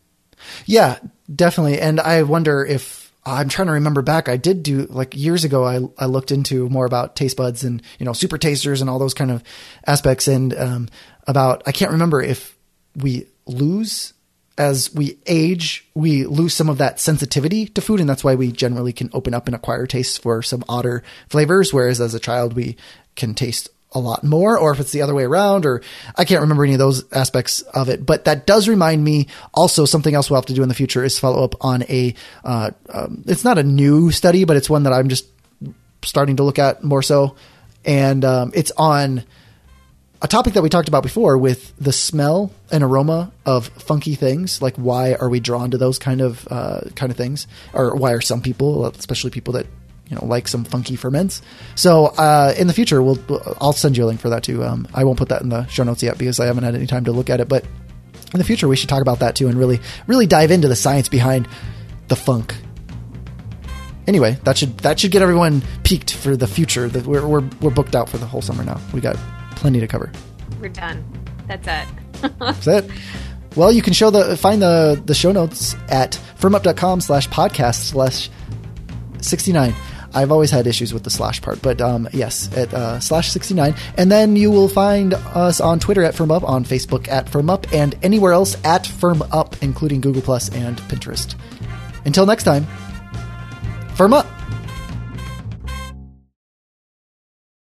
Yeah, 0.66 0.98
definitely. 1.34 1.80
And 1.80 2.00
I 2.00 2.22
wonder 2.22 2.64
if 2.64 3.12
I'm 3.24 3.48
trying 3.48 3.66
to 3.66 3.74
remember 3.74 4.02
back. 4.02 4.28
I 4.28 4.36
did 4.36 4.62
do 4.62 4.86
like 4.88 5.16
years 5.16 5.44
ago. 5.44 5.64
I 5.64 5.80
I 5.98 6.06
looked 6.06 6.30
into 6.30 6.68
more 6.68 6.86
about 6.86 7.16
taste 7.16 7.36
buds 7.36 7.64
and 7.64 7.82
you 7.98 8.06
know 8.06 8.12
super 8.12 8.38
tasters 8.38 8.80
and 8.80 8.88
all 8.88 8.98
those 8.98 9.14
kind 9.14 9.30
of 9.30 9.42
aspects 9.86 10.28
and 10.28 10.54
um, 10.54 10.88
about 11.26 11.62
I 11.66 11.72
can't 11.72 11.92
remember 11.92 12.22
if 12.22 12.56
we 12.96 13.26
lose 13.46 14.12
as 14.58 14.94
we 14.94 15.18
age, 15.26 15.88
we 15.94 16.26
lose 16.26 16.52
some 16.52 16.68
of 16.68 16.76
that 16.78 17.00
sensitivity 17.00 17.66
to 17.66 17.80
food, 17.80 17.98
and 17.98 18.08
that's 18.08 18.22
why 18.22 18.34
we 18.34 18.52
generally 18.52 18.92
can 18.92 19.08
open 19.14 19.32
up 19.32 19.46
and 19.46 19.54
acquire 19.54 19.86
tastes 19.86 20.18
for 20.18 20.42
some 20.42 20.64
odder 20.68 21.02
flavors. 21.30 21.72
Whereas 21.72 21.98
as 21.98 22.14
a 22.14 22.20
child, 22.20 22.52
we 22.52 22.76
can 23.16 23.34
taste 23.34 23.70
a 23.93 23.99
lot 23.99 24.22
more, 24.22 24.59
or 24.59 24.72
if 24.72 24.80
it's 24.80 24.93
the 24.93 25.03
other 25.03 25.14
way 25.14 25.24
around, 25.24 25.66
or 25.66 25.82
I 26.16 26.24
can't 26.24 26.41
remember 26.41 26.64
any 26.64 26.74
of 26.74 26.78
those 26.78 27.11
aspects 27.12 27.62
of 27.62 27.88
it. 27.88 28.07
But 28.07 28.24
that 28.24 28.47
does 28.47 28.68
remind 28.68 29.03
me 29.03 29.26
also 29.53 29.84
something 29.84 30.14
else 30.14 30.30
we'll 30.30 30.41
have 30.41 30.47
to 30.47 30.55
do 30.55 30.62
in 30.62 30.68
the 30.68 30.74
future 30.74 31.05
is 31.05 31.18
follow 31.18 31.43
up 31.43 31.57
on 31.61 31.82
a. 31.84 32.14
Uh, 32.45 32.70
um, 32.88 33.24
it's 33.26 33.45
not 33.45 33.59
a 33.59 33.62
new 33.62 34.11
study, 34.11 34.45
but 34.45 34.57
it's 34.57 34.70
one 34.70 34.84
that 34.84 34.93
I'm 34.93 35.09
just 35.09 35.26
starting 36.03 36.36
to 36.36 36.45
look 36.45 36.59
at 36.59 36.84
more 36.84 37.03
so, 37.03 37.34
and 37.84 38.24
um, 38.24 38.53
it's 38.55 38.72
on 38.76 39.24
a 40.22 40.28
topic 40.28 40.53
that 40.55 40.62
we 40.62 40.68
talked 40.68 40.88
about 40.88 41.03
before 41.03 41.38
with 41.38 41.74
the 41.78 41.93
smell 41.93 42.53
and 42.70 42.84
aroma 42.84 43.32
of 43.47 43.68
funky 43.68 44.14
things. 44.14 44.61
Like, 44.61 44.76
why 44.76 45.14
are 45.14 45.28
we 45.28 45.41
drawn 45.41 45.70
to 45.70 45.78
those 45.78 45.99
kind 45.99 46.20
of 46.20 46.47
uh, 46.51 46.82
kind 46.95 47.11
of 47.11 47.16
things, 47.16 47.47
or 47.72 47.97
why 47.97 48.12
are 48.12 48.20
some 48.20 48.43
people, 48.43 48.86
especially 48.86 49.30
people 49.30 49.55
that 49.55 49.66
you 50.11 50.16
know 50.16 50.26
like 50.26 50.48
some 50.48 50.64
funky 50.64 50.96
ferments? 50.96 51.40
So, 51.76 52.06
uh, 52.06 52.52
in 52.58 52.66
the 52.66 52.72
future, 52.74 53.02
we'll, 53.02 53.18
I'll 53.61 53.72
send 53.72 53.96
you 53.96 54.04
a 54.04 54.06
link 54.06 54.20
for 54.20 54.28
that 54.30 54.42
too. 54.42 54.62
Um, 54.64 54.86
I 54.92 55.04
won't 55.04 55.18
put 55.18 55.28
that 55.30 55.40
in 55.40 55.48
the 55.48 55.66
show 55.68 55.84
notes 55.84 56.02
yet 56.02 56.18
because 56.18 56.40
I 56.40 56.46
haven't 56.46 56.64
had 56.64 56.74
any 56.74 56.86
time 56.86 57.04
to 57.04 57.12
look 57.12 57.30
at 57.30 57.40
it, 57.40 57.48
but 57.48 57.64
in 58.32 58.38
the 58.38 58.44
future, 58.44 58.68
we 58.68 58.76
should 58.76 58.88
talk 58.88 59.02
about 59.02 59.20
that 59.20 59.36
too 59.36 59.48
and 59.48 59.58
really 59.58 59.80
really 60.06 60.26
dive 60.26 60.50
into 60.50 60.68
the 60.68 60.76
science 60.76 61.08
behind 61.08 61.48
the 62.08 62.16
funk. 62.16 62.54
Anyway, 64.06 64.36
that 64.44 64.58
should 64.58 64.76
that 64.78 64.98
should 64.98 65.12
get 65.12 65.22
everyone 65.22 65.62
peaked 65.84 66.12
for 66.12 66.36
the 66.36 66.46
future. 66.46 66.88
That 66.88 67.06
we're, 67.06 67.26
we're 67.26 67.48
we're 67.61 67.70
booked 67.70 67.94
out 67.94 68.08
for 68.08 68.18
the 68.18 68.26
whole 68.26 68.42
summer 68.42 68.64
now. 68.64 68.80
We 68.92 69.00
got 69.00 69.16
plenty 69.56 69.80
to 69.80 69.86
cover. 69.86 70.11
We're 70.61 70.68
done. 70.68 71.04
That's 71.46 71.66
it. 71.66 72.32
That's 72.38 72.66
it. 72.66 72.90
Well, 73.56 73.72
you 73.72 73.82
can 73.82 73.92
show 73.92 74.11
the 74.11 74.36
find 74.36 74.62
the 74.62 75.00
the 75.04 75.14
show 75.14 75.32
notes 75.32 75.74
at 75.88 76.18
fermup.com 76.38 77.00
slash 77.00 77.28
podcast 77.28 77.90
slash 77.90 78.30
sixty 79.20 79.52
nine. 79.52 79.74
I've 80.12 80.32
always 80.32 80.50
had 80.50 80.66
issues 80.66 80.92
with 80.92 81.04
the 81.04 81.11
slash 81.11 81.40
part, 81.40 81.62
but 81.62 81.80
um, 81.80 82.08
yes, 82.12 82.54
at 82.56 82.72
uh, 82.74 83.00
slash 83.00 83.30
sixty 83.30 83.54
nine, 83.54 83.74
and 83.96 84.11
then 84.11 84.36
you 84.36 84.50
will 84.50 84.68
find 84.68 85.14
us 85.14 85.61
on 85.61 85.78
Twitter 85.78 86.02
at 86.02 86.14
FermUp, 86.14 86.42
on 86.42 86.64
Facebook 86.64 87.08
at 87.08 87.26
FermUp, 87.26 87.72
and 87.72 87.94
anywhere 88.02 88.32
else 88.32 88.56
at 88.64 88.84
FermUp, 88.84 89.62
including 89.62 90.00
Google 90.00 90.22
Plus 90.22 90.48
and 90.50 90.78
Pinterest. 90.82 91.34
Until 92.04 92.26
next 92.26 92.44
time, 92.44 92.66
firm 93.94 94.12
up. 94.12 94.26